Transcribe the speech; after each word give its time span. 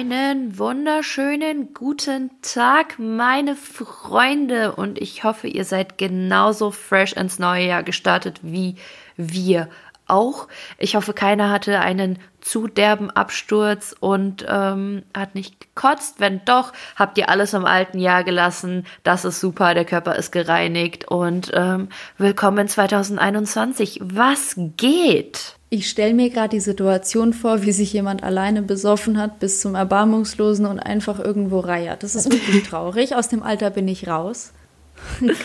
Einen 0.00 0.58
wunderschönen 0.58 1.74
guten 1.74 2.30
Tag, 2.40 2.98
meine 2.98 3.54
Freunde. 3.54 4.72
Und 4.72 4.98
ich 4.98 5.24
hoffe, 5.24 5.46
ihr 5.46 5.66
seid 5.66 5.98
genauso 5.98 6.70
fresh 6.70 7.12
ins 7.12 7.38
neue 7.38 7.66
Jahr 7.66 7.82
gestartet 7.82 8.40
wie 8.42 8.76
wir 9.18 9.68
auch. 10.06 10.48
Ich 10.78 10.96
hoffe, 10.96 11.12
keiner 11.12 11.50
hatte 11.50 11.80
einen 11.80 12.18
zu 12.40 12.66
derben 12.66 13.10
Absturz 13.10 13.94
und 14.00 14.46
ähm, 14.48 15.02
hat 15.14 15.34
nicht 15.34 15.60
gekotzt. 15.60 16.14
Wenn 16.18 16.40
doch, 16.46 16.72
habt 16.96 17.18
ihr 17.18 17.28
alles 17.28 17.52
im 17.52 17.66
alten 17.66 17.98
Jahr 17.98 18.24
gelassen. 18.24 18.86
Das 19.02 19.26
ist 19.26 19.38
super, 19.38 19.74
der 19.74 19.84
Körper 19.84 20.16
ist 20.16 20.32
gereinigt 20.32 21.08
und 21.08 21.50
ähm, 21.52 21.90
willkommen 22.16 22.68
2021. 22.68 24.00
Was 24.02 24.54
geht? 24.56 25.59
Ich 25.72 25.88
stelle 25.88 26.14
mir 26.14 26.30
gerade 26.30 26.48
die 26.48 26.60
Situation 26.60 27.32
vor, 27.32 27.62
wie 27.62 27.70
sich 27.70 27.92
jemand 27.92 28.24
alleine 28.24 28.60
besoffen 28.62 29.18
hat 29.18 29.38
bis 29.38 29.60
zum 29.60 29.76
Erbarmungslosen 29.76 30.66
und 30.66 30.80
einfach 30.80 31.20
irgendwo 31.20 31.60
reiert. 31.60 32.02
Das 32.02 32.16
ist 32.16 32.30
wirklich 32.30 32.64
traurig. 32.68 33.14
Aus 33.14 33.28
dem 33.28 33.44
Alter 33.44 33.70
bin 33.70 33.86
ich 33.86 34.08
raus. 34.08 34.52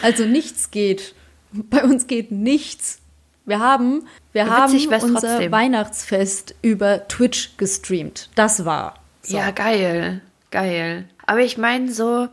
Also 0.02 0.25
nichts 0.25 0.71
geht. 0.71 1.13
Bei 1.52 1.83
uns 1.83 2.07
geht 2.07 2.31
nichts. 2.31 2.99
Wir 3.45 3.59
haben, 3.59 4.07
wir 4.33 4.49
haben 4.49 4.73
unser 4.73 4.99
trotzdem. 4.99 5.52
Weihnachtsfest 5.52 6.55
über 6.63 7.07
Twitch 7.07 7.57
gestreamt. 7.57 8.30
Das 8.33 8.66
war. 8.66 8.95
So. 9.21 9.38
Ja, 9.38 9.52
geil. 9.52 10.21
Geil. 10.49 11.07
Aber 11.27 11.41
ich 11.41 11.57
meine 11.57 11.91
so, 11.91 12.28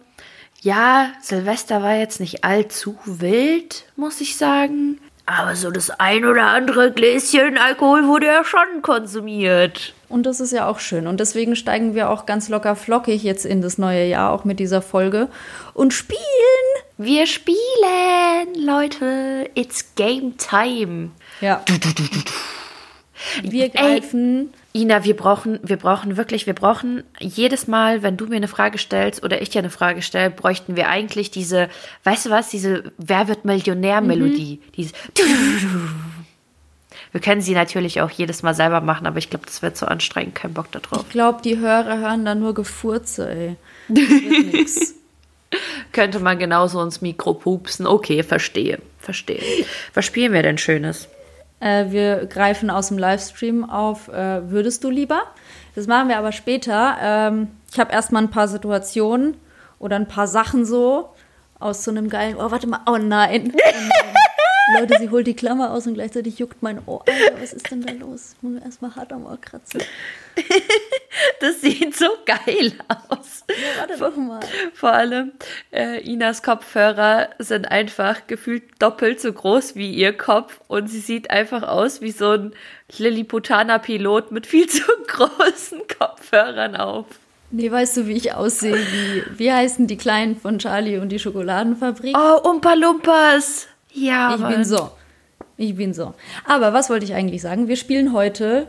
ja, 0.62 1.12
Silvester 1.20 1.83
war 1.83 1.97
jetzt 1.97 2.20
nicht 2.20 2.45
allzu 2.45 2.97
wild, 3.05 3.84
muss 3.97 4.20
ich 4.22 4.36
sagen. 4.36 4.98
Aber 5.27 5.55
so 5.55 5.70
das 5.70 5.91
ein 5.91 6.25
oder 6.25 6.47
andere 6.48 6.91
Gläschen 6.92 7.56
Alkohol 7.56 8.06
wurde 8.06 8.27
ja 8.27 8.45
schon 8.45 8.83
konsumiert. 8.83 9.95
Und 10.09 10.25
das 10.25 10.41
ist 10.41 10.53
ja 10.53 10.67
auch 10.67 10.79
schön. 10.79 11.06
Und 11.06 11.20
deswegen 11.20 11.56
steigen 11.56 11.95
wir 11.95 12.11
auch 12.11 12.27
ganz 12.27 12.48
locker 12.48 12.77
flockig 12.77 13.23
jetzt 13.23 13.47
in 13.47 13.62
das 13.62 13.79
neue 13.79 14.05
Jahr, 14.06 14.33
auch 14.33 14.45
mit 14.45 14.59
dieser 14.59 14.83
Folge. 14.83 15.29
Und 15.75 15.92
spielen! 15.95 16.19
Wir 16.98 17.27
spielen, 17.27 18.55
Leute. 18.55 19.51
It's 19.55 19.95
game 19.97 20.37
time. 20.37 21.11
Ja. 21.41 21.64
Wir 23.42 23.70
greifen. 23.70 24.53
Ina, 24.75 25.05
wir 25.05 25.15
brauchen, 25.15 25.61
wir 25.62 25.77
brauchen 25.77 26.17
wirklich, 26.17 26.47
wir 26.47 26.55
brauchen 26.55 27.05
jedes 27.20 27.67
Mal, 27.67 28.03
wenn 28.03 28.17
du 28.17 28.27
mir 28.27 28.37
eine 28.37 28.48
Frage 28.48 28.79
stellst 28.79 29.23
oder 29.23 29.42
ich 29.42 29.51
dir 29.51 29.59
eine 29.59 29.69
Frage 29.69 30.01
stelle, 30.01 30.31
bräuchten 30.31 30.77
wir 30.77 30.89
eigentlich 30.89 31.31
diese, 31.31 31.69
weißt 32.05 32.27
du 32.27 32.31
was, 32.31 32.48
diese 32.48 32.92
Wer 32.97 33.29
wird 33.29 33.45
Millionär-Melodie. 33.45 34.61
Mhm. 34.62 34.73
Diese. 34.75 34.92
Wir 37.12 37.20
können 37.20 37.42
sie 37.42 37.53
natürlich 37.53 38.01
auch 38.01 38.11
jedes 38.11 38.42
Mal 38.42 38.55
selber 38.55 38.81
machen, 38.81 39.06
aber 39.06 39.19
ich 39.19 39.29
glaube, 39.29 39.45
das 39.45 39.61
wird 39.61 39.77
so 39.77 39.84
anstrengend. 39.84 40.34
Kein 40.34 40.55
Bock 40.55 40.73
darauf. 40.73 41.03
Ich 41.03 41.11
glaube, 41.11 41.42
die 41.42 41.59
Hörer 41.59 41.98
hören 41.98 42.25
da 42.25 42.34
nur 42.34 42.55
Gefurze, 42.55 43.31
ey. 43.31 43.57
Das 43.89 44.09
wird 44.09 44.55
nix. 44.55 44.95
Könnte 45.92 46.20
man 46.20 46.39
genauso 46.39 46.83
ins 46.83 47.03
Mikro 47.03 47.34
pupsen. 47.34 47.86
Okay, 47.86 48.23
verstehe, 48.23 48.79
verstehe. 48.98 49.42
Was 49.92 50.07
spielen 50.07 50.33
wir 50.33 50.42
denn 50.42 50.57
Schönes? 50.57 51.09
Äh, 51.62 51.92
wir 51.92 52.27
greifen 52.27 52.70
aus 52.70 52.88
dem 52.88 52.98
Livestream 52.98 53.68
auf 53.68 54.08
äh, 54.08 54.50
Würdest 54.50 54.82
du 54.82 54.91
lieber? 54.91 55.22
Das 55.77 55.86
machen 55.86 56.08
wir 56.08 56.18
aber 56.18 56.32
später. 56.32 56.96
Ähm, 57.00 57.48
ich 57.70 57.78
habe 57.78 57.92
erstmal 57.92 58.22
ein 58.22 58.30
paar 58.30 58.48
Situationen 58.48 59.36
oder 59.78 59.96
ein 59.96 60.08
paar 60.08 60.27
Sachen 60.27 60.64
so 60.64 61.10
aus 61.60 61.84
so 61.84 61.92
einem 61.92 62.08
geilen. 62.08 62.36
Oh, 62.36 62.50
warte 62.50 62.66
mal. 62.66 62.80
Oh 62.86 62.98
nein. 62.98 63.52
Oh 63.55 63.58
nein. 63.74 64.14
Leute, 64.78 64.96
sie 64.98 65.10
holt 65.10 65.27
die 65.27 65.34
Klammer 65.34 65.70
aus 65.72 65.86
und 65.86 65.94
gleichzeitig 65.94 66.38
juckt 66.38 66.62
mein 66.62 66.80
Ohr. 66.86 67.05
Alter, 67.06 67.40
was 67.40 67.52
ist 67.52 67.70
denn 67.70 67.83
da 67.83 67.92
los? 67.92 68.34
Ich 68.36 68.42
muss 68.42 68.62
erstmal 68.62 68.94
hart 68.94 69.12
am 69.12 69.27
Ohr 69.27 69.38
kratzen. 69.40 69.83
Das 71.40 71.60
sieht 71.60 71.94
so 71.94 72.06
geil 72.24 72.72
aus. 73.08 73.44
Ja, 73.48 73.80
warte 73.80 73.98
doch 73.98 74.16
mal. 74.16 74.40
Vor 74.72 74.92
allem, 74.92 75.33
äh, 75.70 76.00
Inas 76.00 76.42
Kopfhörer 76.42 77.28
sind 77.38 77.70
einfach 77.70 78.27
gefühlt 78.27 78.62
doppelt 78.78 79.20
so 79.20 79.33
groß 79.33 79.77
wie 79.77 79.92
ihr 79.92 80.16
Kopf 80.16 80.60
und 80.68 80.89
sie 80.89 81.00
sieht 81.00 81.30
einfach 81.30 81.64
aus 81.64 82.00
wie 82.00 82.12
so 82.12 82.30
ein 82.30 82.52
Lilliputaner-Pilot 82.96 84.33
mit 84.33 84.46
viel 84.46 84.68
zu 84.68 84.83
großen 85.06 85.83
Kopfhörern 85.98 86.77
auf. 86.77 87.06
Nee, 87.50 87.70
weißt 87.70 87.98
du, 87.98 88.06
wie 88.06 88.16
ich 88.16 88.33
aussehe? 88.33 88.78
Wie, 88.78 89.39
wie 89.39 89.52
heißen 89.52 89.86
die 89.86 89.98
Kleinen 89.98 90.36
von 90.36 90.58
Charlie 90.58 90.98
und 90.98 91.10
die 91.10 91.18
Schokoladenfabrik? 91.18 92.16
Oh, 92.16 92.48
Umpa 92.48 92.72
Lumpas! 92.72 93.68
Ja, 93.92 94.35
ich 94.35 94.42
bin 94.42 94.64
so. 94.64 94.91
Ich 95.57 95.77
bin 95.77 95.95
so. 95.95 96.14
Aber 96.45 96.73
was 96.73 96.91
wollte 96.91 97.05
ich 97.05 97.14
eigentlich 97.14 97.42
sagen? 97.42 97.69
Wir 97.69 97.77
spielen 97.77 98.13
heute 98.13 98.69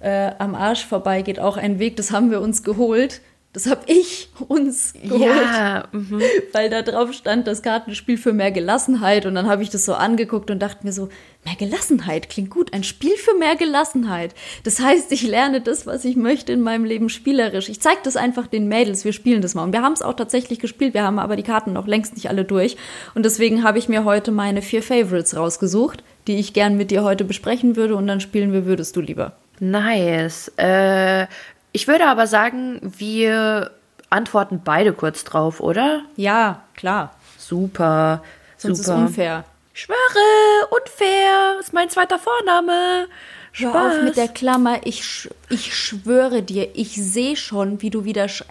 äh, 0.00 0.32
am 0.38 0.54
Arsch 0.54 0.86
vorbei 0.86 1.22
geht 1.22 1.38
auch 1.38 1.56
ein 1.56 1.78
Weg. 1.78 1.96
Das 1.96 2.10
haben 2.10 2.30
wir 2.30 2.40
uns 2.40 2.62
geholt. 2.62 3.20
Das 3.52 3.68
habe 3.68 3.80
ich 3.86 4.28
uns 4.46 4.92
geholt, 4.92 5.22
ja, 5.22 5.88
mhm. 5.90 6.22
weil 6.52 6.70
da 6.70 6.82
drauf 6.82 7.12
stand 7.12 7.48
das 7.48 7.62
Kartenspiel 7.62 8.16
für 8.16 8.32
mehr 8.32 8.52
Gelassenheit. 8.52 9.26
Und 9.26 9.34
dann 9.34 9.48
habe 9.48 9.62
ich 9.62 9.70
das 9.70 9.84
so 9.84 9.94
angeguckt 9.94 10.50
und 10.50 10.60
dachte 10.60 10.86
mir 10.86 10.92
so, 10.92 11.08
mehr 11.44 11.56
Gelassenheit 11.56 12.28
klingt 12.28 12.50
gut, 12.50 12.72
ein 12.72 12.84
Spiel 12.84 13.16
für 13.16 13.34
mehr 13.38 13.56
Gelassenheit. 13.56 14.34
Das 14.64 14.80
heißt, 14.80 15.10
ich 15.12 15.22
lerne 15.22 15.60
das, 15.60 15.86
was 15.86 16.04
ich 16.04 16.16
möchte 16.16 16.52
in 16.52 16.60
meinem 16.60 16.84
Leben 16.84 17.08
spielerisch. 17.08 17.68
Ich 17.68 17.80
zeige 17.80 18.00
das 18.04 18.16
einfach 18.16 18.46
den 18.46 18.68
Mädels, 18.68 19.04
wir 19.04 19.12
spielen 19.12 19.40
das 19.40 19.54
mal. 19.54 19.64
Und 19.64 19.72
wir 19.72 19.82
haben 19.82 19.92
es 19.94 20.02
auch 20.02 20.14
tatsächlich 20.14 20.58
gespielt, 20.58 20.94
wir 20.94 21.02
haben 21.02 21.18
aber 21.18 21.36
die 21.36 21.42
Karten 21.42 21.72
noch 21.72 21.86
längst 21.86 22.14
nicht 22.14 22.28
alle 22.28 22.44
durch. 22.44 22.76
Und 23.14 23.24
deswegen 23.24 23.64
habe 23.64 23.78
ich 23.78 23.88
mir 23.88 24.04
heute 24.04 24.32
meine 24.32 24.62
vier 24.62 24.82
Favorites 24.82 25.36
rausgesucht, 25.36 26.04
die 26.26 26.36
ich 26.36 26.52
gern 26.52 26.76
mit 26.76 26.90
dir 26.90 27.02
heute 27.02 27.24
besprechen 27.24 27.76
würde. 27.76 27.96
Und 27.96 28.06
dann 28.06 28.20
spielen 28.20 28.52
wir 28.52 28.66
Würdest 28.66 28.94
du 28.96 29.00
lieber. 29.00 29.32
Nice. 29.58 30.52
Äh, 30.56 31.26
ich 31.72 31.88
würde 31.88 32.06
aber 32.06 32.26
sagen, 32.26 32.80
wir 32.82 33.70
antworten 34.10 34.60
beide 34.64 34.92
kurz 34.92 35.24
drauf, 35.24 35.60
oder? 35.60 36.02
Ja, 36.16 36.62
klar. 36.76 37.14
Super. 37.38 38.22
Sonst 38.56 38.84
super. 38.84 38.96
ist 38.96 39.02
unfair. 39.02 39.44
Schwöre, 39.80 40.68
unfair. 40.68 41.56
Ist 41.58 41.72
mein 41.72 41.88
zweiter 41.88 42.18
Vorname. 42.18 43.08
Spaß. 43.52 43.72
Hör 43.72 43.86
auf 43.86 44.02
mit 44.02 44.18
der 44.18 44.28
Klammer. 44.28 44.80
Ich, 44.84 45.02
sch 45.02 45.30
ich 45.48 45.74
schwöre 45.74 46.42
dir, 46.42 46.68
ich 46.74 46.96
sehe 46.96 47.34
schon, 47.34 47.80
wie 47.80 47.88
du 47.88 48.04
wieder. 48.04 48.28
Sch 48.28 48.44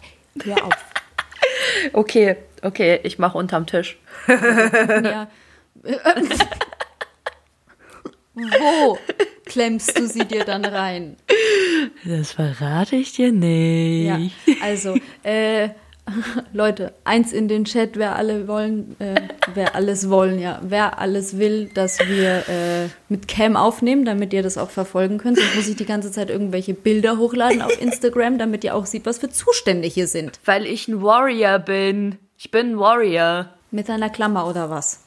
Hör 0.44 0.66
auf. 0.66 0.74
okay, 1.94 2.38
okay, 2.64 3.00
ich 3.04 3.20
mache 3.20 3.38
unterm 3.38 3.68
Tisch. 3.68 4.00
ja. 4.28 5.28
Wo 8.34 8.98
klemmst 9.46 10.00
du 10.00 10.08
sie 10.08 10.26
dir 10.26 10.46
dann 10.46 10.66
rein? 10.66 11.16
Das 12.06 12.32
verrate 12.32 12.96
ich 12.96 13.14
dir 13.14 13.32
nicht. 13.32 14.34
Ja, 14.48 14.56
also, 14.64 14.98
äh, 15.22 15.70
Leute, 16.54 16.94
eins 17.04 17.32
in 17.32 17.48
den 17.48 17.66
Chat, 17.66 17.98
wer 17.98 18.16
alle 18.16 18.48
wollen, 18.48 18.96
äh, 19.00 19.22
wer 19.54 19.76
alles 19.76 20.10
wollen, 20.10 20.40
ja, 20.40 20.60
wer 20.64 21.00
alles 21.00 21.38
will, 21.38 21.70
dass 21.74 22.00
wir 22.00 22.48
äh, 22.50 22.90
mit 23.10 23.28
Cam 23.28 23.56
aufnehmen, 23.56 24.06
damit 24.06 24.34
ihr 24.34 24.44
das 24.44 24.58
auch 24.58 24.70
verfolgen 24.70 25.18
könnt. 25.18 25.38
Sonst 25.38 25.56
muss 25.56 25.68
ich 25.68 25.76
die 25.76 25.86
ganze 25.86 26.12
Zeit 26.12 26.30
irgendwelche 26.30 26.74
Bilder 26.74 27.18
hochladen 27.18 27.62
auf 27.62 27.82
Instagram, 27.82 28.38
damit 28.38 28.64
ihr 28.64 28.76
auch 28.76 28.86
seht, 28.86 29.06
was 29.06 29.20
für 29.20 29.30
Zustände 29.30 29.88
hier 29.88 30.08
sind. 30.08 30.40
Weil 30.46 30.66
ich 30.66 30.88
ein 30.88 31.02
Warrior 31.02 31.60
bin. 31.60 32.18
Ich 32.38 32.52
bin 32.52 32.72
ein 32.72 32.80
Warrior. 32.80 33.50
Mit 33.72 33.90
einer 33.90 34.10
Klammer 34.10 34.48
oder 34.48 34.72
was? 34.72 35.04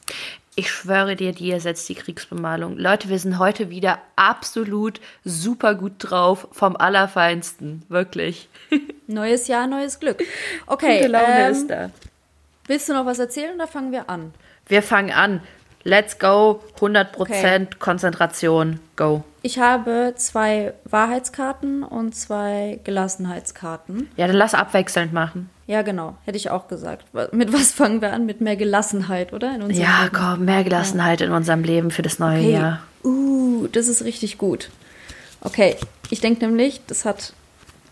Ich 0.55 0.69
schwöre 0.69 1.15
dir, 1.15 1.31
die 1.31 1.49
ersetzt 1.49 1.89
die 1.89 1.95
Kriegsbemalung. 1.95 2.77
Leute, 2.77 3.09
wir 3.09 3.17
sind 3.17 3.39
heute 3.39 3.71
wieder 3.71 3.99
absolut 4.15 5.01
super 5.25 5.73
gut 5.73 5.93
drauf, 5.97 6.47
vom 6.51 6.75
Allerfeinsten. 6.75 7.81
Wirklich. 7.89 8.49
Neues 9.07 9.47
Jahr, 9.47 9.67
neues 9.67 9.99
Glück. 9.99 10.21
Okay. 10.67 10.99
Gute 10.99 11.11
Laune 11.11 11.39
ähm, 11.39 11.51
ist 11.51 11.67
da. 11.67 11.89
Willst 12.67 12.87
du 12.87 12.93
noch 12.93 13.05
was 13.05 13.19
erzählen 13.19 13.55
oder 13.55 13.67
fangen 13.67 13.91
wir 13.91 14.09
an? 14.09 14.33
Wir 14.67 14.81
fangen 14.81 15.11
an. 15.11 15.41
Let's 15.83 16.17
go. 16.17 16.61
100% 16.79 17.19
okay. 17.19 17.67
Konzentration. 17.79 18.79
Go. 18.95 19.23
Ich 19.41 19.59
habe 19.59 20.13
zwei 20.15 20.73
Wahrheitskarten 20.85 21.83
und 21.83 22.15
zwei 22.15 22.79
Gelassenheitskarten. 22.85 24.09
Ja, 24.15 24.27
dann 24.27 24.37
lass 24.37 24.53
abwechselnd 24.53 25.11
machen. 25.11 25.49
Ja, 25.67 25.81
genau. 25.81 26.15
Hätte 26.23 26.37
ich 26.37 26.49
auch 26.49 26.67
gesagt. 26.67 27.05
Mit 27.33 27.51
was 27.53 27.71
fangen 27.73 28.01
wir 28.01 28.13
an? 28.13 28.25
Mit 28.25 28.39
mehr 28.41 28.55
Gelassenheit, 28.55 29.33
oder? 29.33 29.53
In 29.55 29.69
ja, 29.71 30.03
Leben. 30.03 30.15
komm, 30.15 30.45
mehr 30.45 30.63
Gelassenheit 30.63 31.19
ja. 31.19 31.27
in 31.27 31.33
unserem 31.33 31.63
Leben 31.63 31.91
für 31.91 32.01
das 32.01 32.19
neue 32.19 32.39
okay. 32.39 32.53
Jahr. 32.53 32.79
Uh, 33.03 33.67
das 33.67 33.87
ist 33.87 34.03
richtig 34.03 34.37
gut. 34.37 34.69
Okay, 35.41 35.75
ich 36.09 36.21
denke 36.21 36.45
nämlich, 36.45 36.81
das 36.87 37.03
hat, 37.03 37.33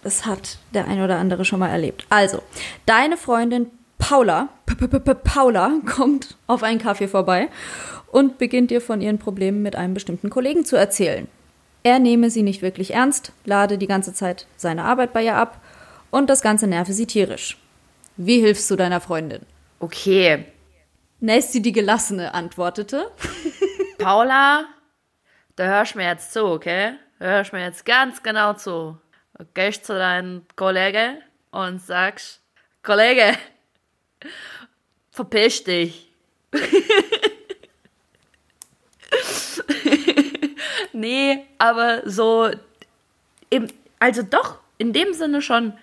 das 0.03 0.25
hat 0.25 0.57
der 0.73 0.87
ein 0.87 1.01
oder 1.01 1.17
andere 1.17 1.43
schon 1.43 1.59
mal 1.59 1.69
erlebt. 1.69 2.05
Also, 2.09 2.41
deine 2.85 3.17
Freundin 3.17 3.67
Paula, 4.01 4.49
P 4.65 4.73
-P 4.73 4.99
-P 4.99 5.13
Paula 5.13 5.79
kommt 5.85 6.35
auf 6.47 6.63
einen 6.63 6.79
Kaffee 6.79 7.07
vorbei 7.07 7.49
und 8.07 8.39
beginnt 8.39 8.71
dir 8.71 8.81
von 8.81 8.99
ihren 8.99 9.19
Problemen 9.19 9.61
mit 9.61 9.75
einem 9.75 9.93
bestimmten 9.93 10.29
Kollegen 10.29 10.65
zu 10.65 10.75
erzählen. 10.75 11.27
Er 11.83 11.99
nehme 11.99 12.29
sie 12.29 12.43
nicht 12.43 12.61
wirklich 12.61 12.93
ernst, 12.93 13.31
lade 13.45 13.77
die 13.77 13.87
ganze 13.87 14.13
Zeit 14.13 14.47
seine 14.57 14.83
Arbeit 14.83 15.13
bei 15.13 15.23
ihr 15.23 15.35
ab 15.35 15.61
und 16.09 16.29
das 16.29 16.41
Ganze 16.41 16.67
nerve 16.67 16.93
sie 16.93 17.05
tierisch. 17.05 17.57
Wie 18.17 18.41
hilfst 18.41 18.69
du 18.69 18.75
deiner 18.75 19.01
Freundin? 19.01 19.45
Okay. 19.79 20.45
Nasty 21.19 21.61
die 21.61 21.71
Gelassene 21.71 22.33
antwortete. 22.33 23.11
Paula, 23.99 24.65
da 25.55 25.63
hörst 25.63 25.93
du 25.93 25.99
mir 25.99 26.07
jetzt 26.07 26.33
zu, 26.33 26.45
okay? 26.45 26.93
Da 27.19 27.25
hörst 27.25 27.51
du 27.51 27.55
mir 27.55 27.63
jetzt 27.63 27.85
ganz 27.85 28.21
genau 28.21 28.53
zu. 28.53 28.97
gehst 29.53 29.85
zu 29.85 29.93
deinem 29.93 30.43
Kollegen 30.55 31.19
und 31.51 31.81
sagst, 31.81 32.41
Kollege, 32.83 33.37
verpiss 35.11 35.63
dich. 35.63 36.09
nee, 40.93 41.45
aber 41.57 42.09
so, 42.09 42.49
im, 43.49 43.67
also 43.99 44.21
doch, 44.23 44.59
in 44.77 44.93
dem 44.93 45.13
Sinne 45.13 45.41
schon. 45.41 45.73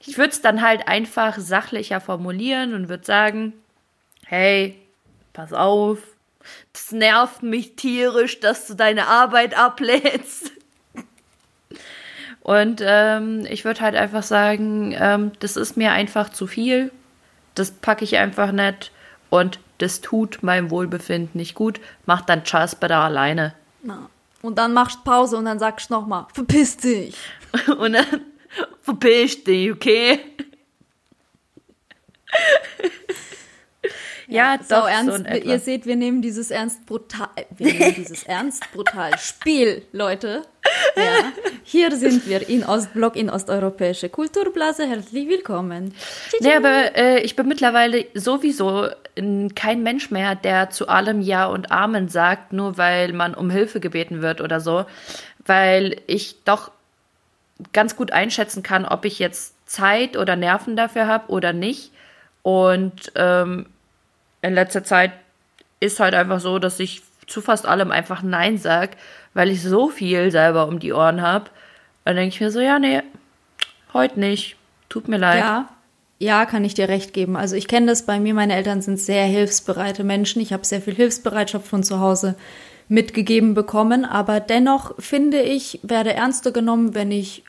Ich 0.00 0.16
würde 0.16 0.30
es 0.30 0.40
dann 0.40 0.62
halt 0.62 0.86
einfach 0.86 1.38
sachlicher 1.38 2.00
formulieren 2.00 2.72
und 2.74 2.88
würde 2.88 3.04
sagen, 3.04 3.52
hey, 4.26 4.76
pass 5.32 5.52
auf, 5.52 5.98
das 6.72 6.92
nervt 6.92 7.42
mich 7.42 7.74
tierisch, 7.74 8.38
dass 8.40 8.66
du 8.66 8.74
deine 8.74 9.08
Arbeit 9.08 9.58
ablädst. 9.58 10.52
Und 12.40 12.80
ähm, 12.82 13.44
ich 13.50 13.64
würde 13.64 13.80
halt 13.80 13.94
einfach 13.94 14.22
sagen, 14.22 14.94
ähm, 14.98 15.32
das 15.40 15.56
ist 15.56 15.76
mir 15.76 15.92
einfach 15.92 16.30
zu 16.30 16.46
viel. 16.46 16.90
Das 17.58 17.70
packe 17.70 18.04
ich 18.04 18.16
einfach 18.16 18.52
nicht. 18.52 18.92
Und 19.30 19.58
das 19.78 20.00
tut 20.00 20.42
meinem 20.42 20.70
Wohlbefinden 20.70 21.38
nicht 21.38 21.54
gut. 21.54 21.80
Mach 22.06 22.22
dann 22.22 22.44
Charles 22.44 22.76
da 22.80 23.04
alleine. 23.04 23.54
Na. 23.82 24.08
Und 24.40 24.58
dann 24.58 24.72
machst 24.72 25.00
du 25.00 25.02
Pause 25.04 25.36
und 25.36 25.44
dann 25.46 25.58
sagst 25.58 25.90
du 25.90 25.94
nochmal, 25.94 26.26
verpiss 26.32 26.76
dich. 26.76 27.16
und 27.78 27.92
dann 27.92 28.22
verpiss 28.82 29.42
dich, 29.44 29.72
okay? 29.72 30.20
Ja, 34.28 34.54
ja 34.54 34.58
doch. 34.58 34.82
So 34.82 34.86
ernst, 34.86 35.26
so 35.26 35.50
ihr 35.50 35.58
seht, 35.58 35.86
wir 35.86 35.96
nehmen 35.96 36.20
dieses 36.20 36.50
ernst 36.50 36.84
brutal, 36.84 37.28
wir 37.56 37.72
nehmen 37.72 37.94
dieses 37.96 38.24
ernst 38.24 38.62
brutal 38.72 39.18
Spiel, 39.18 39.82
Leute. 39.92 40.42
Ja. 40.96 41.32
Hier 41.64 41.96
sind 41.96 42.28
wir 42.28 42.46
in 42.46 42.62
Ostblock, 42.62 43.16
in 43.16 43.30
Osteuropäische 43.30 44.10
Kulturblase. 44.10 44.86
Herzlich 44.86 45.28
willkommen. 45.28 45.94
Nee, 46.40 46.54
aber 46.54 46.94
äh, 46.94 47.20
ich 47.20 47.36
bin 47.36 47.48
mittlerweile 47.48 48.04
sowieso 48.14 48.88
kein 49.54 49.82
Mensch 49.82 50.10
mehr, 50.10 50.34
der 50.34 50.70
zu 50.70 50.88
allem 50.88 51.20
Ja 51.22 51.46
und 51.46 51.72
Amen 51.72 52.08
sagt, 52.08 52.52
nur 52.52 52.76
weil 52.76 53.12
man 53.14 53.34
um 53.34 53.48
Hilfe 53.50 53.80
gebeten 53.80 54.20
wird 54.20 54.42
oder 54.42 54.60
so. 54.60 54.84
Weil 55.44 56.00
ich 56.06 56.36
doch 56.44 56.70
ganz 57.72 57.96
gut 57.96 58.12
einschätzen 58.12 58.62
kann, 58.62 58.84
ob 58.84 59.06
ich 59.06 59.18
jetzt 59.18 59.54
Zeit 59.66 60.16
oder 60.16 60.36
Nerven 60.36 60.76
dafür 60.76 61.06
habe 61.06 61.32
oder 61.32 61.52
nicht. 61.52 61.92
Und 62.42 63.12
ähm, 63.16 63.66
in 64.42 64.54
letzter 64.54 64.84
Zeit 64.84 65.12
ist 65.80 66.00
halt 66.00 66.14
einfach 66.14 66.40
so, 66.40 66.58
dass 66.58 66.80
ich 66.80 67.02
zu 67.26 67.40
fast 67.40 67.66
allem 67.66 67.90
einfach 67.90 68.22
Nein 68.22 68.58
sag, 68.58 68.96
weil 69.34 69.50
ich 69.50 69.62
so 69.62 69.88
viel 69.88 70.30
selber 70.30 70.66
um 70.66 70.78
die 70.78 70.92
Ohren 70.92 71.22
habe. 71.22 71.50
Dann 72.04 72.16
denke 72.16 72.34
ich 72.34 72.40
mir 72.40 72.50
so, 72.50 72.60
ja, 72.60 72.78
nee, 72.78 73.02
heute 73.92 74.18
nicht. 74.18 74.56
Tut 74.88 75.08
mir 75.08 75.18
leid. 75.18 75.40
Ja, 75.40 75.68
ja, 76.18 76.46
kann 76.46 76.64
ich 76.64 76.74
dir 76.74 76.88
recht 76.88 77.12
geben. 77.12 77.36
Also 77.36 77.54
ich 77.54 77.68
kenne 77.68 77.86
das 77.86 78.06
bei 78.06 78.18
mir, 78.18 78.34
meine 78.34 78.54
Eltern 78.54 78.80
sind 78.80 78.98
sehr 78.98 79.24
hilfsbereite 79.24 80.04
Menschen. 80.04 80.40
Ich 80.40 80.52
habe 80.52 80.64
sehr 80.64 80.80
viel 80.80 80.94
Hilfsbereitschaft 80.94 81.66
von 81.66 81.84
zu 81.84 82.00
Hause 82.00 82.34
mitgegeben 82.88 83.52
bekommen, 83.52 84.04
aber 84.06 84.40
dennoch 84.40 84.94
finde 84.98 85.42
ich, 85.42 85.78
werde 85.82 86.14
ernster 86.14 86.52
genommen, 86.52 86.94
wenn 86.94 87.12
ich 87.12 87.44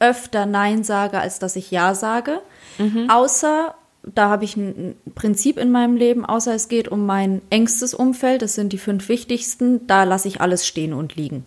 öfter 0.00 0.44
Nein 0.44 0.82
sage, 0.84 1.20
als 1.20 1.38
dass 1.38 1.56
ich 1.56 1.70
Ja 1.70 1.94
sage. 1.94 2.40
Mhm. 2.78 3.08
Außer 3.08 3.74
da 4.14 4.28
habe 4.28 4.44
ich 4.44 4.56
ein 4.56 4.96
Prinzip 5.14 5.58
in 5.58 5.70
meinem 5.70 5.96
Leben, 5.96 6.24
außer 6.24 6.54
es 6.54 6.68
geht 6.68 6.88
um 6.88 7.06
mein 7.06 7.42
engstes 7.50 7.92
Umfeld, 7.92 8.42
das 8.42 8.54
sind 8.54 8.72
die 8.72 8.78
fünf 8.78 9.08
wichtigsten, 9.08 9.86
da 9.86 10.04
lasse 10.04 10.28
ich 10.28 10.40
alles 10.40 10.66
stehen 10.66 10.92
und 10.92 11.16
liegen. 11.16 11.44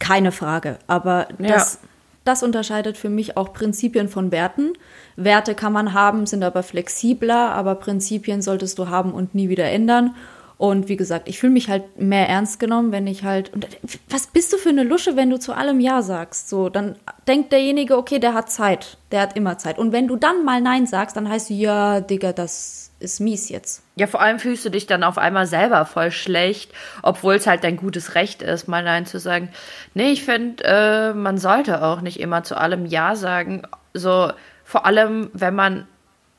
Keine 0.00 0.32
Frage. 0.32 0.78
Aber 0.86 1.28
ja. 1.38 1.48
das, 1.48 1.78
das 2.24 2.42
unterscheidet 2.42 2.96
für 2.96 3.08
mich 3.08 3.36
auch 3.36 3.52
Prinzipien 3.52 4.08
von 4.08 4.32
Werten. 4.32 4.72
Werte 5.16 5.54
kann 5.54 5.72
man 5.72 5.94
haben, 5.94 6.26
sind 6.26 6.42
aber 6.42 6.62
flexibler, 6.64 7.52
aber 7.52 7.76
Prinzipien 7.76 8.42
solltest 8.42 8.78
du 8.78 8.88
haben 8.88 9.12
und 9.12 9.34
nie 9.34 9.48
wieder 9.48 9.70
ändern. 9.70 10.16
Und 10.64 10.88
wie 10.88 10.96
gesagt, 10.96 11.28
ich 11.28 11.38
fühle 11.38 11.52
mich 11.52 11.68
halt 11.68 12.00
mehr 12.00 12.26
ernst 12.26 12.58
genommen, 12.58 12.90
wenn 12.90 13.06
ich 13.06 13.22
halt. 13.22 13.52
Und 13.52 13.68
was 14.08 14.28
bist 14.28 14.50
du 14.50 14.56
für 14.56 14.70
eine 14.70 14.82
Lusche, 14.82 15.14
wenn 15.14 15.28
du 15.28 15.38
zu 15.38 15.52
allem 15.52 15.78
Ja 15.78 16.00
sagst? 16.00 16.48
So, 16.48 16.70
dann 16.70 16.96
denkt 17.28 17.52
derjenige, 17.52 17.98
okay, 17.98 18.18
der 18.18 18.32
hat 18.32 18.50
Zeit. 18.50 18.96
Der 19.10 19.20
hat 19.20 19.36
immer 19.36 19.58
Zeit. 19.58 19.76
Und 19.76 19.92
wenn 19.92 20.08
du 20.08 20.16
dann 20.16 20.42
mal 20.42 20.62
Nein 20.62 20.86
sagst, 20.86 21.18
dann 21.18 21.28
heißt 21.28 21.50
du, 21.50 21.54
ja, 21.54 22.00
Digga, 22.00 22.32
das 22.32 22.92
ist 22.98 23.20
mies 23.20 23.50
jetzt. 23.50 23.82
Ja, 23.96 24.06
vor 24.06 24.22
allem 24.22 24.38
fühlst 24.38 24.64
du 24.64 24.70
dich 24.70 24.86
dann 24.86 25.02
auf 25.02 25.18
einmal 25.18 25.44
selber 25.44 25.84
voll 25.84 26.10
schlecht, 26.10 26.72
obwohl 27.02 27.34
es 27.34 27.46
halt 27.46 27.62
dein 27.62 27.76
gutes 27.76 28.14
Recht 28.14 28.40
ist, 28.40 28.66
mal 28.66 28.82
Nein 28.82 29.04
zu 29.04 29.18
sagen. 29.18 29.50
Nee, 29.92 30.12
ich 30.12 30.24
finde, 30.24 30.64
äh, 30.64 31.12
man 31.12 31.36
sollte 31.36 31.84
auch 31.84 32.00
nicht 32.00 32.18
immer 32.20 32.42
zu 32.42 32.56
allem 32.56 32.86
Ja 32.86 33.16
sagen. 33.16 33.64
So, 33.92 34.32
vor 34.64 34.86
allem, 34.86 35.28
wenn 35.34 35.54
man 35.54 35.86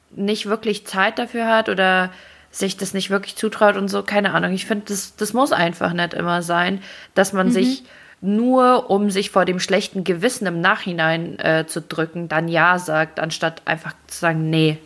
nicht 0.10 0.48
wirklich 0.48 0.88
Zeit 0.88 1.20
dafür 1.20 1.48
hat 1.48 1.70
oder 1.70 2.10
sich 2.58 2.78
das 2.78 2.94
nicht 2.94 3.10
wirklich 3.10 3.36
zutraut 3.36 3.76
und 3.76 3.90
so, 3.90 4.02
keine 4.04 4.34
Ahnung. 4.34 4.54
Ich 4.54 4.66
finde, 4.66 4.86
das, 4.88 5.16
das 5.16 5.34
muss 5.34 5.52
einfach 5.52 5.94
nicht 5.94 6.14
immer 6.14 6.42
sein, 6.42 6.82
dass 7.14 7.34
man 7.34 7.48
mhm. 7.48 7.52
sich 7.52 7.84
nur, 8.22 8.90
um 8.90 9.12
sich 9.12 9.30
vor 9.30 9.46
dem 9.46 9.60
schlechten 9.60 10.04
Gewissen 10.04 10.48
im 10.48 10.62
Nachhinein 10.62 11.38
äh, 11.40 11.66
zu 11.68 11.82
drücken, 11.82 12.30
dann 12.30 12.48
Ja 12.48 12.80
sagt, 12.80 13.20
anstatt 13.20 13.62
einfach 13.66 13.94
zu 14.08 14.20
sagen, 14.20 14.50
nee, 14.50 14.78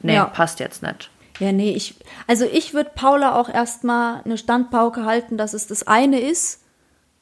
nee, 0.00 0.14
ja. 0.14 0.24
passt 0.24 0.60
jetzt 0.60 0.82
nicht. 0.82 1.10
Ja, 1.38 1.52
nee, 1.52 1.72
ich, 1.72 1.94
also 2.26 2.46
ich 2.50 2.74
würde 2.74 2.90
Paula 2.94 3.38
auch 3.38 3.48
erstmal 3.48 4.22
eine 4.24 4.38
Standpauke 4.38 5.04
halten, 5.04 5.36
dass 5.36 5.54
es 5.54 5.66
das 5.66 5.86
eine 5.86 6.20
ist, 6.20 6.60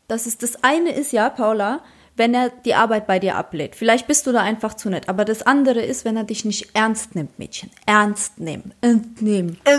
dass 0.07 0.27
es 0.27 0.39
das 0.39 0.63
eine 0.65 0.91
ist, 0.91 1.13
ja, 1.13 1.29
Paula, 1.29 1.81
wenn 2.19 2.35
er 2.35 2.51
die 2.65 2.75
Arbeit 2.75 3.07
bei 3.07 3.19
dir 3.19 3.37
ablehnt. 3.37 3.77
Vielleicht 3.77 4.07
bist 4.07 4.27
du 4.27 4.33
da 4.33 4.41
einfach 4.43 4.75
zu 4.75 4.91
nett. 4.91 5.09
Aber 5.09 5.25
das 5.25 5.43
andere 5.43 5.81
ist, 5.81 6.05
wenn 6.05 6.17
er 6.17 6.25
dich 6.25 6.45
nicht 6.45 6.75
ernst 6.75 7.15
nimmt, 7.15 7.39
Mädchen. 7.39 7.71
Ernst 7.87 8.39
nehmen. 8.39 8.75
Ernst 8.81 9.23
nehmen. 9.23 9.59
Äh, 9.65 9.75
äh, 9.75 9.77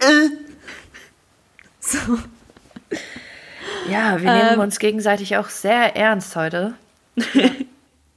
äh. 0.00 0.30
So. 1.80 1.98
Ja, 3.90 4.20
wir 4.20 4.32
nehmen 4.32 4.54
ähm, 4.54 4.60
uns 4.60 4.78
gegenseitig 4.78 5.36
auch 5.36 5.48
sehr 5.48 5.96
ernst 5.96 6.36
heute. 6.36 6.74
Ja. 7.34 7.50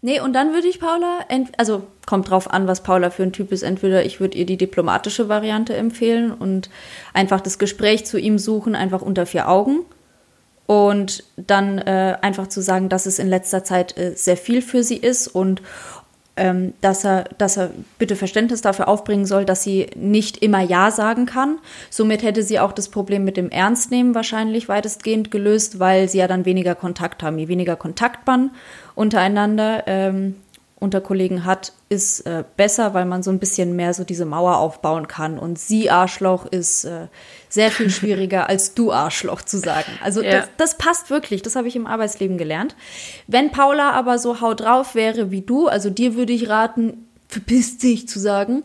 Nee, 0.01 0.19
und 0.19 0.33
dann 0.33 0.54
würde 0.54 0.68
ich 0.68 0.80
Paula, 0.80 1.25
also 1.57 1.88
kommt 2.06 2.30
drauf 2.30 2.51
an, 2.51 2.68
was 2.68 2.83
Paula 2.83 3.09
für 3.09 3.23
ein 3.23 3.33
Typ 3.33 3.52
ist. 3.52 3.64
Entweder 3.64 4.06
ich 4.06 4.19
würde 4.19 4.38
ihr 4.38 4.45
die 4.45 4.56
diplomatische 4.56 5.30
Variante 5.30 5.76
empfehlen 5.76 6.31
und 6.31 6.69
einfach 7.14 7.42
das 7.42 7.57
Gespräch 7.57 8.06
zu 8.06 8.19
ihm 8.19 8.38
suchen, 8.38 8.76
einfach 8.76 9.02
unter 9.02 9.26
vier 9.26 9.50
Augen 9.50 9.80
und 10.66 11.24
dann 11.38 11.78
äh, 11.78 12.18
einfach 12.22 12.48
zu 12.48 12.62
sagen, 12.62 12.90
dass 12.90 13.06
es 13.06 13.19
in 13.19 13.28
letzter 13.28 13.64
Zeit 13.64 13.98
äh, 13.98 14.14
sehr 14.16 14.38
viel 14.38 14.62
für 14.62 14.84
sie 14.84 14.98
ist 14.98 15.28
und 15.28 15.62
ähm, 16.38 16.74
dass 16.81 17.06
er, 17.06 17.26
dass 17.38 17.57
er 17.57 17.72
bitte 17.98 18.16
Verständnis 18.16 18.62
dafür 18.62 18.88
aufbringen 18.88 19.26
soll, 19.26 19.45
dass 19.45 19.64
sie 19.64 19.88
nicht 19.95 20.38
immer 20.38 20.62
Ja 20.62 20.92
sagen 20.92 21.26
kann. 21.26 21.60
Somit 21.90 22.24
hätte 22.24 22.44
sie 22.44 22.60
auch 22.60 22.74
das 22.74 22.90
Problem 22.90 23.24
mit 23.24 23.38
dem 23.38 23.50
Ernstnehmen 23.50 24.16
wahrscheinlich 24.16 24.68
weitestgehend 24.68 25.31
gelöst, 25.31 25.80
weil 25.80 26.10
sie 26.10 26.18
ja 26.18 26.28
dann 26.28 26.45
weniger 26.45 26.76
Kontakt 26.76 27.24
haben. 27.24 27.40
Je 27.40 27.48
weniger 27.48 27.78
Kontakt 27.78 28.28
man 28.28 28.52
untereinander 28.95 29.84
ähm, 29.88 30.36
unter 30.78 31.00
Kollegen 31.00 31.46
hat, 31.46 31.72
ist 31.88 32.22
äh, 32.22 32.44
besser, 32.58 32.94
weil 32.94 33.06
man 33.06 33.24
so 33.24 33.32
ein 33.32 33.40
bisschen 33.40 33.76
mehr 33.76 33.94
so 33.94 34.04
diese 34.04 34.26
Mauer 34.26 34.58
aufbauen 34.58 35.08
kann. 35.08 35.40
Und 35.40 35.58
sie 35.58 35.90
Arschloch 35.90 36.46
ist 36.46 36.84
äh, 36.84 37.08
sehr 37.48 37.72
viel 37.72 37.90
schwieriger 37.92 38.50
als 38.50 38.74
du 38.74 38.92
Arschloch 38.92 39.42
zu 39.42 39.58
sagen. 39.58 39.92
Also 40.04 40.22
ja. 40.22 40.32
das, 40.32 40.50
das, 40.58 40.78
passt 40.78 41.10
wirklich, 41.10 41.42
das 41.42 41.56
habe 41.56 41.68
ich 41.68 41.76
im 41.76 41.88
Arbeitsleben 41.88 42.38
gelernt. 42.38 42.76
Wenn 43.28 43.52
Paula 43.52 43.92
aber 43.92 44.20
so 44.20 44.42
haut 44.42 44.60
drauf 44.62 44.96
wäre 44.96 45.32
wie 45.32 45.42
du, 45.42 45.68
also 45.68 45.90
dir 45.90 46.16
würde 46.16 46.34
ich 46.34 46.50
raten, 46.50 47.08
verpiss 47.30 47.78
dich 47.78 48.08
zu 48.08 48.20
sagen. 48.20 48.64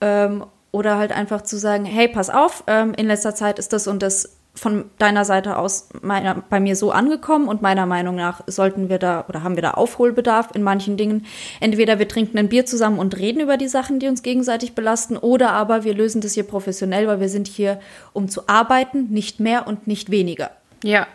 Ähm, 0.00 0.44
oder 0.72 0.98
halt 0.98 1.10
einfach 1.10 1.42
zu 1.42 1.58
sagen, 1.58 1.84
hey, 1.84 2.06
pass 2.06 2.30
auf, 2.30 2.62
ähm, 2.68 2.94
in 2.94 3.06
letzter 3.06 3.34
Zeit 3.34 3.58
ist 3.58 3.72
das 3.72 3.88
und 3.88 4.02
das 4.02 4.36
von 4.54 4.90
deiner 4.98 5.24
Seite 5.24 5.56
aus 5.56 5.88
meiner, 6.02 6.34
bei 6.34 6.60
mir 6.60 6.74
so 6.74 6.90
angekommen 6.90 7.48
und 7.48 7.62
meiner 7.62 7.86
Meinung 7.86 8.16
nach 8.16 8.42
sollten 8.46 8.88
wir 8.88 8.98
da 8.98 9.24
oder 9.28 9.42
haben 9.42 9.54
wir 9.54 9.62
da 9.62 9.72
Aufholbedarf 9.72 10.48
in 10.54 10.62
manchen 10.62 10.96
Dingen. 10.96 11.26
Entweder 11.60 11.98
wir 11.98 12.08
trinken 12.08 12.36
ein 12.38 12.48
Bier 12.48 12.66
zusammen 12.66 12.98
und 12.98 13.16
reden 13.16 13.40
über 13.40 13.56
die 13.56 13.68
Sachen, 13.68 14.00
die 14.00 14.08
uns 14.08 14.22
gegenseitig 14.22 14.74
belasten, 14.74 15.16
oder 15.16 15.52
aber 15.52 15.84
wir 15.84 15.94
lösen 15.94 16.20
das 16.20 16.34
hier 16.34 16.42
professionell, 16.42 17.06
weil 17.06 17.20
wir 17.20 17.28
sind 17.28 17.46
hier, 17.46 17.80
um 18.12 18.28
zu 18.28 18.48
arbeiten, 18.48 19.08
nicht 19.10 19.40
mehr 19.40 19.66
und 19.66 19.86
nicht 19.86 20.10
weniger. 20.10 20.50
Ja, 20.82 21.06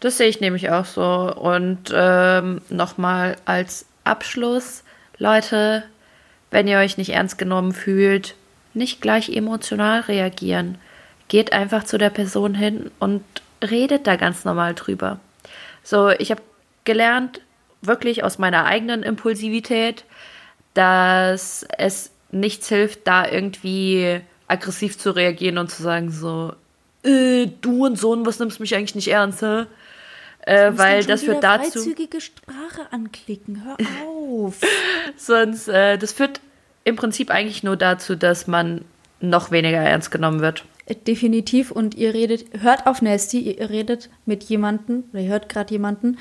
das 0.00 0.16
sehe 0.16 0.28
ich 0.28 0.40
nämlich 0.40 0.70
auch 0.70 0.86
so. 0.86 1.34
Und 1.34 1.92
ähm, 1.94 2.62
nochmal 2.70 3.36
als 3.44 3.86
Abschluss, 4.04 4.82
Leute, 5.18 5.84
wenn 6.50 6.66
ihr 6.66 6.78
euch 6.78 6.96
nicht 6.96 7.10
ernst 7.10 7.38
genommen 7.38 7.72
fühlt, 7.72 8.34
nicht 8.74 9.02
gleich 9.02 9.28
emotional 9.28 10.00
reagieren 10.00 10.78
geht 11.32 11.54
einfach 11.54 11.84
zu 11.84 11.96
der 11.96 12.10
Person 12.10 12.54
hin 12.54 12.90
und 12.98 13.24
redet 13.62 14.06
da 14.06 14.16
ganz 14.16 14.44
normal 14.44 14.74
drüber. 14.74 15.18
So, 15.82 16.10
ich 16.10 16.30
habe 16.30 16.42
gelernt, 16.84 17.40
wirklich 17.80 18.22
aus 18.22 18.36
meiner 18.38 18.66
eigenen 18.66 19.02
Impulsivität, 19.02 20.04
dass 20.74 21.66
es 21.78 22.10
nichts 22.32 22.68
hilft, 22.68 23.06
da 23.06 23.26
irgendwie 23.26 24.20
aggressiv 24.46 24.98
zu 24.98 25.12
reagieren 25.12 25.56
und 25.56 25.70
zu 25.70 25.82
sagen 25.82 26.10
so, 26.10 26.52
äh, 27.02 27.46
du 27.62 27.86
und 27.86 27.98
Sohn, 27.98 28.26
was 28.26 28.38
nimmst 28.38 28.58
du 28.58 28.62
mich 28.62 28.74
eigentlich 28.74 28.94
nicht 28.94 29.08
ernst, 29.08 29.40
hä? 29.40 29.64
Äh, 30.42 30.72
weil 30.74 31.02
das 31.02 31.22
führt 31.22 31.42
dazu. 31.42 31.78
Freizügige 31.78 32.20
Sprache 32.20 32.88
anklicken, 32.90 33.64
hör 33.64 33.76
auf. 34.06 34.60
Sonst, 35.16 35.68
äh, 35.68 35.96
das 35.96 36.12
führt 36.12 36.40
im 36.84 36.96
Prinzip 36.96 37.30
eigentlich 37.30 37.62
nur 37.62 37.78
dazu, 37.78 38.16
dass 38.16 38.46
man 38.46 38.84
noch 39.20 39.50
weniger 39.50 39.78
ernst 39.78 40.10
genommen 40.10 40.40
wird. 40.40 40.64
Definitiv. 41.06 41.70
Und 41.70 41.94
ihr 41.94 42.14
redet, 42.14 42.60
hört 42.60 42.86
auf 42.86 43.02
Nasty, 43.02 43.40
ihr 43.40 43.70
redet 43.70 44.10
mit 44.26 44.44
jemandem, 44.44 45.04
oder 45.12 45.22
ihr 45.22 45.30
hört 45.30 45.48
gerade 45.48 45.72
jemanden, 45.72 46.18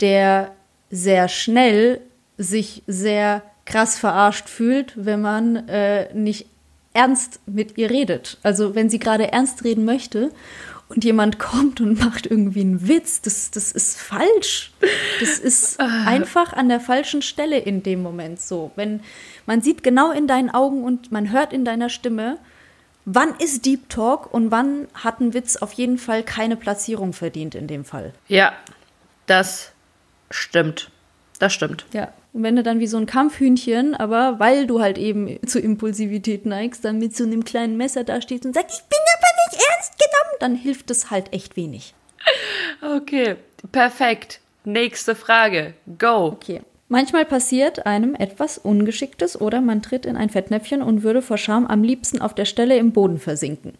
der 0.00 0.52
sehr 0.90 1.28
schnell 1.28 2.00
sich 2.36 2.82
sehr 2.86 3.42
krass 3.64 3.98
verarscht 3.98 4.48
fühlt, 4.48 4.92
wenn 4.96 5.20
man 5.20 5.68
äh, 5.68 6.12
nicht 6.14 6.46
ernst 6.92 7.40
mit 7.46 7.78
ihr 7.78 7.90
redet. 7.90 8.38
Also 8.42 8.74
wenn 8.74 8.90
sie 8.90 8.98
gerade 8.98 9.32
ernst 9.32 9.64
reden 9.64 9.84
möchte 9.84 10.30
und 10.88 11.04
jemand 11.04 11.38
kommt 11.38 11.80
und 11.80 11.98
macht 11.98 12.26
irgendwie 12.26 12.60
einen 12.60 12.86
Witz, 12.88 13.22
das, 13.22 13.50
das 13.50 13.72
ist 13.72 13.98
falsch. 13.98 14.72
Das 15.20 15.38
ist 15.38 15.80
ah. 15.80 16.04
einfach 16.06 16.52
an 16.52 16.68
der 16.68 16.80
falschen 16.80 17.22
Stelle 17.22 17.58
in 17.58 17.82
dem 17.82 18.02
Moment 18.02 18.40
so. 18.40 18.72
Wenn 18.76 19.00
man 19.46 19.62
sieht 19.62 19.82
genau 19.82 20.12
in 20.12 20.26
deinen 20.26 20.50
Augen 20.50 20.84
und 20.84 21.12
man 21.12 21.30
hört 21.30 21.52
in 21.52 21.64
deiner 21.64 21.88
Stimme, 21.88 22.38
wann 23.04 23.34
ist 23.38 23.66
Deep 23.66 23.88
Talk 23.88 24.32
und 24.32 24.50
wann 24.50 24.88
hat 24.94 25.20
ein 25.20 25.34
Witz 25.34 25.56
auf 25.56 25.72
jeden 25.72 25.98
Fall 25.98 26.22
keine 26.22 26.56
Platzierung 26.56 27.12
verdient 27.12 27.54
in 27.54 27.66
dem 27.66 27.84
Fall. 27.84 28.12
Ja, 28.28 28.52
das 29.26 29.72
stimmt. 30.30 30.90
Das 31.38 31.52
stimmt. 31.52 31.86
Ja. 31.92 32.12
Und 32.32 32.44
wenn 32.44 32.56
du 32.56 32.62
dann 32.62 32.80
wie 32.80 32.86
so 32.86 32.96
ein 32.96 33.06
Kampfhühnchen, 33.06 33.94
aber 33.94 34.38
weil 34.38 34.66
du 34.66 34.80
halt 34.80 34.96
eben 34.96 35.38
zu 35.46 35.58
Impulsivität 35.58 36.46
neigst, 36.46 36.84
dann 36.84 36.98
mit 36.98 37.16
so 37.16 37.24
einem 37.24 37.44
kleinen 37.44 37.76
Messer 37.76 38.04
da 38.04 38.22
stehst 38.22 38.46
und 38.46 38.54
sagst, 38.54 38.80
ich 38.80 38.88
bin 38.88 38.98
aber 39.16 39.26
nicht 39.50 39.68
ernst 39.70 39.92
genommen, 39.98 40.36
dann 40.40 40.54
hilft 40.54 40.90
es 40.90 41.10
halt 41.10 41.32
echt 41.32 41.56
wenig. 41.56 41.94
Okay, 42.80 43.36
perfekt. 43.70 44.40
Nächste 44.64 45.14
Frage. 45.14 45.74
Go. 45.98 46.26
Okay. 46.26 46.62
Manchmal 46.92 47.24
passiert 47.24 47.86
einem 47.86 48.14
etwas 48.14 48.58
Ungeschicktes 48.58 49.40
oder 49.40 49.62
man 49.62 49.80
tritt 49.80 50.04
in 50.04 50.14
ein 50.14 50.28
Fettnäpfchen 50.28 50.82
und 50.82 51.02
würde 51.02 51.22
vor 51.22 51.38
Scham 51.38 51.66
am 51.66 51.82
liebsten 51.82 52.20
auf 52.20 52.34
der 52.34 52.44
Stelle 52.44 52.76
im 52.76 52.92
Boden 52.92 53.18
versinken. 53.18 53.72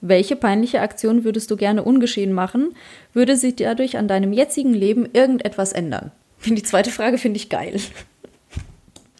Welche 0.00 0.34
peinliche 0.34 0.80
Aktion 0.80 1.22
würdest 1.22 1.52
du 1.52 1.56
gerne 1.56 1.84
ungeschehen 1.84 2.32
machen? 2.32 2.74
Würde 3.12 3.36
sich 3.36 3.54
dadurch 3.54 3.96
an 3.96 4.08
deinem 4.08 4.32
jetzigen 4.32 4.74
Leben 4.74 5.08
irgendetwas 5.12 5.72
ändern? 5.72 6.10
Die 6.46 6.64
zweite 6.64 6.90
Frage 6.90 7.18
finde 7.18 7.36
ich 7.36 7.48
geil. 7.48 7.80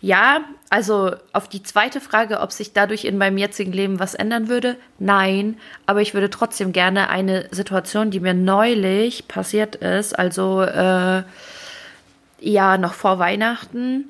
Ja, 0.00 0.40
also 0.68 1.12
auf 1.32 1.48
die 1.48 1.62
zweite 1.62 2.00
Frage, 2.00 2.40
ob 2.40 2.50
sich 2.50 2.72
dadurch 2.72 3.04
in 3.04 3.18
meinem 3.18 3.38
jetzigen 3.38 3.72
Leben 3.72 4.00
was 4.00 4.14
ändern 4.14 4.48
würde, 4.48 4.76
nein. 4.98 5.58
Aber 5.86 6.02
ich 6.02 6.12
würde 6.12 6.30
trotzdem 6.30 6.72
gerne 6.72 7.08
eine 7.08 7.46
Situation, 7.52 8.10
die 8.10 8.18
mir 8.18 8.34
neulich 8.34 9.28
passiert 9.28 9.76
ist, 9.76 10.18
also 10.18 10.62
äh, 10.62 11.22
ja, 12.40 12.78
noch 12.78 12.94
vor 12.94 13.18
Weihnachten, 13.18 14.04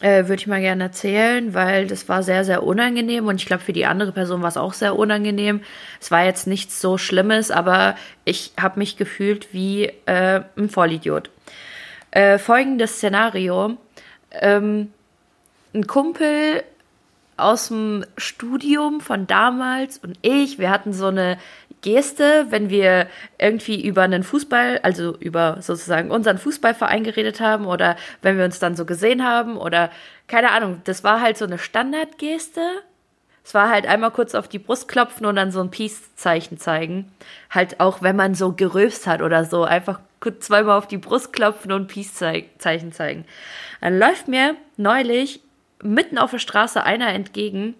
äh, 0.00 0.28
würde 0.28 0.34
ich 0.34 0.46
mal 0.46 0.60
gerne 0.60 0.84
erzählen, 0.84 1.54
weil 1.54 1.86
das 1.86 2.08
war 2.08 2.22
sehr, 2.22 2.44
sehr 2.44 2.62
unangenehm 2.62 3.26
und 3.26 3.36
ich 3.36 3.46
glaube, 3.46 3.62
für 3.62 3.72
die 3.72 3.86
andere 3.86 4.12
Person 4.12 4.42
war 4.42 4.48
es 4.48 4.56
auch 4.56 4.72
sehr 4.72 4.96
unangenehm. 4.96 5.60
Es 6.00 6.10
war 6.10 6.24
jetzt 6.24 6.46
nichts 6.46 6.80
so 6.80 6.98
Schlimmes, 6.98 7.50
aber 7.50 7.96
ich 8.24 8.52
habe 8.60 8.78
mich 8.78 8.96
gefühlt 8.96 9.52
wie 9.52 9.86
äh, 10.06 10.42
ein 10.56 10.70
Vollidiot. 10.70 11.30
Äh, 12.12 12.38
folgendes 12.38 12.96
Szenario. 12.96 13.76
Ähm, 14.30 14.92
ein 15.74 15.86
Kumpel 15.86 16.62
aus 17.36 17.68
dem 17.68 18.04
Studium 18.16 19.00
von 19.00 19.26
damals 19.26 19.98
und 19.98 20.18
ich, 20.22 20.58
wir 20.58 20.70
hatten 20.70 20.92
so 20.92 21.06
eine 21.06 21.38
Geste, 21.82 22.46
wenn 22.50 22.70
wir 22.70 23.06
irgendwie 23.38 23.84
über 23.86 24.02
einen 24.02 24.22
Fußball, 24.22 24.80
also 24.82 25.16
über 25.18 25.58
sozusagen 25.60 26.10
unseren 26.10 26.38
Fußballverein 26.38 27.04
geredet 27.04 27.40
haben 27.40 27.66
oder 27.66 27.96
wenn 28.22 28.36
wir 28.36 28.44
uns 28.44 28.58
dann 28.58 28.76
so 28.76 28.84
gesehen 28.84 29.24
haben 29.24 29.56
oder 29.56 29.90
keine 30.26 30.50
Ahnung, 30.50 30.80
das 30.84 31.04
war 31.04 31.20
halt 31.20 31.36
so 31.38 31.44
eine 31.44 31.58
Standardgeste. 31.58 32.60
Es 33.44 33.54
war 33.54 33.70
halt 33.70 33.86
einmal 33.86 34.10
kurz 34.10 34.34
auf 34.34 34.48
die 34.48 34.58
Brust 34.58 34.88
klopfen 34.88 35.24
und 35.24 35.36
dann 35.36 35.52
so 35.52 35.60
ein 35.60 35.70
Peace-Zeichen 35.70 36.58
zeigen. 36.58 37.10
Halt 37.50 37.80
auch, 37.80 38.02
wenn 38.02 38.16
man 38.16 38.34
so 38.34 38.52
gerülpst 38.52 39.06
hat 39.06 39.22
oder 39.22 39.44
so, 39.44 39.64
einfach 39.64 40.00
kurz 40.20 40.46
zweimal 40.46 40.76
auf 40.76 40.86
die 40.86 40.98
Brust 40.98 41.32
klopfen 41.32 41.72
und 41.72 41.86
Peace-Zeichen 41.88 42.92
zeigen. 42.92 43.24
Dann 43.80 43.98
läuft 43.98 44.28
mir 44.28 44.56
neulich 44.76 45.40
mitten 45.82 46.18
auf 46.18 46.32
der 46.32 46.38
Straße 46.38 46.82
einer 46.82 47.08
entgegen, 47.08 47.74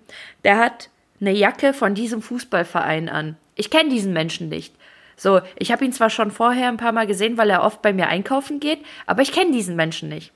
der 0.44 0.58
hat 0.58 0.88
eine 1.20 1.32
Jacke 1.32 1.74
von 1.74 1.94
diesem 1.94 2.22
Fußballverein 2.22 3.08
an. 3.08 3.36
Ich 3.58 3.70
kenne 3.70 3.90
diesen 3.90 4.12
Menschen 4.12 4.48
nicht. 4.48 4.72
So, 5.16 5.40
ich 5.56 5.72
habe 5.72 5.84
ihn 5.84 5.92
zwar 5.92 6.10
schon 6.10 6.30
vorher 6.30 6.68
ein 6.68 6.76
paar 6.76 6.92
Mal 6.92 7.08
gesehen, 7.08 7.36
weil 7.36 7.50
er 7.50 7.64
oft 7.64 7.82
bei 7.82 7.92
mir 7.92 8.06
einkaufen 8.06 8.60
geht, 8.60 8.78
aber 9.04 9.20
ich 9.22 9.32
kenne 9.32 9.50
diesen 9.50 9.74
Menschen 9.74 10.08
nicht. 10.08 10.32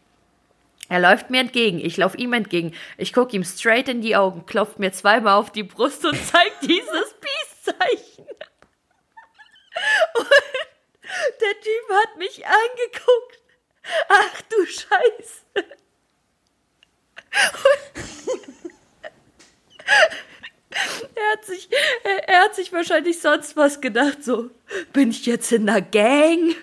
Er 0.88 0.98
läuft 0.98 1.30
mir 1.30 1.40
entgegen, 1.40 1.78
ich 1.78 1.96
laufe 1.96 2.18
ihm 2.18 2.32
entgegen. 2.32 2.74
Ich 2.98 3.12
gucke 3.12 3.36
ihm 3.36 3.44
straight 3.44 3.88
in 3.88 4.02
die 4.02 4.16
Augen, 4.16 4.44
klopft 4.44 4.80
mir 4.80 4.90
zweimal 4.90 5.34
auf 5.38 5.52
die 5.52 5.62
Brust 5.62 6.04
und 6.04 6.16
zeigt 6.26 6.62
dieses 6.62 7.14
Peace-Zeichen. 7.20 8.26
Und 10.14 10.26
der 11.40 11.60
Typ 11.60 11.88
hat 11.90 12.18
mich 12.18 12.44
angeguckt. 12.44 13.40
Ach 14.08 14.42
du 14.42 14.66
Scheiße. 14.66 15.42
er 18.62 18.71
hat 21.42 21.46
sich, 21.46 21.68
er 22.26 22.40
hat 22.40 22.54
sich 22.54 22.72
wahrscheinlich 22.72 23.20
sonst 23.20 23.56
was 23.56 23.80
gedacht, 23.80 24.24
so, 24.24 24.50
bin 24.92 25.10
ich 25.10 25.26
jetzt 25.26 25.50
in 25.52 25.66
der 25.66 25.82
Gang? 25.82 26.54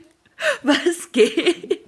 Was 0.63 1.11
geht? 1.11 1.79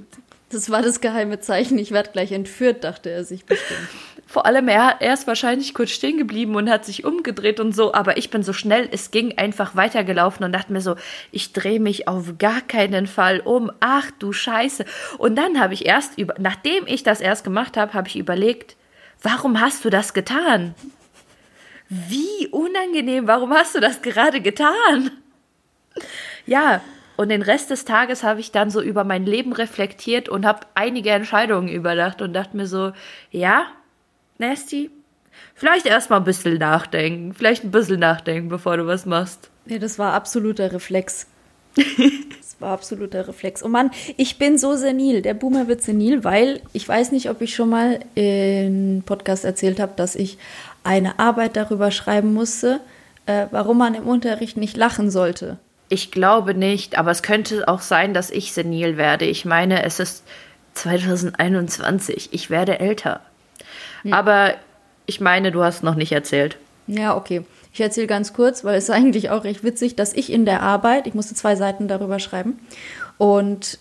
Das 0.50 0.69
war 0.69 0.81
das 0.81 1.00
geheime 1.00 1.39
Zeichen, 1.39 1.77
ich 1.77 1.91
werde 1.91 2.12
gleich 2.12 2.33
entführt, 2.33 2.83
dachte 2.83 3.10
er 3.10 3.24
sich 3.24 3.45
bestimmt. 3.45 3.88
Vor 4.27 4.45
allem, 4.45 4.67
er, 4.67 4.98
er 5.00 5.13
ist 5.13 5.25
wahrscheinlich 5.27 5.74
kurz 5.74 5.91
stehen 5.91 6.17
geblieben 6.17 6.55
und 6.55 6.69
hat 6.69 6.83
sich 6.83 7.05
umgedreht 7.05 7.62
und 7.62 7.74
so, 7.74 7.93
aber 7.93 8.17
ich 8.17 8.29
bin 8.29 8.43
so 8.43 8.51
schnell, 8.51 8.89
es 8.91 9.12
ging 9.12 9.38
einfach 9.38 9.77
weitergelaufen 9.77 10.43
und 10.45 10.51
dachte 10.51 10.74
mir 10.74 10.81
so, 10.81 10.95
ich 11.31 11.53
drehe 11.53 11.79
mich 11.79 12.10
auf 12.10 12.38
gar 12.38 12.60
keinen 12.60 13.07
Fall 13.07 13.39
um. 13.39 13.71
Ach 13.79 14.12
du 14.19 14.33
Scheiße. 14.33 14.83
Und 15.17 15.36
dann 15.38 15.62
habe 15.62 15.74
ich 15.74 15.86
erst 15.86 16.17
über, 16.17 16.36
nachdem 16.38 16.86
ich 16.88 17.03
das 17.03 17.21
erst 17.21 17.45
gemacht 17.45 17.77
habe, 17.77 17.93
habe 17.93 18.10
ich 18.10 18.17
überlegt, 18.17 18.75
warum 19.21 19.62
hast 19.62 19.86
du 19.86 19.89
das 19.89 20.13
getan? 20.13 20.75
Wie 21.93 22.48
unangenehm, 22.48 23.27
warum 23.27 23.51
hast 23.51 23.75
du 23.75 23.81
das 23.81 24.01
gerade 24.01 24.39
getan? 24.39 25.12
Ja, 26.45 26.79
und 27.17 27.27
den 27.27 27.41
Rest 27.41 27.69
des 27.69 27.83
Tages 27.83 28.24
habe 28.24 28.39
ich 28.39 28.53
dann 28.53 28.69
so 28.69 28.81
über 28.81 29.03
mein 29.03 29.25
Leben 29.25 29.51
reflektiert 29.51 30.29
und 30.29 30.45
habe 30.45 30.62
einige 30.74 31.10
Entscheidungen 31.10 31.67
überdacht 31.67 32.21
und 32.21 32.31
dachte 32.31 32.55
mir 32.55 32.65
so, 32.65 32.93
ja, 33.29 33.65
Nasty, 34.38 34.89
vielleicht 35.53 35.86
erstmal 35.86 36.21
ein 36.21 36.25
bisschen 36.25 36.60
nachdenken. 36.60 37.33
Vielleicht 37.33 37.65
ein 37.65 37.71
bisschen 37.71 38.00
nachdenken, 38.00 38.48
bevor 38.48 38.77
du 38.77 38.88
was 38.88 39.05
machst. 39.05 39.50
Ja, 39.65 39.77
das 39.77 40.00
war 40.00 40.13
absoluter 40.13 40.71
Reflex. 40.71 41.27
das 41.75 42.55
war 42.60 42.71
absoluter 42.71 43.27
Reflex. 43.27 43.63
Oh 43.63 43.67
Mann, 43.67 43.91
ich 44.15 44.38
bin 44.38 44.57
so 44.57 44.75
senil. 44.75 45.21
Der 45.21 45.33
Boomer 45.33 45.67
wird 45.67 45.81
senil, 45.81 46.24
weil 46.24 46.62
ich 46.71 46.88
weiß 46.88 47.12
nicht, 47.12 47.29
ob 47.29 47.41
ich 47.41 47.53
schon 47.53 47.69
mal 47.69 48.00
im 48.15 49.03
Podcast 49.05 49.43
erzählt 49.43 49.81
habe, 49.81 49.93
dass 49.98 50.15
ich 50.15 50.38
eine 50.83 51.19
Arbeit 51.19 51.55
darüber 51.55 51.91
schreiben 51.91 52.33
musste, 52.33 52.79
äh, 53.25 53.47
warum 53.51 53.77
man 53.77 53.95
im 53.95 54.07
Unterricht 54.07 54.57
nicht 54.57 54.77
lachen 54.77 55.11
sollte. 55.11 55.57
Ich 55.89 56.11
glaube 56.11 56.53
nicht, 56.53 56.97
aber 56.97 57.11
es 57.11 57.21
könnte 57.21 57.67
auch 57.67 57.81
sein, 57.81 58.13
dass 58.13 58.31
ich 58.31 58.53
senil 58.53 58.97
werde. 58.97 59.25
Ich 59.25 59.45
meine, 59.45 59.83
es 59.83 60.00
ist 60.00 60.23
2021. 60.75 62.29
Ich 62.31 62.50
werde 62.50 62.79
älter. 62.79 63.21
Hm. 64.03 64.13
Aber 64.13 64.53
ich 65.05 65.19
meine, 65.19 65.51
du 65.51 65.63
hast 65.63 65.83
noch 65.83 65.95
nicht 65.95 66.13
erzählt. 66.13 66.57
Ja, 66.88 67.15
okay. 67.15 67.43
Ich 67.73 67.81
erzähle 67.81 68.07
ganz 68.07 68.33
kurz, 68.33 68.63
weil 68.63 68.77
es 68.77 68.85
ist 68.85 68.89
eigentlich 68.95 69.29
auch 69.29 69.43
recht 69.43 69.63
witzig, 69.63 69.95
dass 69.95 70.13
ich 70.13 70.31
in 70.31 70.45
der 70.45 70.61
Arbeit, 70.61 71.07
ich 71.07 71.13
musste 71.13 71.35
zwei 71.35 71.55
Seiten 71.55 71.88
darüber 71.88 72.19
schreiben, 72.19 72.59
und 73.17 73.77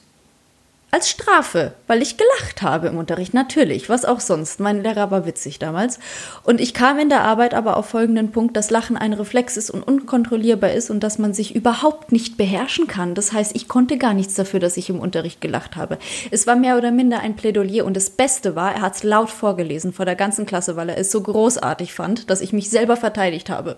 als 0.91 1.09
Strafe, 1.09 1.73
weil 1.87 2.03
ich 2.03 2.17
gelacht 2.17 2.63
habe 2.63 2.89
im 2.89 2.99
Unterricht. 2.99 3.33
Natürlich, 3.33 3.89
was 3.89 4.05
auch 4.05 4.21
sonst. 4.21 4.59
Mein 4.59 4.83
Lehrer 4.83 5.11
war 5.11 5.25
witzig 5.25 5.59
damals. 5.59 6.01
Und 6.43 6.61
ich 6.61 6.75
kam 6.75 6.99
in 6.99 7.09
der 7.09 7.23
Arbeit 7.23 7.55
aber 7.55 7.77
auf 7.77 7.87
folgenden 7.87 8.33
Punkt, 8.33 8.57
dass 8.57 8.71
Lachen 8.71 8.97
ein 8.97 9.13
Reflex 9.13 9.57
ist 9.57 9.71
und 9.71 9.83
unkontrollierbar 9.83 10.73
ist 10.73 10.91
und 10.91 11.01
dass 11.01 11.19
man 11.19 11.33
sich 11.33 11.55
überhaupt 11.55 12.11
nicht 12.11 12.37
beherrschen 12.37 12.89
kann. 12.89 13.15
Das 13.15 13.33
heißt, 13.33 13.55
ich 13.55 13.69
konnte 13.69 13.99
gar 13.99 14.15
nichts 14.15 14.35
dafür, 14.35 14.59
dass 14.59 14.77
ich 14.77 14.91
im 14.91 14.99
Unterricht 14.99 15.41
gelacht 15.41 15.77
habe. 15.77 15.99
Es 16.31 16.47
war 16.47 16.57
mehr 16.57 16.77
oder 16.77 16.91
minder 16.91 17.21
ein 17.21 17.37
Plädoyer 17.37 17.85
und 17.85 17.97
das 17.97 18.11
Beste 18.11 18.57
war, 18.57 18.75
er 18.75 18.83
hat 18.83 18.97
es 18.97 19.03
laut 19.05 19.31
vorgelesen 19.31 19.93
vor 19.93 20.05
der 20.05 20.17
ganzen 20.17 20.45
Klasse, 20.45 20.75
weil 20.75 20.89
er 20.89 20.99
es 20.99 21.13
so 21.13 21.21
großartig 21.21 21.95
fand, 21.95 22.31
dass 22.31 22.41
ich 22.41 22.53
mich 22.53 22.69
selber 22.69 22.97
verteidigt 22.97 23.49
habe. 23.49 23.77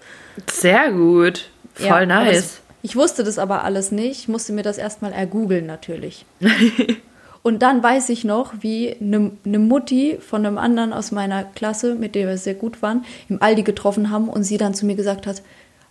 Sehr 0.51 0.91
gut. 0.93 1.51
Voll 1.75 1.87
ja, 1.87 2.07
nice. 2.07 2.62
Ich 2.83 2.97
wusste 2.97 3.25
das 3.25 3.39
aber 3.39 3.65
alles 3.65 3.93
nicht. 3.93 4.21
Ich 4.21 4.29
musste 4.29 4.53
mir 4.53 4.63
das 4.63 4.79
erstmal 4.79 5.13
ergoogeln 5.13 5.67
natürlich. 5.67 6.27
und 7.43 7.63
dann 7.63 7.83
weiß 7.83 8.09
ich 8.09 8.25
noch, 8.25 8.53
wie 8.61 8.97
eine 9.01 9.33
ne 9.45 9.59
Mutti 9.59 10.19
von 10.21 10.45
einem 10.45 10.59
anderen 10.59 10.93
aus 10.93 11.13
meiner 11.13 11.45
Klasse, 11.45 11.95
mit 11.95 12.15
dem 12.15 12.29
wir 12.29 12.39
sehr 12.39 12.55
gut 12.55 12.83
waren, 12.83 13.05
im 13.29 13.41
Aldi 13.41 13.63
getroffen 13.63 14.11
haben 14.11 14.29
und 14.29 14.43
sie 14.43 14.59
dann 14.59 14.75
zu 14.75 14.85
mir 14.85 14.97
gesagt 14.97 15.27
hat, 15.27 15.43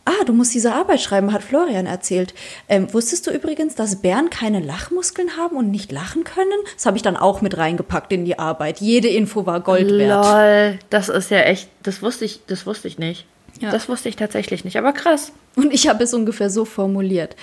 Ah, 0.04 0.24
du 0.26 0.34
musst 0.34 0.56
diese 0.56 0.74
Arbeit 0.74 1.00
schreiben, 1.00 1.32
hat 1.32 1.44
Florian 1.44 1.86
erzählt. 1.86 2.34
Ähm, 2.68 2.92
wusstest 2.92 3.28
du 3.28 3.32
übrigens, 3.32 3.76
dass 3.76 4.02
Bären 4.02 4.32
keine 4.32 4.60
Lachmuskeln 4.60 5.38
haben 5.38 5.56
und 5.56 5.70
nicht 5.70 5.92
lachen 5.92 6.24
können? 6.24 6.50
Das 6.74 6.88
habe 6.88 6.98
ich 6.98 7.04
dann 7.04 7.16
auch 7.16 7.42
mit 7.42 7.56
reingepackt 7.58 8.12
in 8.12 8.26
die 8.26 8.40
Arbeit. 8.40 8.82
Jede 8.82 9.10
Info 9.10 9.46
war 9.46 9.60
Gold 9.60 9.92
wert. 9.92 10.26
Lol, 10.26 10.80
das 10.90 11.10
ist 11.10 11.30
ja 11.30 11.42
echt, 11.42 11.70
das 11.84 12.02
wusste 12.02 12.26
ich, 12.26 12.40
das 12.48 12.66
wusste 12.66 12.88
ich 12.88 12.98
nicht. 12.98 13.28
Ja. 13.60 13.72
Das 13.72 13.90
wusste 13.90 14.10
ich 14.10 14.16
tatsächlich 14.16 14.66
nicht, 14.66 14.78
aber 14.78 14.94
krass. 14.94 15.32
Und 15.56 15.74
ich 15.74 15.88
habe 15.88 16.04
es 16.04 16.14
ungefähr 16.14 16.50
so 16.50 16.66
formuliert. 16.66 17.36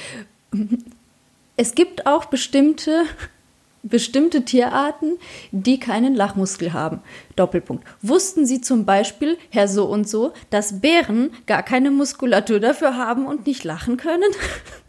Es 1.56 1.74
gibt 1.74 2.06
auch 2.06 2.26
bestimmte 2.26 3.04
bestimmte 3.82 4.44
Tierarten, 4.44 5.18
die 5.50 5.78
keinen 5.80 6.14
Lachmuskel 6.14 6.72
haben. 6.72 7.00
Doppelpunkt. 7.36 7.86
Wussten 8.02 8.46
Sie 8.46 8.60
zum 8.60 8.84
Beispiel, 8.84 9.38
Herr 9.50 9.68
so 9.68 9.86
und 9.86 10.08
so, 10.08 10.32
dass 10.50 10.80
Bären 10.80 11.30
gar 11.46 11.62
keine 11.62 11.90
Muskulatur 11.90 12.60
dafür 12.60 12.96
haben 12.96 13.26
und 13.26 13.46
nicht 13.46 13.64
lachen 13.64 13.96
können? 13.96 14.30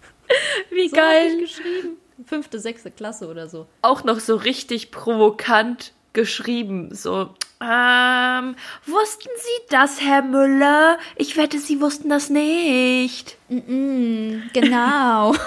Wie 0.72 0.90
so 0.90 0.96
geil. 0.96 1.40
geschrieben. 1.40 1.98
Fünfte, 2.26 2.60
sechste 2.60 2.92
Klasse 2.92 3.28
oder 3.30 3.48
so. 3.48 3.66
Auch 3.82 4.04
noch 4.04 4.20
so 4.20 4.36
richtig 4.36 4.92
provokant 4.92 5.94
geschrieben. 6.14 6.94
So, 6.94 7.30
ähm, 7.62 8.56
wussten 8.86 9.30
Sie 9.38 9.66
das, 9.70 10.02
Herr 10.02 10.22
Müller? 10.22 10.98
Ich 11.16 11.38
wette, 11.38 11.60
Sie 11.60 11.82
wussten 11.82 12.10
das 12.10 12.30
nicht. 12.30 13.38
Mm 13.50 13.58
-mm, 13.58 14.42
genau. 14.54 15.34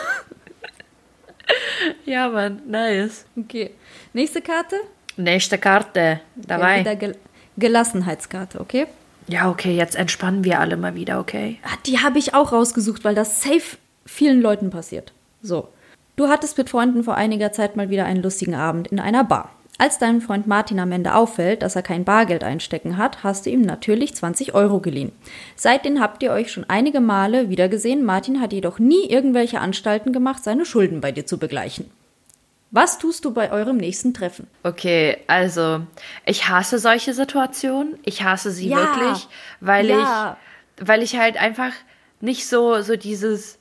ja, 2.04 2.28
Mann, 2.28 2.62
nice. 2.66 3.25
Okay. 3.37 3.73
Nächste 4.12 4.42
Karte? 4.42 4.76
Nächste 5.16 5.59
Karte. 5.59 6.21
Dabei. 6.37 6.81
Okay, 6.81 6.97
Gel 6.97 7.16
Gelassenheitskarte, 7.59 8.61
okay? 8.61 8.87
Ja, 9.28 9.50
okay, 9.50 9.76
jetzt 9.76 9.95
entspannen 9.95 10.42
wir 10.42 10.59
alle 10.59 10.76
mal 10.76 10.95
wieder, 10.95 11.21
okay? 11.21 11.59
Ah, 11.64 11.76
die 11.87 11.99
habe 11.99 12.19
ich 12.19 12.35
auch 12.35 12.52
rausgesucht, 12.52 13.04
weil 13.04 13.14
das 13.14 13.42
safe 13.42 13.76
vielen 14.07 14.40
Leuten 14.40 14.71
passiert. 14.71 15.12
So. 15.42 15.69
Du 16.16 16.28
hattest 16.28 16.59
mit 16.59 16.71
Freunden 16.71 17.04
vor 17.04 17.14
einiger 17.14 17.52
Zeit 17.52 17.76
mal 17.76 17.90
wieder 17.90 18.04
einen 18.04 18.23
lustigen 18.23 18.54
Abend 18.54 18.88
in 18.88 19.00
einer 19.00 19.25
Bar. 19.25 19.50
Als 19.82 19.98
deinem 19.98 20.20
Freund 20.20 20.46
Martin 20.46 20.78
am 20.78 20.92
Ende 20.92 21.12
auffällt, 21.12 21.62
dass 21.62 21.74
er 21.74 21.82
kein 21.82 22.04
Bargeld 22.04 22.44
einstecken 22.44 22.98
hat, 22.98 23.24
hast 23.24 23.46
du 23.46 23.50
ihm 23.50 23.62
natürlich 23.62 24.14
20 24.14 24.54
Euro 24.54 24.78
geliehen. 24.78 25.10
Seitdem 25.56 25.98
habt 25.98 26.22
ihr 26.22 26.30
euch 26.30 26.52
schon 26.52 26.62
einige 26.68 27.00
Male 27.00 27.48
wiedergesehen. 27.48 28.04
Martin 28.04 28.40
hat 28.40 28.52
jedoch 28.52 28.78
nie 28.78 29.10
irgendwelche 29.10 29.58
Anstalten 29.58 30.12
gemacht, 30.12 30.44
seine 30.44 30.66
Schulden 30.66 31.00
bei 31.00 31.10
dir 31.10 31.26
zu 31.26 31.36
begleichen. 31.36 31.90
Was 32.70 32.98
tust 32.98 33.24
du 33.24 33.32
bei 33.32 33.50
eurem 33.50 33.76
nächsten 33.76 34.14
Treffen? 34.14 34.46
Okay, 34.62 35.16
also 35.26 35.80
ich 36.26 36.48
hasse 36.48 36.78
solche 36.78 37.12
Situationen. 37.12 37.98
Ich 38.04 38.22
hasse 38.22 38.52
sie 38.52 38.68
ja, 38.68 38.76
wirklich, 38.76 39.26
weil 39.58 39.88
ja. 39.88 40.36
ich, 40.76 40.86
weil 40.86 41.02
ich 41.02 41.18
halt 41.18 41.36
einfach 41.38 41.72
nicht 42.20 42.46
so 42.46 42.82
so 42.82 42.94
dieses 42.94 43.58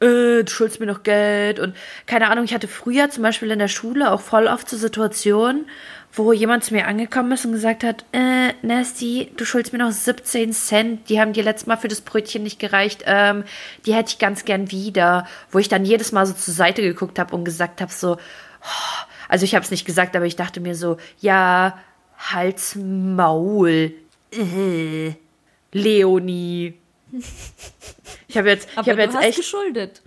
äh, 0.00 0.44
du 0.44 0.46
schuldest 0.48 0.80
mir 0.80 0.86
noch 0.86 1.02
Geld 1.02 1.58
und 1.60 1.74
keine 2.06 2.30
Ahnung, 2.30 2.44
ich 2.44 2.54
hatte 2.54 2.68
früher 2.68 3.10
zum 3.10 3.22
Beispiel 3.22 3.50
in 3.50 3.58
der 3.58 3.68
Schule 3.68 4.12
auch 4.12 4.20
voll 4.20 4.46
oft 4.46 4.68
so 4.68 4.76
Situationen, 4.76 5.66
wo 6.12 6.32
jemand 6.32 6.64
zu 6.64 6.74
mir 6.74 6.86
angekommen 6.86 7.32
ist 7.32 7.44
und 7.44 7.52
gesagt 7.52 7.84
hat, 7.84 8.04
äh, 8.12 8.52
Nasty, 8.62 9.30
du 9.36 9.44
schuldest 9.44 9.72
mir 9.72 9.80
noch 9.80 9.92
17 9.92 10.52
Cent, 10.52 11.08
die 11.08 11.20
haben 11.20 11.32
dir 11.32 11.42
letztes 11.42 11.66
Mal 11.66 11.76
für 11.76 11.88
das 11.88 12.00
Brötchen 12.00 12.42
nicht 12.42 12.58
gereicht, 12.58 13.04
ähm, 13.06 13.44
die 13.86 13.94
hätte 13.94 14.10
ich 14.10 14.18
ganz 14.18 14.44
gern 14.44 14.70
wieder, 14.70 15.26
wo 15.50 15.58
ich 15.58 15.68
dann 15.68 15.84
jedes 15.84 16.12
Mal 16.12 16.26
so 16.26 16.32
zur 16.32 16.54
Seite 16.54 16.82
geguckt 16.82 17.18
habe 17.18 17.34
und 17.34 17.44
gesagt 17.44 17.80
habe 17.80 17.92
so, 17.92 18.14
oh, 18.14 19.04
also 19.28 19.44
ich 19.44 19.54
habe 19.54 19.64
es 19.64 19.70
nicht 19.70 19.84
gesagt, 19.84 20.16
aber 20.16 20.24
ich 20.24 20.36
dachte 20.36 20.60
mir 20.60 20.74
so, 20.74 20.96
ja, 21.20 21.78
Hals 22.16 22.74
Maul, 22.76 23.92
äh, 24.32 25.12
Leonie, 25.72 26.74
ich 28.28 28.36
habe 28.36 28.48
jetzt, 28.48 28.68
aber 28.76 28.86
ich 28.86 28.90
habe 28.90 29.02
jetzt 29.02 29.16
hast 29.16 29.24
echt 29.24 29.38
geschuldet. 29.38 30.02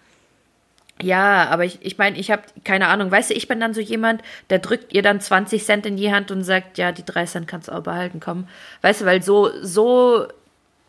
Ja, 1.01 1.47
aber 1.49 1.65
ich, 1.65 1.79
ich 1.81 1.97
meine, 1.97 2.19
ich 2.19 2.29
habe 2.31 2.43
keine 2.63 2.87
Ahnung. 2.87 3.09
Weißt 3.09 3.31
du, 3.31 3.33
ich 3.33 3.47
bin 3.47 3.59
dann 3.59 3.73
so 3.73 3.81
jemand, 3.81 4.21
der 4.49 4.59
drückt 4.59 4.93
ihr 4.93 5.01
dann 5.01 5.19
20 5.19 5.63
Cent 5.63 5.85
in 5.85 5.97
die 5.97 6.13
Hand 6.13 6.31
und 6.31 6.43
sagt, 6.43 6.77
ja, 6.77 6.91
die 6.91 7.05
3 7.05 7.25
Cent 7.25 7.47
kannst 7.47 7.67
du 7.67 7.71
auch 7.71 7.81
behalten, 7.81 8.19
komm. 8.19 8.47
Weißt 8.81 9.01
du, 9.01 9.05
weil 9.05 9.23
so, 9.23 9.49
so 9.63 10.27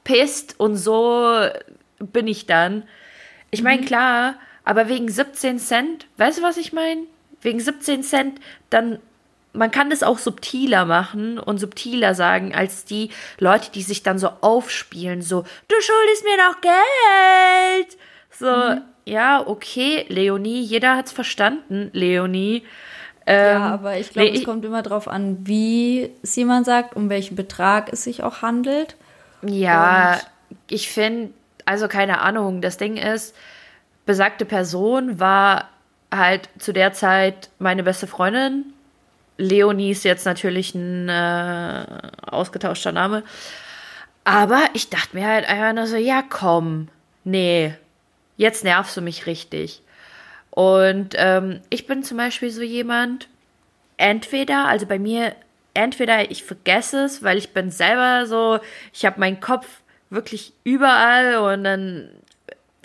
pisst 0.05 0.59
und 0.61 0.77
so 0.77 1.47
bin 1.99 2.27
ich 2.27 2.47
dann. 2.47 2.83
Ich 3.51 3.63
meine, 3.63 3.83
mhm. 3.83 3.87
klar, 3.87 4.35
aber 4.65 4.89
wegen 4.89 5.09
17 5.09 5.59
Cent, 5.59 6.07
weißt 6.19 6.39
du, 6.39 6.43
was 6.43 6.57
ich 6.57 6.73
meine? 6.73 7.03
Wegen 7.41 7.61
17 7.61 8.03
Cent, 8.03 8.41
dann 8.71 8.99
man 9.53 9.71
kann 9.71 9.91
das 9.91 10.03
auch 10.03 10.19
subtiler 10.19 10.85
machen 10.85 11.39
und 11.39 11.59
subtiler 11.59 12.15
sagen 12.15 12.55
als 12.55 12.85
die 12.85 13.11
Leute, 13.39 13.71
die 13.71 13.83
sich 13.83 14.03
dann 14.03 14.19
so 14.19 14.31
aufspielen, 14.41 15.23
so, 15.23 15.43
du 15.69 15.75
schuldest 15.81 16.25
mir 16.25 16.37
doch 16.39 16.61
Geld. 16.61 17.99
So, 18.31 18.75
mhm. 18.75 18.83
ja, 19.05 19.47
okay, 19.47 20.07
Leonie, 20.09 20.61
jeder 20.61 20.97
hat's 20.97 21.13
verstanden, 21.13 21.91
Leonie. 21.93 22.65
Ähm, 23.27 23.61
ja, 23.61 23.69
aber 23.75 23.99
ich 23.99 24.11
glaube, 24.11 24.31
es 24.31 24.45
kommt 24.45 24.65
immer 24.65 24.83
darauf 24.83 25.07
an, 25.07 25.39
wie 25.47 26.11
es 26.23 26.35
jemand 26.35 26.67
sagt, 26.67 26.97
um 26.97 27.09
welchen 27.09 27.37
Betrag 27.37 27.93
es 27.93 28.05
sich 28.05 28.23
auch 28.23 28.43
handelt. 28.43 28.97
Ja, 29.43 30.15
und 30.15 30.61
ich 30.69 30.89
finde, 30.89 31.33
also 31.67 31.89
keine 31.89 32.21
Ahnung, 32.21 32.63
das 32.63 32.79
Ding 32.79 32.97
ist, 32.97 33.37
besagte 34.07 34.45
Person 34.45 35.21
war 35.21 35.69
halt 36.13 36.49
zu 36.59 36.73
der 36.73 36.93
Zeit 36.93 37.51
meine 37.59 37.83
beste 37.83 38.07
Freundin 38.07 38.73
Leonie 39.39 39.91
ist 39.91 40.05
jetzt 40.05 40.25
natürlich 40.25 40.75
ein 40.75 41.09
äh, 41.09 41.85
ausgetauschter 42.23 42.93
Name. 42.93 43.23
Aber 44.25 44.61
ich 44.75 44.89
dachte 44.91 45.17
mir 45.17 45.27
halt 45.27 45.49
einfach 45.49 45.73
nur 45.73 45.87
so, 45.87 45.97
ja 45.97 46.23
komm, 46.29 46.89
nee, 47.25 47.75
jetzt 48.37 48.65
nervst 48.65 48.97
du 48.97 49.01
mich 49.01 49.27
richtig. 49.27 49.83
Und 50.51 51.15
ähm, 51.17 51.61
ich 51.71 51.87
bin 51.87 52.03
zum 52.03 52.19
Beispiel 52.19 52.51
so 52.51 52.63
jemand, 52.63 53.29
entweder, 53.97 54.67
also 54.67 54.87
bei 54.87 54.99
mir, 54.99 55.35
entweder 55.75 56.31
ich 56.31 56.45
vergesse 56.45 57.05
es, 57.05 57.23
weil 57.23 57.39
ich 57.39 57.53
bin 57.53 57.71
selber 57.71 58.27
so, 58.27 58.61
ich 58.93 59.05
habe 59.07 59.21
meinen 59.21 59.41
Kopf 59.41 59.67
wirklich 60.11 60.53
überall 60.63 61.37
und 61.37 61.65
dann 61.65 62.11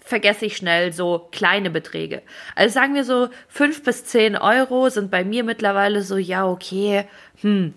vergesse 0.08 0.46
ich 0.46 0.56
schnell 0.56 0.94
so 0.94 1.28
kleine 1.32 1.70
Beträge. 1.70 2.22
Also 2.56 2.74
sagen 2.74 2.96
wir 2.96 3.04
so, 3.04 3.30
fünf 3.48 3.84
bis 3.84 4.06
zehn 4.06 4.38
Euro 4.38 4.90
sind 4.90 5.12
bei 5.12 5.24
mir 5.24 5.44
mittlerweile 5.44 6.02
so, 6.02 6.18
ja, 6.18 6.48
okay, 6.48 7.06
hm. 7.42 7.74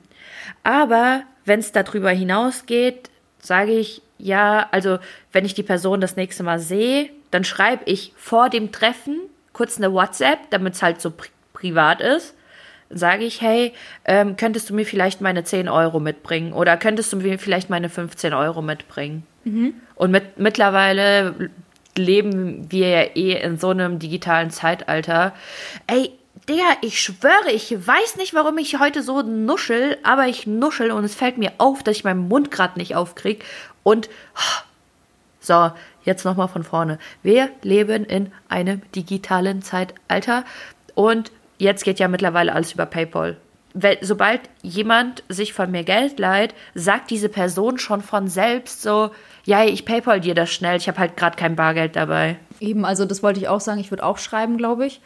Aber 0.62 1.22
wenn 1.44 1.60
es 1.60 1.72
darüber 1.72 2.10
hinausgeht, 2.10 3.10
sage 3.40 3.72
ich, 3.72 4.02
ja, 4.18 4.68
also 4.70 4.98
wenn 5.32 5.44
ich 5.44 5.54
die 5.54 5.62
Person 5.62 6.00
das 6.00 6.16
nächste 6.16 6.42
Mal 6.42 6.60
sehe, 6.60 7.10
dann 7.30 7.44
schreibe 7.44 7.84
ich 7.86 8.12
vor 8.16 8.48
dem 8.48 8.70
Treffen 8.70 9.18
kurz 9.52 9.78
eine 9.78 9.92
WhatsApp, 9.92 10.38
damit 10.50 10.74
es 10.74 10.82
halt 10.82 11.00
so 11.00 11.10
pri 11.10 11.28
privat 11.52 12.00
ist. 12.00 12.34
Sage 12.88 13.24
ich, 13.24 13.40
hey, 13.42 13.74
ähm, 14.04 14.36
könntest 14.36 14.70
du 14.70 14.74
mir 14.74 14.86
vielleicht 14.86 15.20
meine 15.20 15.44
10 15.44 15.68
Euro 15.68 16.00
mitbringen 16.00 16.52
oder 16.54 16.76
könntest 16.76 17.12
du 17.12 17.18
mir 17.18 17.38
vielleicht 17.38 17.68
meine 17.70 17.88
15 17.88 18.32
Euro 18.32 18.62
mitbringen? 18.62 19.26
Mhm. 19.44 19.74
Und 19.94 20.10
mit, 20.10 20.38
mittlerweile 20.38 21.50
leben 22.00 22.70
wir 22.70 22.88
ja 22.88 23.02
eh 23.14 23.40
in 23.42 23.58
so 23.58 23.68
einem 23.68 23.98
digitalen 23.98 24.50
Zeitalter. 24.50 25.34
Ey, 25.86 26.12
Digga, 26.48 26.64
ich 26.82 27.00
schwöre, 27.00 27.52
ich 27.52 27.70
weiß 27.70 28.16
nicht, 28.16 28.34
warum 28.34 28.58
ich 28.58 28.78
heute 28.80 29.02
so 29.02 29.22
nuschel, 29.22 29.98
aber 30.02 30.26
ich 30.26 30.46
nuschel 30.46 30.90
und 30.90 31.04
es 31.04 31.14
fällt 31.14 31.38
mir 31.38 31.52
auf, 31.58 31.82
dass 31.82 31.96
ich 31.96 32.04
meinen 32.04 32.28
Mund 32.28 32.50
gerade 32.50 32.78
nicht 32.78 32.96
aufkrieg. 32.96 33.44
Und 33.82 34.08
so, 35.40 35.70
jetzt 36.04 36.24
nochmal 36.24 36.48
von 36.48 36.64
vorne. 36.64 36.98
Wir 37.22 37.50
leben 37.62 38.04
in 38.04 38.32
einem 38.48 38.82
digitalen 38.92 39.62
Zeitalter 39.62 40.44
und 40.94 41.30
jetzt 41.58 41.84
geht 41.84 41.98
ja 41.98 42.08
mittlerweile 42.08 42.52
alles 42.52 42.72
über 42.72 42.86
PayPal. 42.86 43.36
Sobald 44.00 44.40
jemand 44.62 45.22
sich 45.28 45.52
von 45.52 45.70
mir 45.70 45.84
Geld 45.84 46.18
leiht, 46.18 46.54
sagt 46.74 47.10
diese 47.10 47.28
Person 47.28 47.78
schon 47.78 48.02
von 48.02 48.28
selbst 48.28 48.82
so, 48.82 49.10
ja, 49.44 49.64
ich 49.64 49.84
PayPal 49.84 50.20
dir 50.20 50.34
das 50.34 50.50
schnell, 50.50 50.76
ich 50.76 50.88
habe 50.88 50.98
halt 50.98 51.16
gerade 51.16 51.36
kein 51.36 51.56
Bargeld 51.56 51.96
dabei. 51.96 52.36
Eben, 52.60 52.84
also 52.84 53.04
das 53.04 53.22
wollte 53.22 53.40
ich 53.40 53.48
auch 53.48 53.60
sagen, 53.60 53.80
ich 53.80 53.90
würde 53.90 54.04
auch 54.04 54.18
schreiben, 54.18 54.56
glaube 54.56 54.86
ich. 54.86 55.00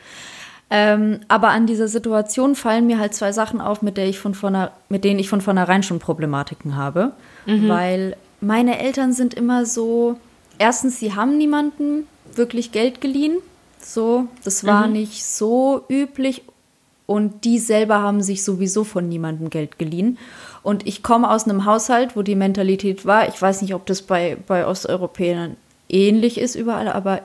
Ähm, 0.70 1.20
aber 1.28 1.50
an 1.50 1.66
dieser 1.66 1.88
Situation 1.88 2.54
fallen 2.54 2.86
mir 2.86 2.98
halt 2.98 3.14
zwei 3.14 3.32
Sachen 3.32 3.60
auf, 3.60 3.82
mit, 3.82 3.96
der 3.96 4.08
ich 4.08 4.18
von 4.18 4.34
vorne, 4.34 4.70
mit 4.88 5.04
denen 5.04 5.20
ich 5.20 5.28
von 5.28 5.40
vornherein 5.40 5.82
schon 5.82 5.98
Problematiken 5.98 6.76
habe. 6.76 7.12
Mhm. 7.46 7.68
Weil 7.68 8.16
meine 8.40 8.78
Eltern 8.78 9.12
sind 9.12 9.34
immer 9.34 9.66
so, 9.66 10.18
erstens, 10.58 10.98
sie 10.98 11.14
haben 11.14 11.36
niemanden 11.36 12.06
wirklich 12.34 12.72
Geld 12.72 13.00
geliehen. 13.00 13.36
So, 13.80 14.26
das 14.42 14.64
war 14.64 14.86
mhm. 14.86 14.94
nicht 14.94 15.24
so 15.24 15.84
üblich. 15.88 16.42
Und 17.06 17.44
die 17.44 17.58
selber 17.58 18.00
haben 18.00 18.22
sich 18.22 18.42
sowieso 18.42 18.82
von 18.82 19.08
niemandem 19.08 19.50
Geld 19.50 19.78
geliehen. 19.78 20.16
Und 20.64 20.87
ich 20.87 21.05
komme 21.05 21.31
aus 21.31 21.44
einem 21.44 21.64
Haushalt, 21.64 22.16
wo 22.16 22.22
die 22.22 22.35
Mentalität 22.35 23.07
war, 23.07 23.29
ich 23.29 23.40
weiß 23.40 23.62
nicht, 23.62 23.74
ob 23.74 23.87
das 23.87 24.03
bei, 24.03 24.37
bei 24.46 24.66
Osteuropäern 24.66 25.57
ähnlich 25.88 26.38
ist 26.38 26.57
überall, 26.57 26.88
aber 26.88 27.20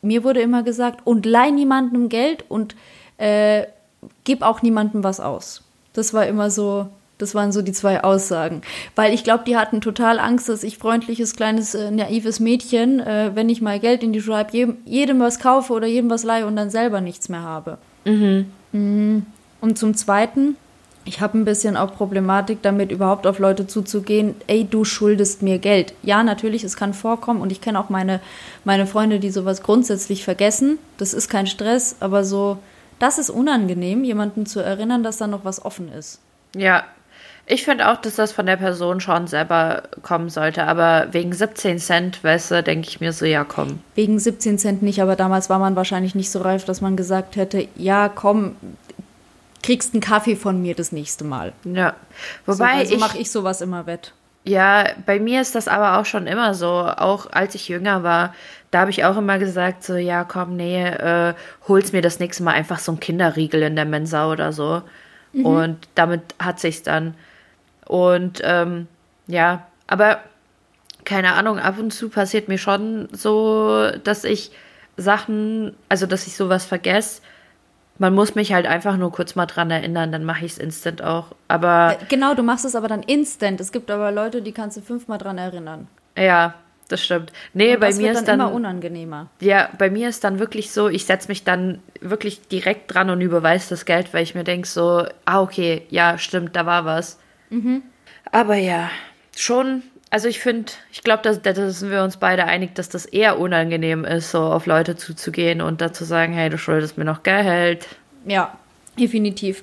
mir 0.00 0.24
wurde 0.24 0.40
immer 0.40 0.62
gesagt, 0.62 1.06
und 1.06 1.26
leih 1.26 1.50
niemandem 1.50 2.08
Geld 2.08 2.44
und 2.48 2.74
äh, 3.18 3.66
gib 4.24 4.40
auch 4.40 4.62
niemandem 4.62 5.04
was 5.04 5.20
aus. 5.20 5.62
Das 5.92 6.14
war 6.14 6.26
immer 6.26 6.50
so 6.50 6.86
Das 7.20 7.34
waren 7.34 7.52
so 7.52 7.60
die 7.60 7.72
zwei 7.72 8.02
Aussagen. 8.02 8.62
Weil 8.96 9.12
ich 9.12 9.24
glaube, 9.24 9.44
die 9.46 9.56
hatten 9.56 9.80
total 9.80 10.18
Angst, 10.18 10.48
dass 10.48 10.62
ich 10.62 10.78
freundliches, 10.78 11.36
kleines, 11.36 11.74
äh, 11.74 11.90
naives 11.90 12.40
Mädchen, 12.40 13.00
äh, 13.00 13.32
wenn 13.34 13.50
ich 13.50 13.60
mal 13.60 13.78
Geld 13.78 14.02
in 14.02 14.12
die 14.12 14.22
Schuhe 14.22 14.38
habe, 14.38 14.52
jedem, 14.52 14.78
jedem 14.86 15.20
was 15.20 15.38
kaufe 15.38 15.72
oder 15.74 15.86
jedem 15.86 16.08
was 16.08 16.24
leihe 16.24 16.46
und 16.46 16.56
dann 16.56 16.70
selber 16.70 17.00
nichts 17.00 17.28
mehr 17.28 17.42
habe. 17.42 17.76
Mhm. 18.06 18.46
Mhm. 18.72 19.26
Und 19.60 19.76
zum 19.78 19.94
Zweiten, 19.94 20.56
ich 21.04 21.20
habe 21.20 21.38
ein 21.38 21.44
bisschen 21.44 21.76
auch 21.76 21.94
Problematik 21.94 22.58
damit, 22.62 22.92
überhaupt 22.92 23.26
auf 23.26 23.38
Leute 23.38 23.66
zuzugehen, 23.66 24.34
ey, 24.46 24.64
du 24.64 24.84
schuldest 24.84 25.42
mir 25.42 25.58
Geld. 25.58 25.94
Ja, 26.02 26.22
natürlich, 26.22 26.62
es 26.62 26.76
kann 26.76 26.94
vorkommen 26.94 27.40
und 27.40 27.50
ich 27.52 27.60
kenne 27.60 27.80
auch 27.80 27.88
meine, 27.88 28.20
meine 28.64 28.86
Freunde, 28.86 29.18
die 29.18 29.30
sowas 29.30 29.62
grundsätzlich 29.62 30.24
vergessen. 30.24 30.78
Das 30.98 31.14
ist 31.14 31.28
kein 31.28 31.46
Stress, 31.46 31.96
aber 32.00 32.24
so, 32.24 32.58
das 32.98 33.18
ist 33.18 33.30
unangenehm, 33.30 34.04
jemanden 34.04 34.46
zu 34.46 34.60
erinnern, 34.60 35.02
dass 35.02 35.16
da 35.16 35.26
noch 35.26 35.44
was 35.44 35.64
offen 35.64 35.90
ist. 35.90 36.20
Ja, 36.54 36.84
ich 37.46 37.64
finde 37.64 37.90
auch, 37.90 37.96
dass 37.96 38.14
das 38.14 38.30
von 38.30 38.46
der 38.46 38.58
Person 38.58 39.00
schon 39.00 39.26
selber 39.26 39.82
kommen 40.02 40.28
sollte, 40.28 40.64
aber 40.64 41.08
wegen 41.10 41.32
17 41.32 41.80
Cent, 41.80 42.22
weißt 42.22 42.52
du, 42.52 42.62
denke 42.62 42.88
ich 42.88 43.00
mir 43.00 43.12
so, 43.12 43.24
ja, 43.24 43.42
komm. 43.42 43.80
Wegen 43.96 44.20
17 44.20 44.56
Cent 44.58 44.82
nicht, 44.82 45.02
aber 45.02 45.16
damals 45.16 45.50
war 45.50 45.58
man 45.58 45.74
wahrscheinlich 45.74 46.14
nicht 46.14 46.30
so 46.30 46.40
reif, 46.40 46.64
dass 46.64 46.80
man 46.80 46.96
gesagt 46.96 47.34
hätte, 47.34 47.66
ja, 47.74 48.08
komm, 48.08 48.54
kriegst 49.62 49.94
einen 49.94 50.00
Kaffee 50.00 50.36
von 50.36 50.60
mir 50.60 50.74
das 50.74 50.92
nächste 50.92 51.24
Mal. 51.24 51.52
Ja, 51.64 51.94
wobei 52.46 52.84
so, 52.84 52.94
so 52.94 53.00
mache 53.00 53.18
ich 53.18 53.30
sowas 53.30 53.60
immer 53.60 53.86
wett. 53.86 54.12
Ja, 54.44 54.88
bei 55.04 55.20
mir 55.20 55.42
ist 55.42 55.54
das 55.54 55.68
aber 55.68 55.98
auch 55.98 56.06
schon 56.06 56.26
immer 56.26 56.54
so. 56.54 56.68
Auch 56.68 57.30
als 57.30 57.54
ich 57.54 57.68
jünger 57.68 58.02
war, 58.02 58.34
da 58.70 58.80
habe 58.80 58.90
ich 58.90 59.04
auch 59.04 59.16
immer 59.18 59.38
gesagt, 59.38 59.84
so, 59.84 59.96
ja, 59.96 60.24
komm, 60.24 60.56
nee, 60.56 60.82
äh, 60.82 61.34
hol's 61.68 61.92
mir 61.92 62.00
das 62.00 62.20
nächste 62.20 62.42
Mal 62.42 62.52
einfach 62.52 62.78
so 62.78 62.92
ein 62.92 63.00
Kinderriegel 63.00 63.62
in 63.62 63.76
der 63.76 63.84
Mensa 63.84 64.30
oder 64.30 64.52
so. 64.52 64.82
Mhm. 65.32 65.46
Und 65.46 65.88
damit 65.94 66.22
hat 66.38 66.58
sich's 66.58 66.82
dann. 66.82 67.14
Und 67.86 68.40
ähm, 68.42 68.88
ja, 69.26 69.66
aber 69.86 70.20
keine 71.04 71.34
Ahnung, 71.34 71.58
ab 71.58 71.78
und 71.78 71.92
zu 71.92 72.08
passiert 72.08 72.48
mir 72.48 72.58
schon 72.58 73.08
so, 73.12 73.90
dass 74.04 74.24
ich 74.24 74.52
Sachen, 74.96 75.74
also 75.88 76.06
dass 76.06 76.26
ich 76.26 76.36
sowas 76.36 76.64
vergesse. 76.64 77.20
Man 78.00 78.14
muss 78.14 78.34
mich 78.34 78.54
halt 78.54 78.66
einfach 78.66 78.96
nur 78.96 79.12
kurz 79.12 79.34
mal 79.34 79.44
dran 79.44 79.70
erinnern, 79.70 80.10
dann 80.10 80.24
mache 80.24 80.46
ich 80.46 80.52
es 80.52 80.58
instant 80.58 81.02
auch. 81.02 81.26
Aber 81.48 81.98
genau, 82.08 82.32
du 82.32 82.42
machst 82.42 82.64
es 82.64 82.74
aber 82.74 82.88
dann 82.88 83.02
instant. 83.02 83.60
Es 83.60 83.72
gibt 83.72 83.90
aber 83.90 84.10
Leute, 84.10 84.40
die 84.40 84.52
kannst 84.52 84.78
du 84.78 84.80
fünfmal 84.80 85.18
dran 85.18 85.36
erinnern. 85.36 85.86
Ja, 86.16 86.54
das 86.88 87.04
stimmt. 87.04 87.30
Nee, 87.52 87.74
und 87.74 87.80
bei 87.80 87.92
mir 87.92 88.12
ist 88.12 88.26
dann 88.26 88.40
immer 88.40 88.52
unangenehmer. 88.52 89.28
Ja, 89.40 89.68
bei 89.76 89.90
mir 89.90 90.08
ist 90.08 90.24
dann 90.24 90.38
wirklich 90.38 90.70
so, 90.70 90.88
ich 90.88 91.04
setze 91.04 91.28
mich 91.28 91.44
dann 91.44 91.80
wirklich 92.00 92.48
direkt 92.48 92.94
dran 92.94 93.10
und 93.10 93.20
überweise 93.20 93.68
das 93.68 93.84
Geld, 93.84 94.14
weil 94.14 94.22
ich 94.22 94.34
mir 94.34 94.44
denke 94.44 94.66
so, 94.66 95.04
ah 95.26 95.42
okay, 95.42 95.82
ja, 95.90 96.16
stimmt, 96.16 96.56
da 96.56 96.64
war 96.64 96.86
was. 96.86 97.18
Mhm. 97.50 97.82
Aber 98.32 98.54
ja, 98.54 98.88
schon, 99.36 99.82
also 100.10 100.28
ich 100.28 100.40
finde, 100.40 100.72
ich 100.92 101.02
glaube, 101.02 101.22
da, 101.22 101.32
da 101.34 101.70
sind 101.70 101.90
wir 101.90 102.02
uns 102.02 102.16
beide 102.16 102.44
einig, 102.44 102.74
dass 102.74 102.88
das 102.88 103.06
eher 103.06 103.38
unangenehm 103.38 104.04
ist, 104.04 104.32
so 104.32 104.40
auf 104.40 104.66
Leute 104.66 104.96
zuzugehen 104.96 105.60
und 105.60 105.80
dazu 105.80 106.04
sagen, 106.04 106.32
hey, 106.32 106.50
du 106.50 106.58
schuldest 106.58 106.98
mir 106.98 107.04
noch 107.04 107.22
Geld. 107.22 107.86
Ja, 108.26 108.58
definitiv. 108.98 109.62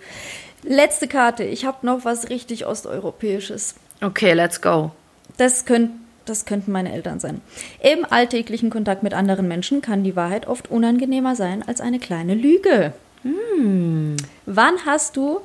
Letzte 0.63 1.07
Karte. 1.07 1.43
Ich 1.43 1.65
habe 1.65 1.85
noch 1.85 2.05
was 2.05 2.29
richtig 2.29 2.65
Osteuropäisches. 2.65 3.75
Okay, 4.01 4.33
let's 4.33 4.61
go. 4.61 4.91
Das, 5.37 5.65
könnt, 5.65 5.91
das 6.25 6.45
könnten 6.45 6.71
meine 6.71 6.93
Eltern 6.93 7.19
sein. 7.19 7.41
Im 7.81 8.05
alltäglichen 8.09 8.69
Kontakt 8.69 9.03
mit 9.03 9.13
anderen 9.13 9.47
Menschen 9.47 9.81
kann 9.81 10.03
die 10.03 10.15
Wahrheit 10.15 10.47
oft 10.47 10.71
unangenehmer 10.71 11.35
sein 11.35 11.63
als 11.67 11.81
eine 11.81 11.99
kleine 11.99 12.35
Lüge. 12.35 12.93
Hm. 13.23 14.15
Wann 14.45 14.85
hast 14.85 15.17
du 15.17 15.41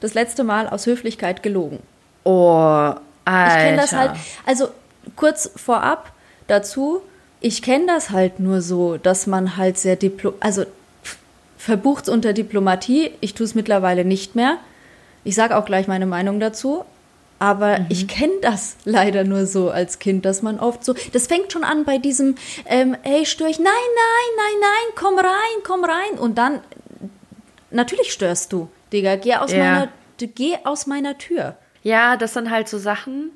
das 0.00 0.14
letzte 0.14 0.44
Mal 0.44 0.68
aus 0.68 0.86
Höflichkeit 0.86 1.42
gelogen? 1.42 1.80
Oh, 2.24 2.94
Alter. 3.24 3.56
Ich 3.56 3.64
kenne 3.64 3.76
das 3.76 3.92
halt, 3.92 4.12
also 4.46 4.68
kurz 5.16 5.50
vorab 5.56 6.12
dazu, 6.46 7.02
ich 7.40 7.62
kenne 7.62 7.86
das 7.86 8.10
halt 8.10 8.40
nur 8.40 8.60
so, 8.62 8.96
dass 8.96 9.26
man 9.26 9.56
halt 9.56 9.76
sehr 9.76 9.96
diplo, 9.96 10.34
also 10.40 10.64
verbucht 11.58 12.08
unter 12.08 12.32
Diplomatie. 12.32 13.12
Ich 13.20 13.34
tue 13.34 13.44
es 13.44 13.54
mittlerweile 13.54 14.04
nicht 14.04 14.34
mehr. 14.34 14.58
Ich 15.24 15.34
sage 15.34 15.56
auch 15.56 15.64
gleich 15.64 15.86
meine 15.86 16.06
Meinung 16.06 16.40
dazu. 16.40 16.84
Aber 17.38 17.80
mhm. 17.80 17.86
ich 17.88 18.06
kenne 18.06 18.34
das 18.40 18.76
leider 18.84 19.24
nur 19.24 19.46
so 19.46 19.70
als 19.70 19.98
Kind, 19.98 20.24
dass 20.24 20.42
man 20.42 20.60
oft 20.60 20.84
so. 20.84 20.94
Das 21.12 21.26
fängt 21.26 21.52
schon 21.52 21.64
an 21.64 21.84
bei 21.84 21.98
diesem, 21.98 22.36
ähm, 22.66 22.96
hey, 23.02 23.26
störe 23.26 23.50
ich? 23.50 23.58
Nein, 23.58 23.66
nein, 23.72 24.36
nein, 24.36 24.60
nein, 24.60 24.94
komm 24.94 25.18
rein, 25.18 25.62
komm 25.64 25.84
rein. 25.84 26.18
Und 26.20 26.38
dann, 26.38 26.60
natürlich 27.72 28.12
störst 28.12 28.52
du, 28.52 28.68
Digga. 28.92 29.16
Geh 29.16 29.34
aus, 29.34 29.50
ja. 29.50 29.58
meiner, 29.58 29.88
geh 30.18 30.56
aus 30.62 30.86
meiner 30.86 31.18
Tür. 31.18 31.56
Ja, 31.82 32.16
das 32.16 32.34
sind 32.34 32.50
halt 32.50 32.68
so 32.68 32.78
Sachen. 32.78 33.30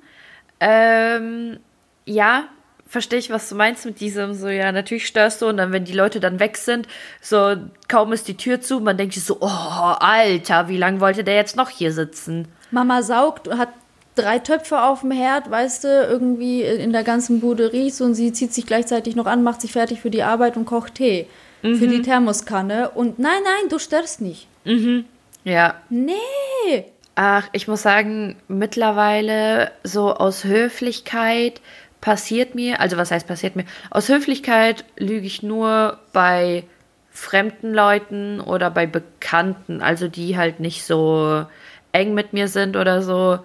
Ähm, 0.60 1.58
ja, 2.04 2.44
verstehe 2.86 3.18
ich, 3.18 3.30
was 3.30 3.48
du 3.48 3.56
meinst 3.56 3.84
mit 3.84 4.00
diesem, 4.00 4.34
so, 4.34 4.48
ja, 4.48 4.70
natürlich 4.72 5.06
störst 5.06 5.42
du 5.42 5.46
und 5.46 5.56
dann, 5.56 5.72
wenn 5.72 5.84
die 5.84 5.92
Leute 5.92 6.20
dann 6.20 6.38
weg 6.40 6.56
sind, 6.56 6.86
so, 7.20 7.56
kaum 7.88 8.12
ist 8.12 8.28
die 8.28 8.36
Tür 8.36 8.60
zu, 8.60 8.80
man 8.80 8.96
denkt 8.96 9.14
sich 9.14 9.24
so, 9.24 9.38
oh, 9.40 9.46
Alter, 9.46 10.68
wie 10.68 10.76
lange 10.76 11.00
wollte 11.00 11.24
der 11.24 11.34
jetzt 11.34 11.56
noch 11.56 11.70
hier 11.70 11.92
sitzen? 11.92 12.48
Mama 12.70 13.02
saugt, 13.02 13.48
hat 13.50 13.70
drei 14.14 14.38
Töpfe 14.38 14.82
auf 14.82 15.00
dem 15.00 15.10
Herd, 15.10 15.50
weißt 15.50 15.84
du, 15.84 15.88
irgendwie 15.88 16.62
in 16.62 16.92
der 16.92 17.04
ganzen 17.04 17.40
Bude 17.40 17.72
riecht 17.72 18.00
und 18.00 18.14
sie 18.14 18.32
zieht 18.32 18.54
sich 18.54 18.66
gleichzeitig 18.66 19.16
noch 19.16 19.26
an, 19.26 19.42
macht 19.42 19.60
sich 19.60 19.72
fertig 19.72 20.00
für 20.00 20.10
die 20.10 20.22
Arbeit 20.22 20.56
und 20.56 20.64
kocht 20.64 20.94
Tee 20.94 21.26
mhm. 21.62 21.76
für 21.76 21.88
die 21.88 22.02
Thermoskanne 22.02 22.90
und 22.90 23.18
nein, 23.18 23.42
nein, 23.44 23.68
du 23.68 23.78
störst 23.78 24.20
nicht. 24.20 24.46
Mhm. 24.64 25.04
Ja. 25.44 25.80
Nee. 25.90 26.86
Ach, 27.18 27.48
ich 27.52 27.66
muss 27.66 27.80
sagen, 27.82 28.36
mittlerweile 28.46 29.72
so 29.82 30.14
aus 30.14 30.44
Höflichkeit 30.44 31.62
passiert 32.02 32.54
mir, 32.54 32.78
also 32.80 32.98
was 32.98 33.10
heißt 33.10 33.26
passiert 33.26 33.56
mir? 33.56 33.64
Aus 33.90 34.10
Höflichkeit 34.10 34.84
lüge 34.98 35.26
ich 35.26 35.42
nur 35.42 35.98
bei 36.12 36.64
fremden 37.10 37.72
Leuten 37.72 38.38
oder 38.40 38.70
bei 38.70 38.86
Bekannten, 38.86 39.80
also 39.80 40.08
die 40.08 40.36
halt 40.36 40.60
nicht 40.60 40.84
so 40.84 41.46
eng 41.92 42.12
mit 42.12 42.34
mir 42.34 42.48
sind 42.48 42.76
oder 42.76 43.00
so. 43.00 43.38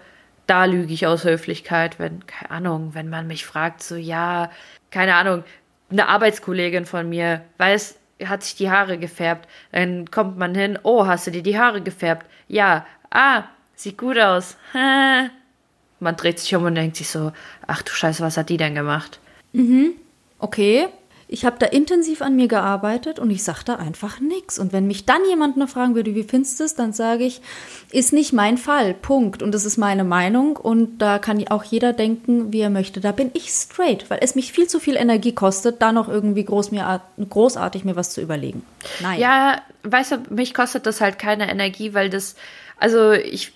Da 0.48 0.66
lüge 0.66 0.94
ich 0.94 1.08
aus 1.08 1.24
Höflichkeit, 1.24 1.98
wenn, 1.98 2.26
keine 2.28 2.52
Ahnung, 2.52 2.94
wenn 2.94 3.10
man 3.10 3.28
mich 3.28 3.46
fragt, 3.46 3.82
so, 3.84 3.96
ja, 3.96 4.52
keine 4.92 5.16
Ahnung, 5.16 5.46
eine 5.90 6.10
Arbeitskollegin 6.10 6.86
von 6.86 7.08
mir 7.08 7.42
weiß, 7.58 7.98
hat 8.26 8.44
sich 8.44 8.56
die 8.56 8.70
Haare 8.70 8.98
gefärbt. 8.98 9.48
Dann 9.72 10.12
kommt 10.12 10.38
man 10.38 10.56
hin, 10.56 10.78
oh, 10.84 11.08
hast 11.08 11.28
du 11.28 11.32
dir 11.32 11.44
die 11.44 11.58
Haare 11.58 11.82
gefärbt? 11.82 12.28
Ja, 12.50 12.86
ah, 13.12 13.44
Sieht 13.82 13.98
gut 13.98 14.20
aus. 14.20 14.58
Man 16.00 16.16
dreht 16.16 16.38
sich 16.38 16.54
um 16.54 16.66
und 16.66 16.76
denkt 16.76 16.98
sich 16.98 17.10
so, 17.10 17.32
ach 17.66 17.82
du 17.82 17.92
Scheiße, 17.92 18.22
was 18.22 18.38
hat 18.38 18.50
die 18.50 18.58
denn 18.58 18.76
gemacht? 18.76 19.20
Mhm. 19.54 19.94
Okay. 20.38 20.88
Ich 21.28 21.46
habe 21.46 21.56
da 21.58 21.66
intensiv 21.66 22.22
an 22.22 22.36
mir 22.36 22.48
gearbeitet 22.48 23.18
und 23.18 23.32
ich 23.32 23.44
sage 23.44 23.62
da 23.66 23.78
einfach 23.78 24.20
nichts. 24.20 24.60
Und 24.60 24.72
wenn 24.72 24.86
mich 24.86 25.08
dann 25.08 25.22
jemand 25.28 25.58
noch 25.58 25.70
fragen 25.70 25.96
würde, 25.96 26.14
wie 26.14 26.22
findest 26.22 26.60
du 26.60 26.66
es, 26.66 26.76
dann 26.76 26.94
sage 26.94 27.24
ich, 27.24 27.42
ist 27.90 28.14
nicht 28.14 28.34
mein 28.34 28.60
Fall. 28.60 28.94
Punkt. 28.94 29.42
Und 29.42 29.52
das 29.52 29.66
ist 29.66 29.78
meine 29.78 30.04
Meinung. 30.04 30.58
Und 30.58 31.00
da 31.00 31.18
kann 31.18 31.44
auch 31.48 31.64
jeder 31.64 31.92
denken, 31.92 32.54
wie 32.54 32.60
er 32.60 32.70
möchte. 32.70 33.00
Da 33.00 33.12
bin 33.12 33.32
ich 33.34 33.50
straight, 33.50 34.12
weil 34.12 34.20
es 34.22 34.36
mich 34.36 34.52
viel 34.52 34.68
zu 34.68 34.80
viel 34.80 34.96
Energie 34.96 35.34
kostet, 35.34 35.82
da 35.82 35.92
noch 35.92 36.08
irgendwie 36.08 36.46
groß 36.46 36.70
mir, 36.70 37.02
großartig 37.18 37.84
mir 37.84 37.96
was 37.96 38.12
zu 38.12 38.22
überlegen. 38.22 38.64
Nein. 39.02 39.20
Ja, 39.20 39.60
weißt 39.82 40.12
du, 40.12 40.18
mich 40.30 40.54
kostet 40.54 40.86
das 40.86 41.02
halt 41.02 41.18
keine 41.18 41.50
Energie, 41.50 41.96
weil 41.96 42.12
das, 42.12 42.36
also 42.78 43.14
ich 43.14 43.54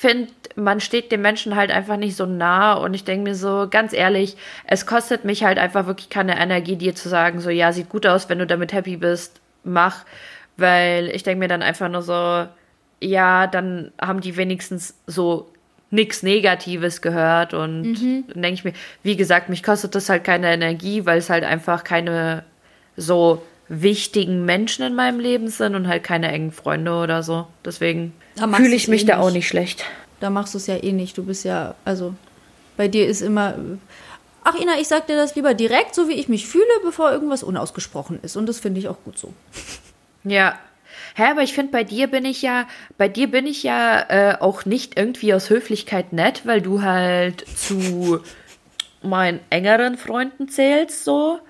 finde, 0.00 0.32
man 0.56 0.80
steht 0.80 1.12
dem 1.12 1.20
Menschen 1.20 1.56
halt 1.56 1.70
einfach 1.70 1.98
nicht 1.98 2.16
so 2.16 2.24
nah 2.24 2.72
und 2.72 2.94
ich 2.94 3.04
denke 3.04 3.28
mir 3.28 3.34
so, 3.34 3.66
ganz 3.70 3.92
ehrlich, 3.92 4.34
es 4.66 4.86
kostet 4.86 5.26
mich 5.26 5.44
halt 5.44 5.58
einfach 5.58 5.86
wirklich 5.86 6.08
keine 6.08 6.40
Energie, 6.40 6.76
dir 6.76 6.94
zu 6.94 7.10
sagen, 7.10 7.38
so, 7.40 7.50
ja, 7.50 7.70
sieht 7.70 7.90
gut 7.90 8.06
aus, 8.06 8.30
wenn 8.30 8.38
du 8.38 8.46
damit 8.46 8.72
happy 8.72 8.96
bist, 8.96 9.42
mach, 9.62 10.06
weil 10.56 11.08
ich 11.08 11.22
denke 11.22 11.40
mir 11.40 11.48
dann 11.48 11.60
einfach 11.60 11.90
nur 11.90 12.00
so, 12.00 12.46
ja, 13.02 13.46
dann 13.46 13.92
haben 14.00 14.22
die 14.22 14.38
wenigstens 14.38 14.94
so 15.06 15.52
nichts 15.90 16.22
Negatives 16.22 17.02
gehört 17.02 17.52
und 17.52 17.82
mhm. 17.82 18.24
dann 18.28 18.42
denke 18.42 18.54
ich 18.54 18.64
mir, 18.64 18.72
wie 19.02 19.16
gesagt, 19.16 19.50
mich 19.50 19.62
kostet 19.62 19.94
das 19.94 20.08
halt 20.08 20.24
keine 20.24 20.50
Energie, 20.50 21.04
weil 21.04 21.18
es 21.18 21.28
halt 21.28 21.44
einfach 21.44 21.84
keine 21.84 22.44
so 22.96 23.42
wichtigen 23.68 24.46
Menschen 24.46 24.86
in 24.86 24.94
meinem 24.94 25.20
Leben 25.20 25.48
sind 25.48 25.74
und 25.74 25.88
halt 25.88 26.04
keine 26.04 26.28
engen 26.28 26.52
Freunde 26.52 26.94
oder 26.94 27.22
so. 27.22 27.46
Deswegen 27.66 28.14
fühle 28.36 28.74
ich 28.74 28.88
mich 28.88 29.02
eh 29.02 29.06
da 29.06 29.16
nicht. 29.16 29.24
auch 29.24 29.30
nicht 29.30 29.48
schlecht. 29.48 29.84
Da 30.20 30.30
machst 30.30 30.54
du 30.54 30.58
es 30.58 30.66
ja 30.66 30.76
eh 30.76 30.92
nicht. 30.92 31.16
Du 31.16 31.24
bist 31.24 31.44
ja, 31.44 31.74
also 31.84 32.14
bei 32.76 32.88
dir 32.88 33.06
ist 33.06 33.22
immer. 33.22 33.54
Ach, 34.44 34.54
Ina, 34.54 34.80
ich 34.80 34.88
sag 34.88 35.06
dir 35.06 35.16
das 35.16 35.34
lieber 35.34 35.54
direkt, 35.54 35.94
so 35.94 36.08
wie 36.08 36.14
ich 36.14 36.28
mich 36.28 36.46
fühle, 36.46 36.64
bevor 36.82 37.10
irgendwas 37.10 37.42
unausgesprochen 37.42 38.20
ist. 38.22 38.36
Und 38.36 38.46
das 38.46 38.58
finde 38.58 38.80
ich 38.80 38.88
auch 38.88 38.96
gut 39.04 39.18
so. 39.18 39.34
Ja. 40.24 40.58
Hä, 41.14 41.24
aber 41.30 41.42
ich 41.42 41.52
finde, 41.52 41.72
bei 41.72 41.84
dir 41.84 42.06
bin 42.06 42.24
ich 42.24 42.40
ja, 42.42 42.66
bei 42.96 43.08
dir 43.08 43.30
bin 43.30 43.46
ich 43.46 43.62
ja 43.62 44.00
äh, 44.08 44.36
auch 44.40 44.64
nicht 44.64 44.96
irgendwie 44.96 45.34
aus 45.34 45.50
Höflichkeit 45.50 46.12
nett, 46.12 46.42
weil 46.46 46.60
du 46.60 46.82
halt 46.82 47.44
zu 47.56 48.20
meinen 49.02 49.40
engeren 49.50 49.98
Freunden 49.98 50.48
zählst, 50.48 51.04
so. 51.04 51.40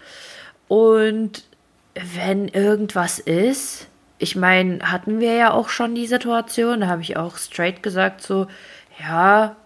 Und 0.68 1.44
wenn 1.94 2.48
irgendwas 2.48 3.18
ist, 3.18 3.86
ich 4.20 4.37
meine, 4.37 4.80
hatten 4.92 5.18
wir 5.18 5.33
ja 5.35 5.52
auch 5.52 5.70
schon 5.70 5.94
die 5.94 6.06
Situation, 6.06 6.80
da 6.80 6.88
habe 6.88 7.00
ich 7.00 7.16
auch 7.16 7.38
straight 7.38 7.83
gesagt 7.83 8.22
so, 8.22 8.46
ja, 9.00 9.56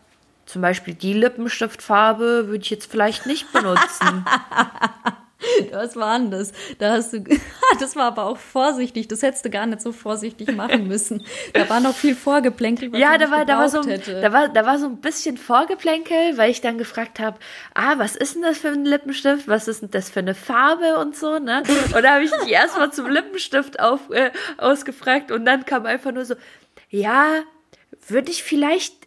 zum 0.47 0.63
Beispiel 0.63 0.95
die 0.95 1.13
Lippenstiftfarbe 1.13 2.47
würde 2.47 2.63
ich 2.63 2.71
jetzt 2.71 2.91
vielleicht 2.91 3.27
nicht 3.27 3.53
benutzen. 3.53 4.25
Was 5.73 5.97
war 5.97 6.19
denn 6.19 6.31
das? 6.31 6.53
Da 6.79 6.93
hast 6.93 7.13
du, 7.13 7.25
das 7.81 7.97
war 7.97 8.05
aber 8.05 8.25
auch 8.25 8.39
vorsichtig. 8.39 9.09
Das 9.09 9.23
hättest 9.23 9.45
du 9.45 9.51
gar 9.51 9.67
nicht 9.67 9.81
so 9.81 9.93
vorsichtig 9.93 10.55
machen 10.55 10.89
müssen. 10.89 11.25
Da 11.53 11.69
war 11.69 11.81
noch 11.81 11.95
viel 11.95 12.15
Vorgeplänkel. 12.15 12.97
ja, 12.97 13.19
da 13.19 13.31
war, 13.31 13.45
da 13.45 13.59
war 13.59 13.69
so, 13.69 13.83
da 13.83 14.33
war, 14.33 14.49
da 14.49 14.67
war 14.67 14.79
so 14.79 14.87
ein 14.87 14.99
bisschen 14.99 15.37
Vorgeplänkel, 15.37 16.37
weil 16.37 16.51
ich 16.51 16.61
dann 16.61 16.79
gefragt 16.79 17.21
habe, 17.21 17.39
ah, 17.75 17.95
was 17.99 18.17
ist 18.17 18.35
denn 18.35 18.43
das 18.43 18.59
für 18.59 18.69
ein 18.69 18.85
Lippenstift? 18.85 19.49
Was 19.49 19.69
ist 19.69 19.83
denn 19.83 19.91
das 19.91 20.11
für 20.11 20.21
eine 20.21 20.35
Farbe 20.35 20.99
und 20.99 21.17
so, 21.17 21.39
ne? 21.39 21.63
Und 21.95 22.03
da 22.03 22.15
habe 22.15 22.25
ich 22.25 22.31
dich 22.31 22.51
erstmal 22.51 22.93
zum 22.93 23.09
Lippenstift 23.09 23.81
auf, 23.81 24.11
äh, 24.11 24.31
ausgefragt 24.59 25.31
und 25.31 25.45
dann 25.45 25.65
kam 25.65 25.87
einfach 25.87 26.13
nur 26.13 26.25
so, 26.25 26.35
ja, 26.91 27.43
würde 28.09 28.31
ich 28.31 28.43
vielleicht 28.43 29.04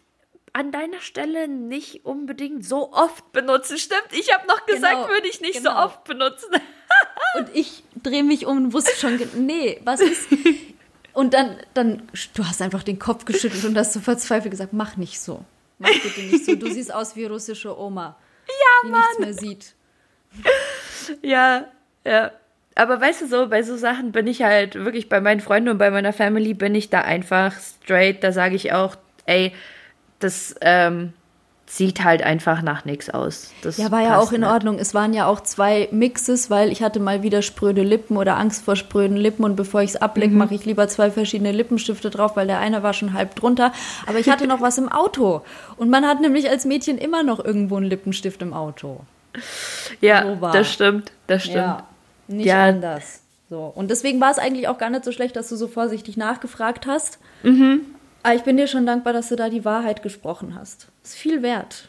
an 0.52 0.72
deiner 0.72 1.00
Stelle 1.00 1.48
nicht 1.48 2.04
unbedingt 2.04 2.64
so 2.64 2.92
oft 2.92 3.32
benutzen. 3.32 3.78
Stimmt, 3.78 4.08
ich 4.12 4.32
habe 4.32 4.46
noch 4.46 4.66
gesagt, 4.66 4.94
genau, 4.94 5.08
würde 5.08 5.28
ich 5.28 5.40
nicht 5.40 5.58
genau. 5.58 5.72
so 5.72 5.76
oft 5.78 6.04
benutzen. 6.04 6.50
und 7.36 7.48
ich 7.54 7.82
drehe 8.02 8.24
mich 8.24 8.46
um 8.46 8.64
und 8.64 8.72
wusste 8.72 8.96
schon, 8.96 9.20
nee, 9.36 9.80
was 9.84 10.00
ist. 10.00 10.28
Und 11.12 11.34
dann, 11.34 11.56
dann, 11.74 12.08
du 12.34 12.44
hast 12.44 12.62
einfach 12.62 12.82
den 12.82 12.98
Kopf 12.98 13.24
geschüttelt 13.24 13.64
und 13.64 13.76
hast 13.76 13.92
so 13.92 14.00
verzweifelt 14.00 14.50
gesagt, 14.50 14.72
mach 14.72 14.96
nicht 14.96 15.20
so. 15.20 15.44
Mach 15.78 15.90
bitte 15.90 16.20
nicht 16.20 16.44
so. 16.44 16.54
Du 16.54 16.66
siehst 16.72 16.94
aus 16.94 17.16
wie 17.16 17.24
russische 17.24 17.76
Oma, 17.78 18.16
ja, 18.46 18.54
die 18.84 18.90
Mann. 18.90 19.00
nichts 19.00 19.18
mehr 19.18 19.34
sieht. 19.34 19.74
Ja, 21.22 21.68
ja. 22.04 22.32
Aber 22.74 23.00
weißt 23.00 23.22
du 23.22 23.26
so, 23.26 23.48
bei 23.48 23.64
so 23.64 23.76
Sachen 23.76 24.12
bin 24.12 24.28
ich 24.28 24.42
halt 24.42 24.76
wirklich 24.76 25.08
bei 25.08 25.20
meinen 25.20 25.40
Freunden 25.40 25.70
und 25.70 25.78
bei 25.78 25.90
meiner 25.90 26.12
Family 26.12 26.54
bin 26.54 26.76
ich 26.76 26.90
da 26.90 27.00
einfach 27.00 27.54
straight. 27.58 28.22
Da 28.22 28.30
sage 28.30 28.54
ich 28.54 28.72
auch, 28.72 28.94
ey, 29.26 29.52
das 30.18 30.54
ähm, 30.60 31.12
sieht 31.68 32.02
halt 32.02 32.22
einfach 32.22 32.62
nach 32.62 32.84
nichts 32.84 33.10
aus. 33.10 33.50
Das 33.62 33.76
ja, 33.76 33.90
war 33.90 34.00
ja 34.00 34.18
auch 34.18 34.32
in 34.32 34.40
nicht. 34.40 34.50
Ordnung. 34.50 34.78
Es 34.78 34.94
waren 34.94 35.12
ja 35.12 35.26
auch 35.26 35.40
zwei 35.42 35.88
Mixes, 35.90 36.50
weil 36.50 36.72
ich 36.72 36.82
hatte 36.82 36.98
mal 36.98 37.22
wieder 37.22 37.42
spröde 37.42 37.82
Lippen 37.82 38.16
oder 38.16 38.38
Angst 38.38 38.64
vor 38.64 38.74
spröden 38.74 39.16
Lippen 39.16 39.44
und 39.44 39.54
bevor 39.54 39.82
ich 39.82 39.90
es 39.90 39.96
ablecke, 39.96 40.32
mhm. 40.32 40.38
mache 40.38 40.54
ich 40.54 40.64
lieber 40.64 40.88
zwei 40.88 41.10
verschiedene 41.10 41.52
Lippenstifte 41.52 42.10
drauf, 42.10 42.36
weil 42.36 42.46
der 42.46 42.58
eine 42.58 42.82
war 42.82 42.94
schon 42.94 43.12
halb 43.12 43.34
drunter. 43.34 43.72
Aber 44.06 44.18
ich 44.18 44.30
hatte 44.30 44.46
noch 44.46 44.62
was 44.62 44.78
im 44.78 44.88
Auto 44.88 45.42
und 45.76 45.90
man 45.90 46.06
hat 46.06 46.20
nämlich 46.20 46.48
als 46.48 46.64
Mädchen 46.64 46.96
immer 46.96 47.22
noch 47.22 47.44
irgendwo 47.44 47.76
einen 47.76 47.86
Lippenstift 47.86 48.40
im 48.40 48.54
Auto. 48.54 49.00
Ja, 50.00 50.24
so 50.24 50.48
das 50.52 50.72
stimmt, 50.72 51.12
das 51.26 51.42
stimmt. 51.42 51.56
Ja, 51.56 51.86
nicht 52.28 52.46
ja. 52.46 52.64
anders. 52.64 53.20
So. 53.50 53.72
Und 53.74 53.90
deswegen 53.90 54.20
war 54.20 54.30
es 54.30 54.38
eigentlich 54.38 54.68
auch 54.68 54.78
gar 54.78 54.90
nicht 54.90 55.04
so 55.04 55.12
schlecht, 55.12 55.36
dass 55.36 55.48
du 55.48 55.56
so 55.56 55.68
vorsichtig 55.68 56.16
nachgefragt 56.16 56.86
hast. 56.86 57.18
Mhm. 57.42 57.80
Aber 58.22 58.34
ich 58.34 58.42
bin 58.42 58.56
dir 58.56 58.66
schon 58.66 58.86
dankbar, 58.86 59.12
dass 59.12 59.28
du 59.28 59.36
da 59.36 59.48
die 59.48 59.64
Wahrheit 59.64 60.02
gesprochen 60.02 60.54
hast. 60.54 60.88
Ist 61.02 61.14
viel 61.14 61.42
wert. 61.42 61.88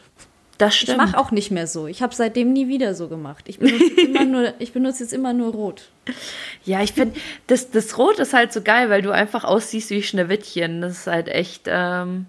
Das 0.58 0.76
stimmt. 0.76 0.90
Ich 0.90 0.96
mache 0.96 1.18
auch 1.18 1.30
nicht 1.30 1.50
mehr 1.50 1.66
so. 1.66 1.86
Ich 1.86 2.02
habe 2.02 2.14
seitdem 2.14 2.52
nie 2.52 2.68
wieder 2.68 2.94
so 2.94 3.08
gemacht. 3.08 3.46
Ich 3.48 3.58
benutze, 3.58 3.84
jetzt 3.84 3.98
immer 3.98 4.24
nur, 4.26 4.54
ich 4.58 4.72
benutze 4.72 5.02
jetzt 5.02 5.12
immer 5.14 5.32
nur 5.32 5.52
Rot. 5.52 5.88
Ja, 6.64 6.82
ich 6.82 6.92
finde, 6.92 7.18
das, 7.46 7.70
das 7.70 7.96
Rot 7.96 8.18
ist 8.18 8.34
halt 8.34 8.52
so 8.52 8.60
geil, 8.60 8.90
weil 8.90 9.00
du 9.00 9.10
einfach 9.10 9.44
aussiehst 9.44 9.88
wie 9.88 10.02
Schneewittchen. 10.02 10.82
Das 10.82 10.92
ist 10.92 11.06
halt 11.06 11.28
echt. 11.28 11.62
Ähm 11.66 12.26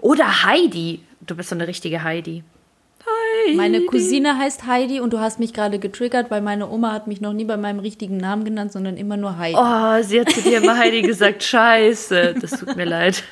Oder 0.00 0.44
Heidi. 0.44 1.00
Du 1.20 1.36
bist 1.36 1.50
so 1.50 1.54
eine 1.54 1.68
richtige 1.68 2.02
Heidi. 2.02 2.42
Heidi. 3.06 3.56
Meine 3.56 3.80
Cousine 3.82 4.38
heißt 4.38 4.66
Heidi 4.66 5.00
und 5.00 5.12
du 5.12 5.20
hast 5.20 5.40
mich 5.40 5.52
gerade 5.52 5.78
getriggert, 5.78 6.30
weil 6.30 6.40
meine 6.40 6.68
Oma 6.68 6.92
hat 6.92 7.06
mich 7.06 7.20
noch 7.20 7.32
nie 7.32 7.44
bei 7.44 7.56
meinem 7.56 7.80
richtigen 7.80 8.16
Namen 8.16 8.44
genannt, 8.44 8.72
sondern 8.72 8.96
immer 8.96 9.16
nur 9.16 9.38
Heidi. 9.38 9.56
Oh, 9.58 10.02
sie 10.02 10.20
hat 10.20 10.30
zu 10.30 10.42
dir 10.42 10.58
immer 10.62 10.76
Heidi 10.76 11.02
gesagt. 11.02 11.42
Scheiße, 11.42 12.34
das 12.40 12.50
tut 12.52 12.76
mir 12.76 12.84
leid. 12.84 13.24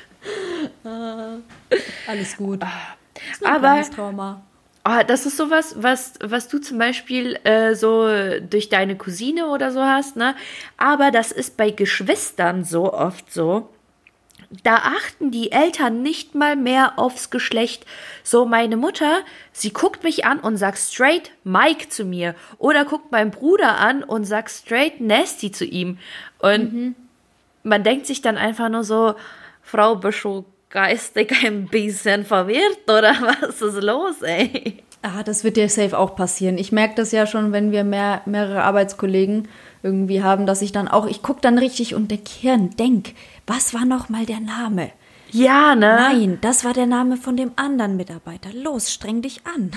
Alles 2.07 2.37
gut. 2.37 2.61
Das 2.61 3.49
Aber 3.49 3.81
Trauma. 3.95 4.41
Oh, 4.83 5.03
das 5.05 5.27
ist 5.27 5.37
sowas, 5.37 5.75
was, 5.77 6.13
was 6.23 6.47
du 6.47 6.57
zum 6.57 6.79
Beispiel 6.79 7.37
äh, 7.43 7.75
so 7.75 8.07
durch 8.49 8.69
deine 8.69 8.95
Cousine 8.95 9.47
oder 9.47 9.71
so 9.71 9.81
hast, 9.81 10.15
ne? 10.15 10.35
Aber 10.77 11.11
das 11.11 11.31
ist 11.31 11.55
bei 11.55 11.69
Geschwistern 11.69 12.63
so 12.63 12.91
oft 12.91 13.31
so 13.31 13.69
da 14.63 14.75
achten 14.75 15.31
die 15.31 15.51
Eltern 15.51 16.03
nicht 16.03 16.35
mal 16.35 16.55
mehr 16.55 16.99
aufs 16.99 17.29
Geschlecht. 17.29 17.85
So 18.23 18.45
meine 18.45 18.77
Mutter, 18.77 19.21
sie 19.51 19.71
guckt 19.71 20.03
mich 20.03 20.25
an 20.25 20.39
und 20.39 20.57
sagt 20.57 20.77
straight 20.77 21.31
Mike 21.43 21.89
zu 21.89 22.05
mir 22.05 22.35
oder 22.57 22.85
guckt 22.85 23.11
meinen 23.11 23.31
Bruder 23.31 23.77
an 23.77 24.03
und 24.03 24.25
sagt 24.25 24.51
straight 24.51 24.99
Nasty 24.99 25.51
zu 25.51 25.65
ihm. 25.65 25.97
Und 26.39 26.73
mhm. 26.73 26.95
man 27.63 27.83
denkt 27.83 28.05
sich 28.05 28.21
dann 28.21 28.37
einfach 28.37 28.69
nur 28.69 28.83
so, 28.83 29.15
Frau, 29.61 29.95
du 29.95 30.45
geistig 30.69 31.33
ein 31.45 31.67
bisschen 31.67 32.25
verwirrt 32.25 32.83
oder 32.85 33.13
was 33.41 33.61
ist 33.61 33.81
los, 33.81 34.21
ey? 34.21 34.83
Ah, 35.01 35.23
das 35.23 35.43
wird 35.43 35.57
dir 35.57 35.67
safe 35.67 35.97
auch 35.97 36.15
passieren. 36.15 36.57
Ich 36.57 36.71
merke 36.71 36.95
das 36.95 37.11
ja 37.11 37.25
schon, 37.25 37.51
wenn 37.51 37.71
wir 37.71 37.83
mehr, 37.83 38.21
mehrere 38.25 38.63
Arbeitskollegen 38.63 39.47
irgendwie 39.83 40.23
haben, 40.23 40.45
dass 40.45 40.61
ich 40.61 40.71
dann 40.71 40.87
auch, 40.87 41.07
ich 41.07 41.21
gucke 41.21 41.41
dann 41.41 41.57
richtig 41.57 41.95
und 41.95 42.11
denke, 42.11 42.29
Hirn, 42.39 42.71
denk, 42.77 43.13
was 43.47 43.73
war 43.73 43.85
nochmal 43.85 44.25
der 44.25 44.39
Name? 44.39 44.91
Ja, 45.31 45.75
ne? 45.75 45.95
Nein, 45.95 46.37
das 46.41 46.65
war 46.65 46.73
der 46.73 46.87
Name 46.87 47.17
von 47.17 47.37
dem 47.37 47.51
anderen 47.55 47.95
Mitarbeiter. 47.95 48.49
Los, 48.53 48.91
streng 48.91 49.21
dich 49.21 49.41
an. 49.45 49.71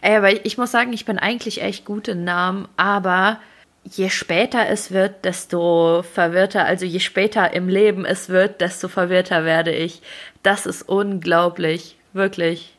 Ey, 0.00 0.16
aber 0.16 0.44
ich 0.46 0.58
muss 0.58 0.70
sagen, 0.70 0.92
ich 0.92 1.04
bin 1.04 1.18
eigentlich 1.18 1.62
echt 1.62 1.84
gut 1.84 2.08
in 2.08 2.24
Namen, 2.24 2.68
aber 2.76 3.38
je 3.84 4.08
später 4.08 4.68
es 4.68 4.90
wird, 4.90 5.24
desto 5.24 6.02
verwirrter, 6.02 6.64
also 6.64 6.84
je 6.84 7.00
später 7.00 7.52
im 7.52 7.68
Leben 7.68 8.04
es 8.04 8.28
wird, 8.28 8.60
desto 8.60 8.88
verwirrter 8.88 9.44
werde 9.44 9.72
ich. 9.72 10.02
Das 10.42 10.66
ist 10.66 10.88
unglaublich, 10.88 11.96
wirklich. 12.12 12.77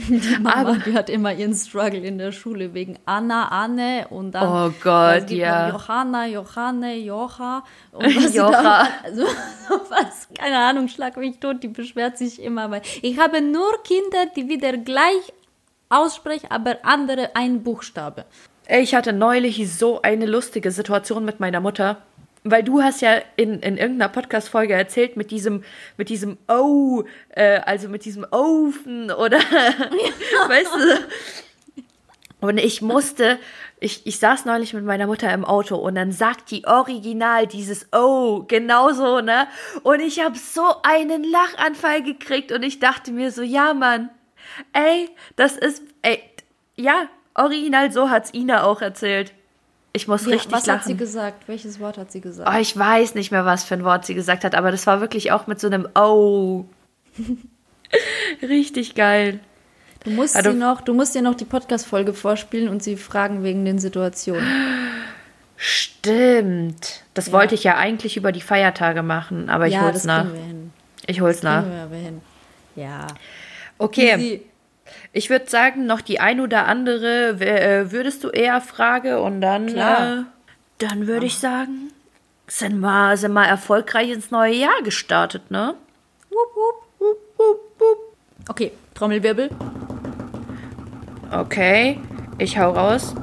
Die 0.08 0.36
Mama, 0.40 0.54
aber, 0.54 0.78
die 0.78 0.94
hat 0.94 1.10
immer 1.10 1.32
ihren 1.32 1.54
Struggle 1.54 2.00
in 2.00 2.18
der 2.18 2.32
Schule 2.32 2.74
wegen 2.74 2.98
Anna, 3.04 3.48
Anne 3.48 4.06
und 4.08 4.32
dann 4.32 4.70
oh 4.70 4.74
Gott, 4.82 5.30
ja. 5.30 5.70
Johanna, 5.70 6.26
Johanne, 6.26 6.96
Jocha 6.96 7.64
und 7.92 8.16
was 8.16 8.34
Jocha. 8.34 8.88
also 9.04 9.24
was, 9.88 10.28
keine 10.34 10.58
Ahnung, 10.58 10.88
schlag 10.88 11.16
mich 11.16 11.38
tot, 11.38 11.62
die 11.62 11.68
beschwert 11.68 12.18
sich 12.18 12.42
immer, 12.42 12.70
weil 12.70 12.82
ich 13.02 13.18
habe 13.18 13.40
nur 13.40 13.82
Kinder, 13.82 14.26
die 14.34 14.48
wieder 14.48 14.76
gleich 14.76 15.32
aussprechen, 15.88 16.50
aber 16.50 16.78
andere 16.82 17.30
ein 17.34 17.62
Buchstabe. 17.62 18.24
Ich 18.68 18.94
hatte 18.94 19.12
neulich 19.12 19.76
so 19.76 20.00
eine 20.02 20.26
lustige 20.26 20.70
Situation 20.70 21.24
mit 21.24 21.40
meiner 21.40 21.60
Mutter 21.60 22.02
weil 22.44 22.62
du 22.62 22.82
hast 22.82 23.02
ja 23.02 23.20
in, 23.36 23.60
in 23.60 23.76
irgendeiner 23.76 24.10
Podcast-Folge 24.10 24.74
erzählt 24.74 25.16
mit 25.16 25.30
diesem, 25.30 25.62
mit 25.96 26.08
diesem 26.08 26.38
Oh, 26.48 27.04
äh, 27.30 27.60
also 27.60 27.88
mit 27.88 28.04
diesem 28.04 28.26
Ofen 28.30 29.10
oder, 29.10 29.38
ja. 29.38 30.48
weißt 30.48 30.74
du? 30.74 31.84
Und 32.40 32.56
ich 32.56 32.80
musste, 32.80 33.38
ich, 33.80 34.06
ich 34.06 34.18
saß 34.18 34.46
neulich 34.46 34.72
mit 34.72 34.84
meiner 34.84 35.06
Mutter 35.06 35.32
im 35.32 35.44
Auto 35.44 35.76
und 35.76 35.94
dann 35.94 36.10
sagt 36.10 36.50
die 36.50 36.66
Original 36.66 37.46
dieses 37.46 37.88
Oh 37.92 38.44
genauso, 38.48 39.20
ne? 39.20 39.46
Und 39.82 40.00
ich 40.00 40.24
habe 40.24 40.38
so 40.38 40.62
einen 40.82 41.22
Lachanfall 41.22 42.02
gekriegt 42.02 42.50
und 42.52 42.62
ich 42.62 42.78
dachte 42.78 43.12
mir 43.12 43.30
so, 43.30 43.42
ja, 43.42 43.74
Mann, 43.74 44.08
ey, 44.72 45.10
das 45.36 45.58
ist, 45.58 45.82
ey, 46.00 46.22
ja, 46.76 47.08
original 47.34 47.92
so 47.92 48.08
hat's 48.08 48.32
Ina 48.32 48.64
auch 48.64 48.80
erzählt. 48.80 49.34
Ich 49.92 50.06
muss 50.06 50.24
ja, 50.24 50.32
richtig 50.32 50.52
was 50.52 50.66
lachen. 50.66 50.78
Was 50.78 50.84
hat 50.84 50.88
sie 50.88 50.96
gesagt? 50.96 51.48
Welches 51.48 51.80
Wort 51.80 51.98
hat 51.98 52.12
sie 52.12 52.20
gesagt? 52.20 52.48
Oh, 52.52 52.58
ich 52.58 52.76
weiß 52.76 53.14
nicht 53.14 53.32
mehr, 53.32 53.44
was 53.44 53.64
für 53.64 53.74
ein 53.74 53.84
Wort 53.84 54.06
sie 54.06 54.14
gesagt 54.14 54.44
hat, 54.44 54.54
aber 54.54 54.70
das 54.70 54.86
war 54.86 55.00
wirklich 55.00 55.32
auch 55.32 55.46
mit 55.46 55.58
so 55.58 55.66
einem 55.66 55.88
Oh. 55.94 56.64
richtig 58.42 58.94
geil. 58.94 59.40
Du 60.04 60.10
musst, 60.10 60.36
also, 60.36 60.52
sie 60.52 60.56
noch, 60.56 60.80
du 60.80 60.94
musst 60.94 61.14
dir 61.14 61.22
noch 61.22 61.34
die 61.34 61.44
Podcast-Folge 61.44 62.14
vorspielen 62.14 62.68
und 62.68 62.82
sie 62.82 62.96
fragen 62.96 63.42
wegen 63.42 63.64
den 63.64 63.78
Situationen. 63.78 64.46
Stimmt. 65.56 67.02
Das 67.12 67.26
ja. 67.26 67.32
wollte 67.34 67.54
ich 67.54 67.64
ja 67.64 67.76
eigentlich 67.76 68.16
über 68.16 68.32
die 68.32 68.40
Feiertage 68.40 69.02
machen, 69.02 69.50
aber 69.50 69.66
ich 69.66 69.74
ja, 69.74 69.82
hol's 69.82 70.04
nach. 70.04 70.26
Ich 71.06 71.20
hol's 71.20 71.40
das 71.40 71.44
nach. 71.44 71.64
Wir 71.90 71.98
hin. 71.98 72.22
Ja. 72.76 73.08
Okay. 73.76 74.14
Easy. 74.14 74.49
Ich 75.12 75.28
würde 75.28 75.50
sagen, 75.50 75.86
noch 75.86 76.00
die 76.00 76.20
ein 76.20 76.40
oder 76.40 76.66
andere 76.66 77.40
äh, 77.40 77.90
würdest 77.90 78.22
du 78.22 78.28
eher 78.28 78.60
frage 78.60 79.20
und 79.20 79.40
dann, 79.40 79.68
äh, 79.68 80.22
dann 80.78 81.06
würde 81.06 81.26
ich 81.26 81.38
sagen, 81.38 81.90
sind 82.46 82.78
wir, 82.78 83.16
sind 83.16 83.32
wir 83.32 83.44
erfolgreich 83.44 84.10
ins 84.10 84.30
neue 84.30 84.54
Jahr 84.54 84.82
gestartet, 84.84 85.50
ne? 85.50 85.74
Wupp, 86.28 86.56
wupp, 87.00 87.18
wupp, 87.38 87.60
wupp. 87.78 87.98
Okay, 88.48 88.72
Trommelwirbel. 88.94 89.50
Okay, 91.32 91.98
ich 92.38 92.58
hau 92.58 92.70
raus. 92.70 93.14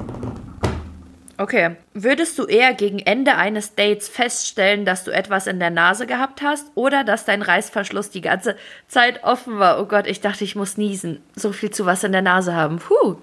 Okay, 1.38 1.76
Würdest 2.02 2.38
du 2.38 2.44
eher 2.44 2.74
gegen 2.74 3.00
Ende 3.00 3.34
eines 3.34 3.74
Dates 3.74 4.08
feststellen, 4.08 4.84
dass 4.84 5.02
du 5.02 5.10
etwas 5.10 5.48
in 5.48 5.58
der 5.58 5.70
Nase 5.70 6.06
gehabt 6.06 6.42
hast 6.42 6.70
oder 6.76 7.02
dass 7.02 7.24
dein 7.24 7.42
Reißverschluss 7.42 8.10
die 8.10 8.20
ganze 8.20 8.54
Zeit 8.86 9.24
offen 9.24 9.58
war? 9.58 9.80
Oh 9.80 9.86
Gott, 9.86 10.06
ich 10.06 10.20
dachte, 10.20 10.44
ich 10.44 10.54
muss 10.54 10.76
niesen. 10.76 11.18
So 11.34 11.50
viel 11.50 11.70
zu 11.70 11.86
was 11.86 12.04
in 12.04 12.12
der 12.12 12.22
Nase 12.22 12.54
haben. 12.54 12.78
Puh. 12.78 13.16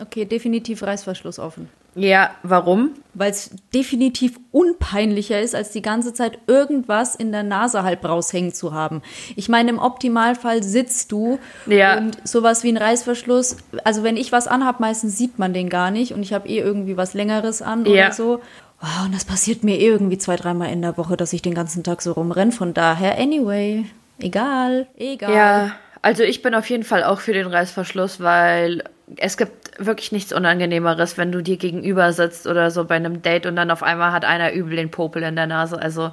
Okay, 0.00 0.24
definitiv 0.24 0.82
Reißverschluss 0.82 1.38
offen. 1.38 1.68
Ja, 1.98 2.30
warum? 2.44 2.92
Weil 3.14 3.32
es 3.32 3.50
definitiv 3.74 4.38
unpeinlicher 4.52 5.40
ist, 5.40 5.56
als 5.56 5.70
die 5.70 5.82
ganze 5.82 6.14
Zeit 6.14 6.38
irgendwas 6.46 7.16
in 7.16 7.32
der 7.32 7.42
Nase 7.42 7.82
halb 7.82 8.04
raushängen 8.04 8.54
zu 8.54 8.72
haben. 8.72 9.02
Ich 9.34 9.48
meine, 9.48 9.70
im 9.70 9.78
Optimalfall 9.80 10.62
sitzt 10.62 11.10
du 11.10 11.40
ja. 11.66 11.98
und 11.98 12.16
sowas 12.22 12.62
wie 12.62 12.68
ein 12.68 12.76
Reißverschluss, 12.76 13.56
also 13.82 14.04
wenn 14.04 14.16
ich 14.16 14.30
was 14.30 14.46
anhab, 14.46 14.78
meistens 14.78 15.18
sieht 15.18 15.40
man 15.40 15.52
den 15.52 15.68
gar 15.68 15.90
nicht 15.90 16.12
und 16.12 16.22
ich 16.22 16.32
habe 16.32 16.48
eh 16.48 16.58
irgendwie 16.58 16.96
was 16.96 17.14
Längeres 17.14 17.62
an 17.62 17.84
ja. 17.86 18.07
Oder 18.08 18.14
so. 18.14 18.40
Oh, 18.80 19.04
und 19.04 19.14
das 19.14 19.24
passiert 19.24 19.64
mir 19.64 19.76
eh 19.78 19.86
irgendwie 19.86 20.18
zwei, 20.18 20.36
dreimal 20.36 20.70
in 20.70 20.82
der 20.82 20.96
Woche, 20.96 21.16
dass 21.16 21.32
ich 21.32 21.42
den 21.42 21.54
ganzen 21.54 21.82
Tag 21.82 22.00
so 22.00 22.12
rumrenne. 22.12 22.52
Von 22.52 22.74
daher, 22.74 23.18
anyway, 23.18 23.86
egal, 24.20 24.86
egal. 24.96 25.34
Ja, 25.34 25.72
also 26.00 26.22
ich 26.22 26.42
bin 26.42 26.54
auf 26.54 26.68
jeden 26.70 26.84
Fall 26.84 27.02
auch 27.02 27.20
für 27.20 27.32
den 27.32 27.48
Reißverschluss, 27.48 28.20
weil 28.20 28.84
es 29.16 29.36
gibt 29.36 29.84
wirklich 29.84 30.12
nichts 30.12 30.32
Unangenehmeres, 30.32 31.18
wenn 31.18 31.32
du 31.32 31.42
dir 31.42 31.56
gegenüber 31.56 32.12
sitzt 32.12 32.46
oder 32.46 32.70
so 32.70 32.84
bei 32.84 32.94
einem 32.94 33.22
Date 33.22 33.46
und 33.46 33.56
dann 33.56 33.70
auf 33.70 33.82
einmal 33.82 34.12
hat 34.12 34.24
einer 34.24 34.52
übel 34.52 34.76
den 34.76 34.90
Popel 34.90 35.22
in 35.22 35.36
der 35.36 35.46
Nase. 35.46 35.80
Also. 35.80 36.12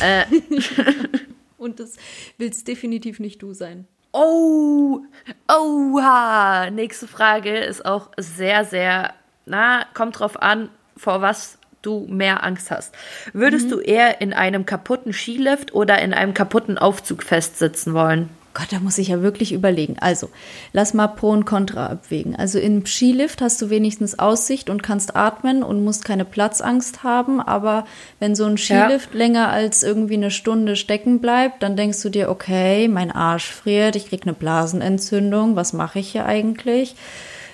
Äh. 0.00 0.24
und 1.58 1.80
das 1.80 1.96
willst 2.36 2.68
definitiv 2.68 3.18
nicht 3.18 3.42
du 3.42 3.54
sein. 3.54 3.86
Oh, 4.12 5.00
oha. 5.48 6.70
Nächste 6.70 7.08
Frage 7.08 7.56
ist 7.58 7.84
auch 7.84 8.10
sehr, 8.18 8.64
sehr, 8.64 9.14
na, 9.46 9.84
kommt 9.94 10.20
drauf 10.20 10.40
an, 10.40 10.68
vor 10.96 11.22
was 11.22 11.58
du 11.82 12.06
mehr 12.08 12.44
Angst 12.44 12.70
hast. 12.70 12.94
Würdest 13.32 13.66
mhm. 13.66 13.70
du 13.70 13.80
eher 13.80 14.20
in 14.20 14.32
einem 14.32 14.66
kaputten 14.66 15.12
Skilift 15.12 15.74
oder 15.74 16.00
in 16.00 16.14
einem 16.14 16.34
kaputten 16.34 16.78
Aufzug 16.78 17.22
festsitzen 17.22 17.94
wollen? 17.94 18.30
Gott, 18.54 18.68
da 18.70 18.78
muss 18.78 18.98
ich 18.98 19.08
ja 19.08 19.20
wirklich 19.20 19.52
überlegen. 19.52 19.96
Also, 19.98 20.30
lass 20.72 20.94
mal 20.94 21.08
Pro 21.08 21.30
und 21.30 21.44
Contra 21.44 21.86
abwägen. 21.86 22.36
Also 22.36 22.60
im 22.60 22.86
Skilift 22.86 23.42
hast 23.42 23.60
du 23.60 23.68
wenigstens 23.68 24.20
Aussicht 24.20 24.70
und 24.70 24.80
kannst 24.80 25.16
atmen 25.16 25.64
und 25.64 25.82
musst 25.82 26.04
keine 26.04 26.24
Platzangst 26.24 27.02
haben. 27.02 27.40
Aber 27.40 27.84
wenn 28.20 28.36
so 28.36 28.44
ein 28.44 28.56
Skilift 28.56 29.12
ja. 29.12 29.18
länger 29.18 29.48
als 29.48 29.82
irgendwie 29.82 30.14
eine 30.14 30.30
Stunde 30.30 30.76
stecken 30.76 31.18
bleibt, 31.18 31.64
dann 31.64 31.76
denkst 31.76 32.00
du 32.02 32.10
dir, 32.10 32.30
okay, 32.30 32.86
mein 32.86 33.10
Arsch 33.10 33.50
friert, 33.50 33.96
ich 33.96 34.08
krieg 34.08 34.22
eine 34.22 34.34
Blasenentzündung, 34.34 35.56
was 35.56 35.72
mache 35.72 35.98
ich 35.98 36.12
hier 36.12 36.24
eigentlich? 36.24 36.94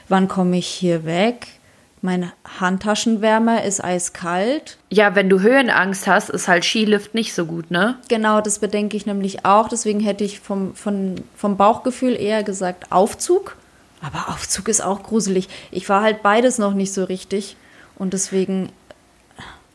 Wann 0.08 0.28
komme 0.28 0.58
ich 0.58 0.66
hier 0.66 1.06
weg? 1.06 1.46
Mein 2.02 2.32
Handtaschenwärmer 2.58 3.62
ist 3.64 3.84
eiskalt. 3.84 4.78
Ja, 4.88 5.14
wenn 5.14 5.28
du 5.28 5.40
Höhenangst 5.40 6.06
hast, 6.06 6.30
ist 6.30 6.48
halt 6.48 6.64
Skilift 6.64 7.14
nicht 7.14 7.34
so 7.34 7.44
gut, 7.44 7.70
ne? 7.70 7.98
Genau, 8.08 8.40
das 8.40 8.58
bedenke 8.58 8.96
ich 8.96 9.04
nämlich 9.04 9.44
auch. 9.44 9.68
Deswegen 9.68 10.00
hätte 10.00 10.24
ich 10.24 10.40
vom, 10.40 10.74
vom, 10.74 11.16
vom 11.36 11.56
Bauchgefühl 11.58 12.16
eher 12.16 12.42
gesagt 12.42 12.90
Aufzug. 12.90 13.56
Aber 14.00 14.30
Aufzug 14.32 14.68
ist 14.68 14.80
auch 14.80 15.02
gruselig. 15.02 15.48
Ich 15.70 15.88
war 15.90 16.02
halt 16.02 16.22
beides 16.22 16.56
noch 16.56 16.72
nicht 16.72 16.94
so 16.94 17.04
richtig. 17.04 17.56
Und 17.96 18.14
deswegen 18.14 18.70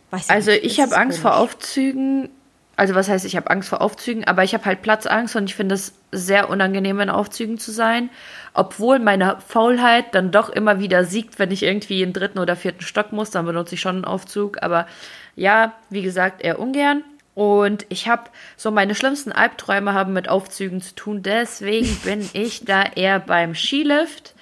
weiß 0.10 0.26
ich 0.26 0.32
Also 0.32 0.52
nicht, 0.52 0.64
ich 0.64 0.80
habe 0.80 0.98
Angst 0.98 1.22
komisch. 1.22 1.34
vor 1.34 1.38
Aufzügen. 1.38 2.30
Also 2.78 2.96
was 2.96 3.08
heißt, 3.08 3.26
ich 3.26 3.36
habe 3.36 3.50
Angst 3.50 3.70
vor 3.70 3.82
Aufzügen, 3.82 4.26
aber 4.26 4.44
ich 4.44 4.54
habe 4.54 4.66
halt 4.66 4.82
Platzangst 4.82 5.36
und 5.36 5.46
ich 5.46 5.56
finde 5.56 5.76
es 5.76 5.94
sehr 6.12 6.50
unangenehm, 6.50 7.00
in 7.00 7.10
Aufzügen 7.10 7.58
zu 7.58 7.72
sein 7.72 8.10
obwohl 8.56 9.00
meine 9.00 9.38
Faulheit 9.46 10.16
dann 10.16 10.32
doch 10.32 10.50
immer 10.50 10.80
wieder 10.80 11.04
siegt, 11.04 11.38
wenn 11.40 11.52
ich 11.52 11.62
irgendwie 11.62 12.02
im 12.02 12.14
dritten 12.14 12.40
oder 12.40 12.56
vierten 12.56 12.82
Stock 12.82 13.12
muss, 13.12 13.30
dann 13.30 13.46
benutze 13.46 13.76
ich 13.76 13.82
schon 13.82 13.98
einen 13.98 14.06
Aufzug. 14.06 14.64
Aber 14.64 14.88
ja, 15.36 15.74
wie 15.90 16.02
gesagt, 16.02 16.42
eher 16.42 16.58
ungern. 16.58 17.04
Und 17.36 17.86
ich 17.90 18.08
habe 18.08 18.24
so 18.56 18.72
meine 18.72 18.96
schlimmsten 18.96 19.34
Albträume 19.34 19.94
haben 19.94 20.14
mit 20.14 20.30
Aufzügen 20.30 20.82
zu 20.82 20.96
tun. 20.96 21.22
Deswegen 21.22 21.94
bin 22.06 22.28
ich 22.32 22.64
da 22.64 22.84
eher 22.96 23.20
beim 23.20 23.56
Skilift. 23.56 24.34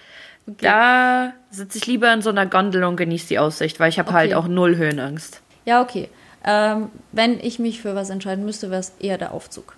Okay. 0.46 0.58
Da 0.62 1.34
sitze 1.50 1.80
ich 1.80 1.88
lieber 1.88 2.14
in 2.14 2.22
so 2.22 2.30
einer 2.30 2.46
Gondel 2.46 2.84
und 2.84 2.98
genieße 2.98 3.30
die 3.30 3.40
Aussicht, 3.40 3.80
weil 3.80 3.90
ich 3.90 3.98
habe 3.98 4.12
halt 4.14 4.28
okay. 4.28 4.36
halt 4.36 4.46
auch 4.46 4.48
null 4.48 4.76
Höhenangst. 4.76 5.42
Ja, 5.66 5.82
okay. 5.82 6.10
Ähm, 6.44 6.90
wenn 7.12 7.40
ich 7.40 7.60
mich 7.60 7.82
für 7.82 7.96
was 7.96 8.10
entscheiden 8.10 8.46
müsste, 8.46 8.70
wäre 8.70 8.82
es 8.82 8.94
eher 9.00 9.18
der 9.18 9.34
Aufzug. 9.34 9.76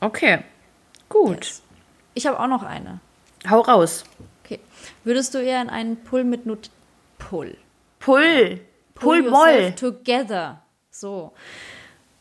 Okay, 0.00 0.40
gut. 1.08 1.46
Yes. 1.46 1.62
Ich 2.14 2.26
habe 2.26 2.38
auch 2.38 2.46
noch 2.46 2.62
eine. 2.62 3.00
Hau 3.48 3.60
raus. 3.60 4.04
Okay. 4.44 4.60
Würdest 5.02 5.34
du 5.34 5.38
eher 5.38 5.60
in 5.62 5.70
einen 5.70 5.96
Pull 5.96 6.24
mit 6.24 6.46
Nut 6.46 6.70
Pull? 7.18 7.56
Pull. 8.00 8.60
Pull, 8.94 9.22
Pull 9.22 9.30
Moll. 9.30 9.72
Together. 9.72 10.62
So. 10.90 11.32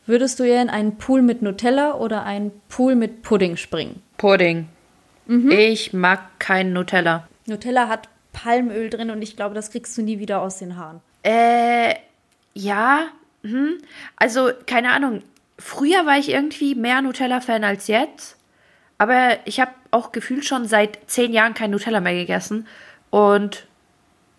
Würdest 0.06 0.40
du 0.40 0.44
eher 0.44 0.62
in 0.62 0.70
einen 0.70 0.98
Pool 0.98 1.22
mit 1.22 1.42
Nutella 1.42 1.94
oder 1.94 2.24
einen 2.24 2.52
Pool 2.68 2.96
mit 2.96 3.22
Pudding 3.22 3.56
springen? 3.56 4.02
Pudding. 4.18 4.68
Mhm. 5.28 5.52
Ich 5.52 5.94
mag 5.94 6.40
keinen 6.40 6.74
Nutella. 6.74 7.28
Nutella 7.46 7.88
hat 7.88 8.10
Palmöl 8.34 8.90
drin 8.90 9.12
und 9.12 9.22
ich 9.22 9.36
glaube, 9.36 9.56
das 9.56 9.72
kriegst 9.72 9.98
du 9.98 10.02
nie 10.02 10.20
wieder 10.20 10.42
aus 10.42 10.58
den 10.58 10.76
Haaren. 10.76 11.00
Äh, 11.24 11.96
ja. 12.54 13.08
Hm. 13.44 13.78
Also, 14.16 14.52
keine 14.66 14.92
Ahnung. 14.92 15.22
Früher 15.60 16.06
war 16.06 16.18
ich 16.18 16.30
irgendwie 16.30 16.76
mehr 16.76 17.02
Nutella-Fan 17.02 17.64
als 17.64 17.88
jetzt. 17.88 18.38
Aber 18.98 19.38
ich 19.46 19.60
habe 19.60 19.72
auch 19.92 20.12
gefühlt 20.12 20.46
schon 20.46 20.68
seit 20.68 21.00
zehn 21.08 21.34
Jahren 21.34 21.54
kein 21.54 21.72
Nutella 21.72 22.00
mehr 22.00 22.14
gegessen. 22.14 22.68
Und 23.10 23.68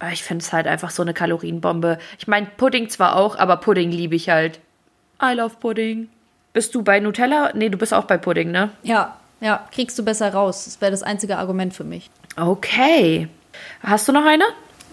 äh, 0.00 0.12
ich 0.12 0.24
finde 0.24 0.42
es 0.42 0.52
halt 0.52 0.66
einfach 0.66 0.90
so 0.90 1.02
eine 1.02 1.14
Kalorienbombe. 1.14 1.98
Ich 2.18 2.26
meine, 2.26 2.46
Pudding 2.56 2.88
zwar 2.88 3.16
auch, 3.16 3.38
aber 3.38 3.58
Pudding 3.58 3.90
liebe 3.90 4.16
ich 4.16 4.28
halt. 4.28 4.60
I 5.22 5.34
love 5.34 5.56
Pudding. 5.60 6.08
Bist 6.52 6.74
du 6.74 6.82
bei 6.82 7.00
Nutella? 7.00 7.52
Nee, 7.54 7.68
du 7.68 7.78
bist 7.78 7.94
auch 7.94 8.04
bei 8.04 8.16
Pudding, 8.16 8.50
ne? 8.50 8.70
Ja, 8.82 9.16
ja, 9.40 9.66
kriegst 9.72 9.98
du 9.98 10.04
besser 10.04 10.32
raus. 10.32 10.64
Das 10.64 10.80
wäre 10.80 10.90
das 10.90 11.02
einzige 11.02 11.36
Argument 11.38 11.74
für 11.74 11.84
mich. 11.84 12.10
Okay. 12.36 13.28
Hast 13.82 14.08
du 14.08 14.12
noch 14.12 14.24
eine? 14.24 14.44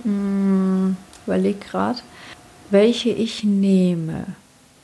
Hm, 0.04 0.98
überleg 1.26 1.62
gerade, 1.62 2.00
welche 2.72 3.10
ich 3.10 3.44
nehme. 3.44 4.26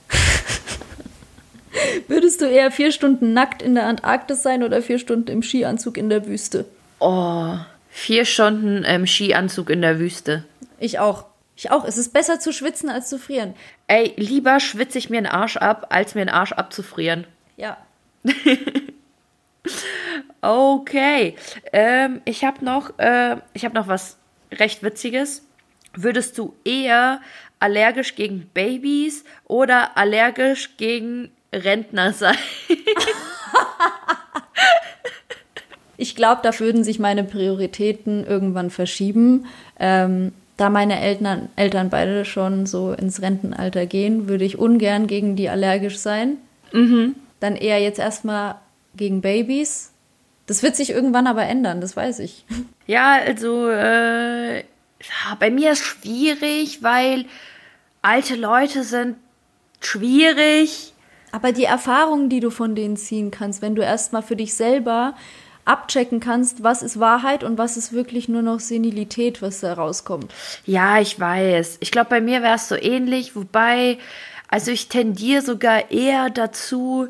Würdest 2.08 2.42
du 2.42 2.46
eher 2.46 2.72
vier 2.72 2.92
Stunden 2.92 3.34
nackt 3.34 3.62
in 3.62 3.76
der 3.76 3.86
Antarktis 3.86 4.44
sein 4.44 4.64
oder 4.64 4.82
vier 4.82 5.00
Stunden 5.00 5.30
im 5.30 5.42
Skianzug 5.42 5.98
in 5.98 6.10
der 6.10 6.28
Wüste? 6.28 6.66
Oh, 7.00 7.56
vier 7.90 8.26
Stunden 8.26 8.84
im 8.84 9.08
Skianzug 9.08 9.70
in 9.70 9.82
der 9.82 10.00
Wüste. 10.00 10.44
Ich 10.80 11.00
auch. 11.00 11.26
Ich 11.56 11.72
auch. 11.72 11.86
Es 11.86 11.98
ist 11.98 12.14
besser 12.14 12.40
zu 12.40 12.54
schwitzen 12.54 12.90
als 12.90 13.10
zu 13.10 13.18
frieren. 13.18 13.56
Ey, 13.88 14.14
lieber 14.18 14.60
schwitze 14.60 15.00
ich 15.00 15.10
mir 15.10 15.18
einen 15.18 15.26
Arsch 15.26 15.58
ab, 15.58 15.88
als 15.90 16.14
mir 16.14 16.22
einen 16.22 16.30
Arsch 16.30 16.52
abzufrieren. 16.52 17.26
Ja. 17.56 17.78
okay. 20.42 21.36
Ähm, 21.74 22.22
ich 22.26 22.44
habe 22.44 22.64
noch, 22.64 22.98
äh, 23.00 23.38
ich 23.54 23.66
habe 23.66 23.76
noch 23.76 23.88
was 23.88 24.18
recht 24.52 24.84
Witziges. 24.84 25.44
Würdest 25.96 26.38
du 26.38 26.54
eher 26.64 27.22
allergisch 27.60 28.16
gegen 28.16 28.50
Babys 28.54 29.24
oder 29.46 29.98
allergisch 29.98 30.78
gegen 30.78 31.32
Rentner 31.54 32.14
sein. 32.14 32.38
ich 35.98 36.16
glaube, 36.16 36.42
da 36.44 36.58
würden 36.60 36.84
sich 36.84 37.00
meine 37.00 37.24
Prioritäten 37.24 38.26
irgendwann 38.26 38.70
verschieben. 38.70 39.48
Ähm, 39.80 40.34
da 40.58 40.70
meine 40.70 41.00
Eltern, 41.00 41.50
Eltern 41.56 41.90
beide 41.90 42.26
schon 42.26 42.66
so 42.66 42.92
ins 42.92 43.22
Rentenalter 43.22 43.86
gehen, 43.86 44.28
würde 44.28 44.44
ich 44.44 44.58
ungern 44.58 45.08
gegen 45.08 45.36
die 45.36 45.50
allergisch 45.50 46.00
sein. 46.00 46.38
Mhm. 46.74 47.16
Dann 47.40 47.56
eher 47.56 47.80
jetzt 47.80 48.00
erstmal 48.00 48.56
gegen 48.96 49.22
Babys. 49.22 49.92
Das 50.48 50.64
wird 50.64 50.76
sich 50.76 50.90
irgendwann 50.90 51.28
aber 51.28 51.44
ändern, 51.44 51.82
das 51.82 51.96
weiß 51.96 52.20
ich. 52.20 52.46
Ja, 52.88 53.20
also 53.24 53.70
äh, 53.70 54.64
bei 55.40 55.50
mir 55.50 55.72
ist 55.72 55.84
schwierig, 55.84 56.84
weil 56.84 57.26
alte 58.02 58.36
Leute 58.36 58.84
sind 58.84 59.18
schwierig. 59.82 60.94
Aber 61.32 61.52
die 61.52 61.66
Erfahrungen, 61.66 62.30
die 62.30 62.40
du 62.40 62.50
von 62.50 62.74
denen 62.74 62.98
ziehen 62.98 63.32
kannst, 63.32 63.62
wenn 63.62 63.76
du 63.76 63.82
erstmal 63.82 64.24
für 64.24 64.36
dich 64.36 64.54
selber 64.54 65.14
abchecken 65.66 66.22
kannst, 66.22 66.64
was 66.64 66.82
ist 66.82 67.00
Wahrheit 67.00 67.44
und 67.44 67.58
was 67.58 67.76
ist 67.76 67.92
wirklich 67.92 68.30
nur 68.30 68.42
noch 68.42 68.62
Senilität, 68.62 69.42
was 69.42 69.60
da 69.60 69.74
rauskommt. 69.74 70.34
Ja, 70.66 71.00
ich 71.00 71.20
weiß. 71.20 71.78
Ich 71.82 71.92
glaube, 71.92 72.10
bei 72.10 72.22
mir 72.22 72.42
wäre 72.42 72.56
es 72.56 72.70
so 72.70 72.76
ähnlich, 72.76 73.36
wobei, 73.36 73.98
also 74.48 74.72
ich 74.72 74.88
tendiere 74.88 75.42
sogar 75.42 75.92
eher 75.92 76.30
dazu, 76.30 77.10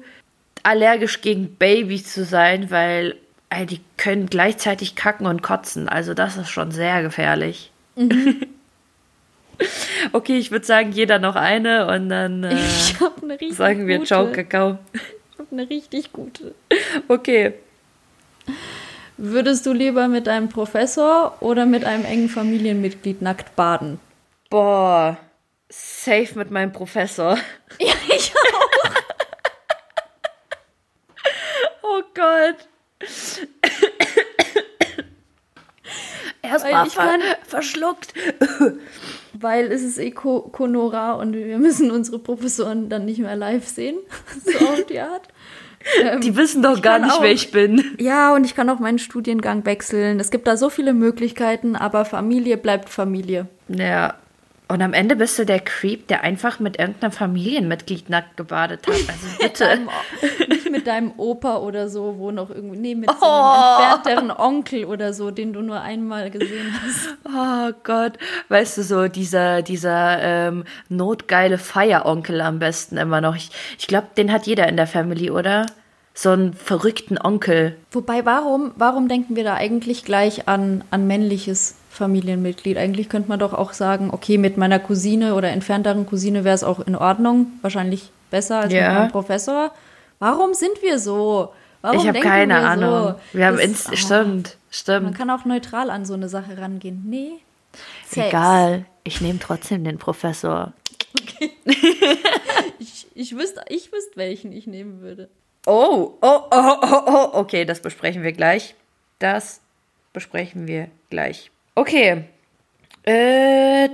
allergisch 0.64 1.22
gegen 1.22 1.56
Babys 1.56 2.12
zu 2.12 2.26
sein, 2.26 2.72
weil 2.72 3.16
ey, 3.50 3.66
die 3.66 3.80
können 3.96 4.26
gleichzeitig 4.26 4.96
kacken 4.96 5.28
und 5.28 5.44
kotzen. 5.44 5.88
Also 5.88 6.14
das 6.14 6.36
ist 6.38 6.50
schon 6.50 6.72
sehr 6.72 7.02
gefährlich. 7.04 7.72
Mhm. 7.98 8.48
Okay, 10.14 10.38
ich 10.38 10.52
würde 10.52 10.66
sagen, 10.66 10.92
jeder 10.92 11.18
noch 11.18 11.36
eine 11.36 11.88
und 11.88 12.10
dann 12.10 12.44
äh, 12.44 12.56
sagen 13.52 13.88
wir 13.88 13.98
gute. 13.98 14.08
Ciao, 14.08 14.32
Kakao. 14.32 14.78
Ich 14.94 15.40
habe 15.40 15.48
eine 15.52 15.70
richtig 15.70 16.14
gute. 16.14 16.54
Okay. 17.08 17.54
Würdest 19.18 19.66
du 19.66 19.74
lieber 19.74 20.08
mit 20.08 20.28
einem 20.28 20.50
Professor 20.50 21.38
oder 21.42 21.66
mit 21.66 21.86
einem 21.86 22.06
engen 22.06 22.30
Familienmitglied 22.30 23.24
nackt 23.24 23.56
baden? 23.56 24.00
Boah. 24.52 25.18
Safe 25.70 26.30
mit 26.36 26.52
meinem 26.52 26.72
Professor. 26.72 27.38
Ja, 27.80 27.94
ich 28.16 28.32
auch. 28.36 28.92
oh 31.82 32.02
Gott. 32.14 32.68
Erstmal 36.48 36.90
ver 36.90 37.20
verschluckt. 37.48 38.14
Weil 39.34 39.72
es 39.72 39.84
ist 39.84 40.00
eh 40.00 40.12
Konora 40.12 41.14
und 41.14 41.34
wir 41.34 41.60
müssen 41.60 41.92
unsere 41.92 42.18
Professoren 42.18 42.90
dann 42.90 43.06
nicht 43.06 43.20
mehr 43.20 43.36
live 43.36 43.68
sehen. 43.68 43.98
so 44.46 44.66
auf 44.66 44.86
die 44.86 45.00
Art. 45.00 45.28
Ähm, 46.02 46.22
die 46.22 46.36
wissen 46.36 46.64
doch 46.64 46.82
gar 46.82 47.00
nicht, 47.00 47.14
auch, 47.14 47.22
wer 47.22 47.32
ich 47.32 47.52
bin. 47.52 47.84
Ja, 48.00 48.34
und 48.34 48.46
ich 48.46 48.56
kann 48.56 48.70
auch 48.70 48.80
meinen 48.80 49.00
Studiengang 49.00 49.66
wechseln. 49.66 50.20
Es 50.20 50.32
gibt 50.32 50.48
da 50.48 50.58
so 50.58 50.70
viele 50.70 50.94
Möglichkeiten, 50.94 51.76
aber 51.76 52.04
Familie 52.04 52.58
bleibt 52.58 52.90
Familie. 52.90 53.48
Ja, 53.68 54.16
und 54.70 54.82
am 54.82 54.94
Ende 54.94 55.16
bist 55.16 55.40
du 55.40 55.46
der 55.46 55.62
Creep, 55.62 56.08
der 56.08 56.24
einfach 56.24 56.60
mit 56.60 56.78
irgendeinem 56.78 57.14
Familienmitglied 57.14 58.10
nackt 58.10 58.36
gebadet 58.36 58.86
hat. 58.86 58.96
Also 58.96 59.28
bitte. 59.40 59.80
nicht 60.50 60.70
mit 60.70 60.88
deinem 60.88 61.14
Opa 61.16 61.58
oder 61.58 61.88
so, 61.90 62.16
wo 62.18 62.32
noch 62.32 62.50
irgendwie. 62.50 62.78
Nee, 62.78 62.96
mit 62.96 63.10
oh. 63.10 63.14
so 63.18 63.26
einem 63.26 64.02
entfernteren 64.02 64.32
Onkel 64.32 64.86
oder 64.86 65.14
so, 65.14 65.32
den 65.32 65.54
du 65.54 65.62
nur 65.62 65.80
einmal 65.80 66.30
gesehen 66.32 66.74
hast. 66.84 67.18
Oh 67.26 67.74
Gott. 67.84 68.18
Weißt 68.50 68.78
du, 68.78 68.84
so 68.84 69.08
dieser, 69.08 69.62
dieser 69.62 70.22
ähm, 70.22 70.66
notgeile 70.90 71.58
Feieronkel 71.58 72.42
am 72.42 72.60
besten 72.60 72.98
immer 72.98 73.22
noch. 73.22 73.38
Ich, 73.38 73.52
ich 73.80 73.88
glaube, 73.88 74.08
den 74.18 74.34
hat 74.34 74.48
jeder 74.48 74.68
in 74.68 74.76
der 74.76 74.88
Family, 74.88 75.32
oder? 75.32 75.66
so 76.14 76.32
einen 76.32 76.54
verrückten 76.54 77.20
Onkel. 77.24 77.78
Wobei, 77.92 78.26
warum, 78.26 78.72
warum 78.76 79.08
denken 79.08 79.36
wir 79.36 79.44
da 79.44 79.54
eigentlich 79.54 80.04
gleich 80.04 80.48
an, 80.48 80.84
an 80.90 81.06
männliches 81.06 81.76
Familienmitglied. 81.98 82.78
Eigentlich 82.78 83.10
könnte 83.10 83.30
man 83.30 83.40
doch 83.40 83.54
auch 83.54 83.74
sagen, 83.74 84.10
okay, 84.12 84.38
mit 84.38 84.58
meiner 84.58 84.80
Cousine 84.80 85.36
oder 85.36 85.50
entfernteren 85.50 86.06
Cousine 86.06 86.44
wäre 86.44 86.56
es 86.56 86.64
auch 86.64 86.80
in 86.80 86.96
Ordnung, 86.96 87.48
wahrscheinlich 87.62 88.12
besser 88.32 88.60
als 88.60 88.74
ja. 88.74 88.88
mit 88.88 89.00
meinem 89.00 89.12
Professor. 89.12 89.72
Warum 90.20 90.54
sind 90.54 90.82
wir 90.82 91.00
so? 91.00 91.54
Warum 91.82 92.00
ich 92.00 92.08
habe 92.08 92.20
keine 92.20 92.56
wir 92.56 92.68
Ahnung. 92.68 93.16
So? 93.32 93.38
Wir 93.38 93.48
haben 93.48 93.60
oh, 93.60 93.96
stimmt, 93.96 94.58
stimmt. 94.70 95.04
Man 95.04 95.14
kann 95.14 95.30
auch 95.30 95.46
neutral 95.46 95.90
an 95.90 96.06
so 96.06 96.14
eine 96.14 96.30
Sache 96.30 96.58
rangehen. 96.58 97.04
Nee. 97.06 97.34
Sex. 98.08 98.28
Egal, 98.28 98.86
ich 99.04 99.22
nehme 99.22 99.40
trotzdem 99.40 99.84
den 99.84 99.98
Professor. 99.98 100.74
Okay. 101.20 101.52
ich, 102.80 103.08
ich, 103.14 103.36
wüsste, 103.36 103.64
ich 103.70 103.92
wüsste, 103.92 104.16
welchen 104.16 104.52
ich 104.52 104.68
nehmen 104.68 105.02
würde. 105.02 105.30
Oh, 105.66 106.14
oh, 106.22 106.40
oh, 106.50 106.76
oh, 106.82 107.02
oh, 107.06 107.30
okay, 107.34 107.66
das 107.66 107.82
besprechen 107.82 108.24
wir 108.24 108.32
gleich. 108.32 108.76
Das 109.20 109.62
besprechen 110.14 110.68
wir 110.68 110.88
gleich. 111.10 111.52
Okay. 111.78 112.24
Äh, 113.04 113.88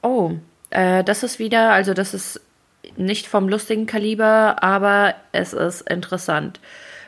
oh, 0.00 0.30
äh, 0.70 1.02
das 1.02 1.24
ist 1.24 1.40
wieder, 1.40 1.72
also 1.72 1.92
das 1.92 2.14
ist 2.14 2.40
nicht 2.96 3.26
vom 3.26 3.48
lustigen 3.48 3.86
Kaliber, 3.86 4.62
aber 4.62 5.16
es 5.32 5.54
ist 5.54 5.80
interessant. 5.90 6.60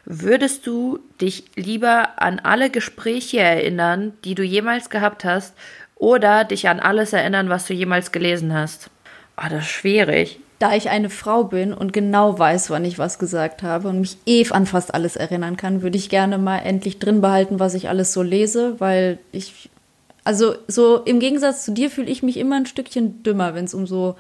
Würdest 0.05 0.67
du 0.67 0.99
dich 1.21 1.45
lieber 1.55 2.21
an 2.21 2.41
alle 2.41 2.69
Gespräche 2.69 3.39
erinnern, 3.39 4.15
die 4.25 4.35
du 4.35 4.43
jemals 4.43 4.91
gehabt 4.91 5.25
hast, 5.25 5.55
oder 5.95 6.43
dich 6.43 6.69
an 6.69 6.81
alles 6.81 7.13
erinnern, 7.13 7.49
was 7.49 7.67
du 7.67 7.75
jemals 7.75 8.11
gelesen 8.11 8.53
hast? 8.53 8.91
Oh, 9.37 9.47
das 9.49 9.67
ist 9.67 9.71
schwierig 9.71 10.41
da 10.59 10.75
ich 10.75 10.89
eine 10.89 11.11
Frau 11.11 11.45
bin 11.45 11.73
und 11.73 11.93
genau 11.93 12.39
weiß, 12.39 12.71
wann 12.71 12.85
ich 12.85 12.99
was 12.99 13.19
gesagt 13.19 13.63
habe 13.63 13.89
und 13.89 14.01
mich 14.01 14.19
eh 14.27 14.47
an 14.51 14.67
fast 14.67 14.95
alles 14.95 15.17
erinnern 15.17 15.57
kann, 15.57 15.83
würde 15.83 15.99
ich 15.99 16.09
gerne 16.09 16.39
mal 16.39 16.59
endlich 16.59 16.99
drin 16.99 17.21
behalten, 17.21 17.59
was 17.59 17.75
ich 17.75 17.89
alles 17.89 18.13
so 18.13 18.23
lese, 18.23 18.79
weil 18.79 19.19
ich, 19.33 19.71
also 20.23 20.55
so 20.69 20.99
im 20.99 21.21
Gegensatz 21.21 21.65
zu 21.65 21.73
dir 21.73 21.91
fühle 21.91 22.11
ich 22.11 22.23
mich 22.23 22.37
immer 22.37 22.57
ein 22.57 22.67
Stückchen 22.67 23.23
dümmer, 23.23 23.55
wenn 23.55 23.65
es 23.65 23.75
um 23.75 23.87
so 23.87 24.17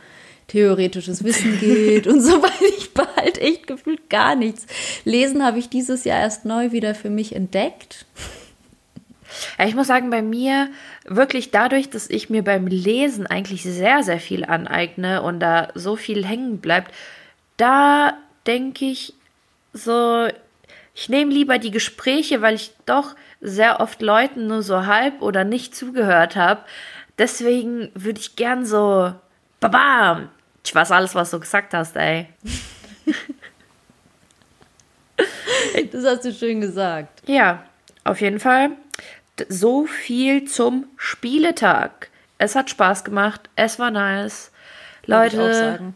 theoretisches 0.48 1.24
Wissen 1.24 1.58
geht 1.60 2.06
und 2.06 2.20
so, 2.20 2.42
weil 2.42 2.68
ich 2.76 2.92
behalte 2.92 3.40
echt 3.40 3.66
gefühlt 3.66 4.10
gar 4.10 4.34
nichts. 4.34 4.66
Lesen 5.04 5.44
habe 5.44 5.58
ich 5.58 5.68
dieses 5.68 6.04
Jahr 6.04 6.20
erst 6.20 6.44
neu 6.44 6.72
wieder 6.72 6.94
für 6.94 7.10
mich 7.10 7.34
entdeckt. 7.34 8.06
Ja, 9.58 9.66
ich 9.66 9.74
muss 9.74 9.86
sagen, 9.86 10.10
bei 10.10 10.22
mir 10.22 10.68
wirklich 11.04 11.50
dadurch, 11.50 11.90
dass 11.90 12.08
ich 12.10 12.30
mir 12.30 12.42
beim 12.42 12.66
Lesen 12.66 13.26
eigentlich 13.26 13.62
sehr, 13.62 14.02
sehr 14.02 14.20
viel 14.20 14.44
aneigne 14.44 15.22
und 15.22 15.40
da 15.40 15.68
so 15.74 15.96
viel 15.96 16.24
hängen 16.24 16.58
bleibt, 16.58 16.92
da 17.56 18.14
denke 18.46 18.86
ich 18.86 19.14
so, 19.72 20.28
ich 20.94 21.08
nehme 21.08 21.32
lieber 21.32 21.58
die 21.58 21.70
Gespräche, 21.70 22.42
weil 22.42 22.54
ich 22.54 22.72
doch 22.86 23.16
sehr 23.40 23.80
oft 23.80 24.00
Leuten 24.00 24.46
nur 24.46 24.62
so 24.62 24.86
halb 24.86 25.20
oder 25.20 25.44
nicht 25.44 25.74
zugehört 25.74 26.36
habe. 26.36 26.62
Deswegen 27.18 27.90
würde 27.94 28.20
ich 28.20 28.36
gern 28.36 28.64
so, 28.64 29.12
baba, 29.60 30.28
ich 30.64 30.74
weiß 30.74 30.90
alles, 30.92 31.14
was 31.14 31.30
du 31.30 31.40
gesagt 31.40 31.74
hast, 31.74 31.96
ey. 31.96 32.28
Das 35.92 36.04
hast 36.04 36.24
du 36.24 36.32
schön 36.32 36.60
gesagt. 36.60 37.22
Ja, 37.28 37.64
auf 38.02 38.20
jeden 38.20 38.40
Fall 38.40 38.70
so 39.48 39.86
viel 39.86 40.44
zum 40.44 40.86
Spieletag. 40.96 42.08
Es 42.38 42.54
hat 42.54 42.70
Spaß 42.70 43.04
gemacht, 43.04 43.48
es 43.56 43.78
war 43.78 43.90
nice. 43.90 44.50
Leute, 45.06 45.94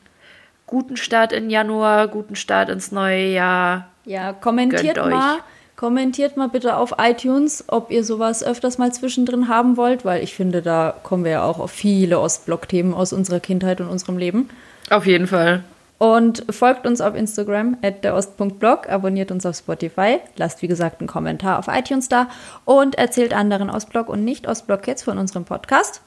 guten 0.66 0.97
Start 0.97 1.32
in 1.32 1.51
Januar, 1.51 2.09
guten 2.09 2.36
Start 2.36 2.68
ins 2.68 2.93
neue 2.93 3.26
Jahr. 3.26 3.89
Ja, 4.05 4.32
kommentiert 4.32 4.97
mal. 4.97 5.39
Kommentiert 5.76 6.36
mal 6.36 6.49
bitte 6.49 6.76
auf 6.76 6.95
iTunes, 6.99 7.62
ob 7.68 7.93
ihr 7.93 8.03
sowas 8.03 8.43
öfters 8.43 8.78
mal 8.78 8.93
zwischendrin 8.93 9.47
haben 9.47 9.76
wollt, 9.76 10.05
weil 10.05 10.24
ich 10.24 10.34
finde, 10.34 10.61
da 10.61 10.93
kommen 11.05 11.22
wir 11.22 11.30
ja 11.30 11.43
auch 11.45 11.61
auf 11.61 11.70
viele 11.70 12.18
Ostblock-Themen 12.18 12.93
aus 12.93 13.12
unserer 13.12 13.39
Kindheit 13.39 13.80
und 13.80 13.89
unserem 13.89 14.18
Leben. 14.18 14.51
Auf 14.91 15.07
jeden 15.07 15.28
Fall. 15.28 15.62
Und 15.99 16.44
folgt 16.51 16.86
uns 16.86 17.01
auf 17.01 17.16
Instagram 17.16 17.76
at 17.82 18.05
derost.blog, 18.05 18.88
abonniert 18.88 19.32
uns 19.32 19.44
auf 19.44 19.57
Spotify, 19.57 20.20
lasst 20.36 20.62
wie 20.62 20.68
gesagt 20.68 21.01
einen 21.01 21.09
Kommentar 21.09 21.59
auf 21.59 21.66
iTunes 21.66 22.09
da 22.09 22.28
und 22.64 22.94
erzählt 22.94 23.34
anderen 23.34 23.68
Ostblog 23.68 24.09
und 24.09 24.24
nicht 24.24 24.46
Ostblog-Kids 24.46 25.03
von 25.03 25.18
unserem 25.18 25.44
Podcast. 25.44 26.01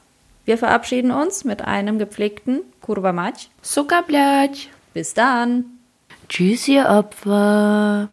Wir 0.45 0.57
verabschieden 0.57 1.11
uns 1.11 1.43
mit 1.43 1.61
einem 1.61 1.99
gepflegten 1.99 2.61
Kurva 2.81 3.11
Mać. 3.11 3.49
Bis 4.93 5.13
dann. 5.13 5.65
Tschüss, 6.29 6.67
ihr 6.69 6.87
Opfer. 6.87 8.09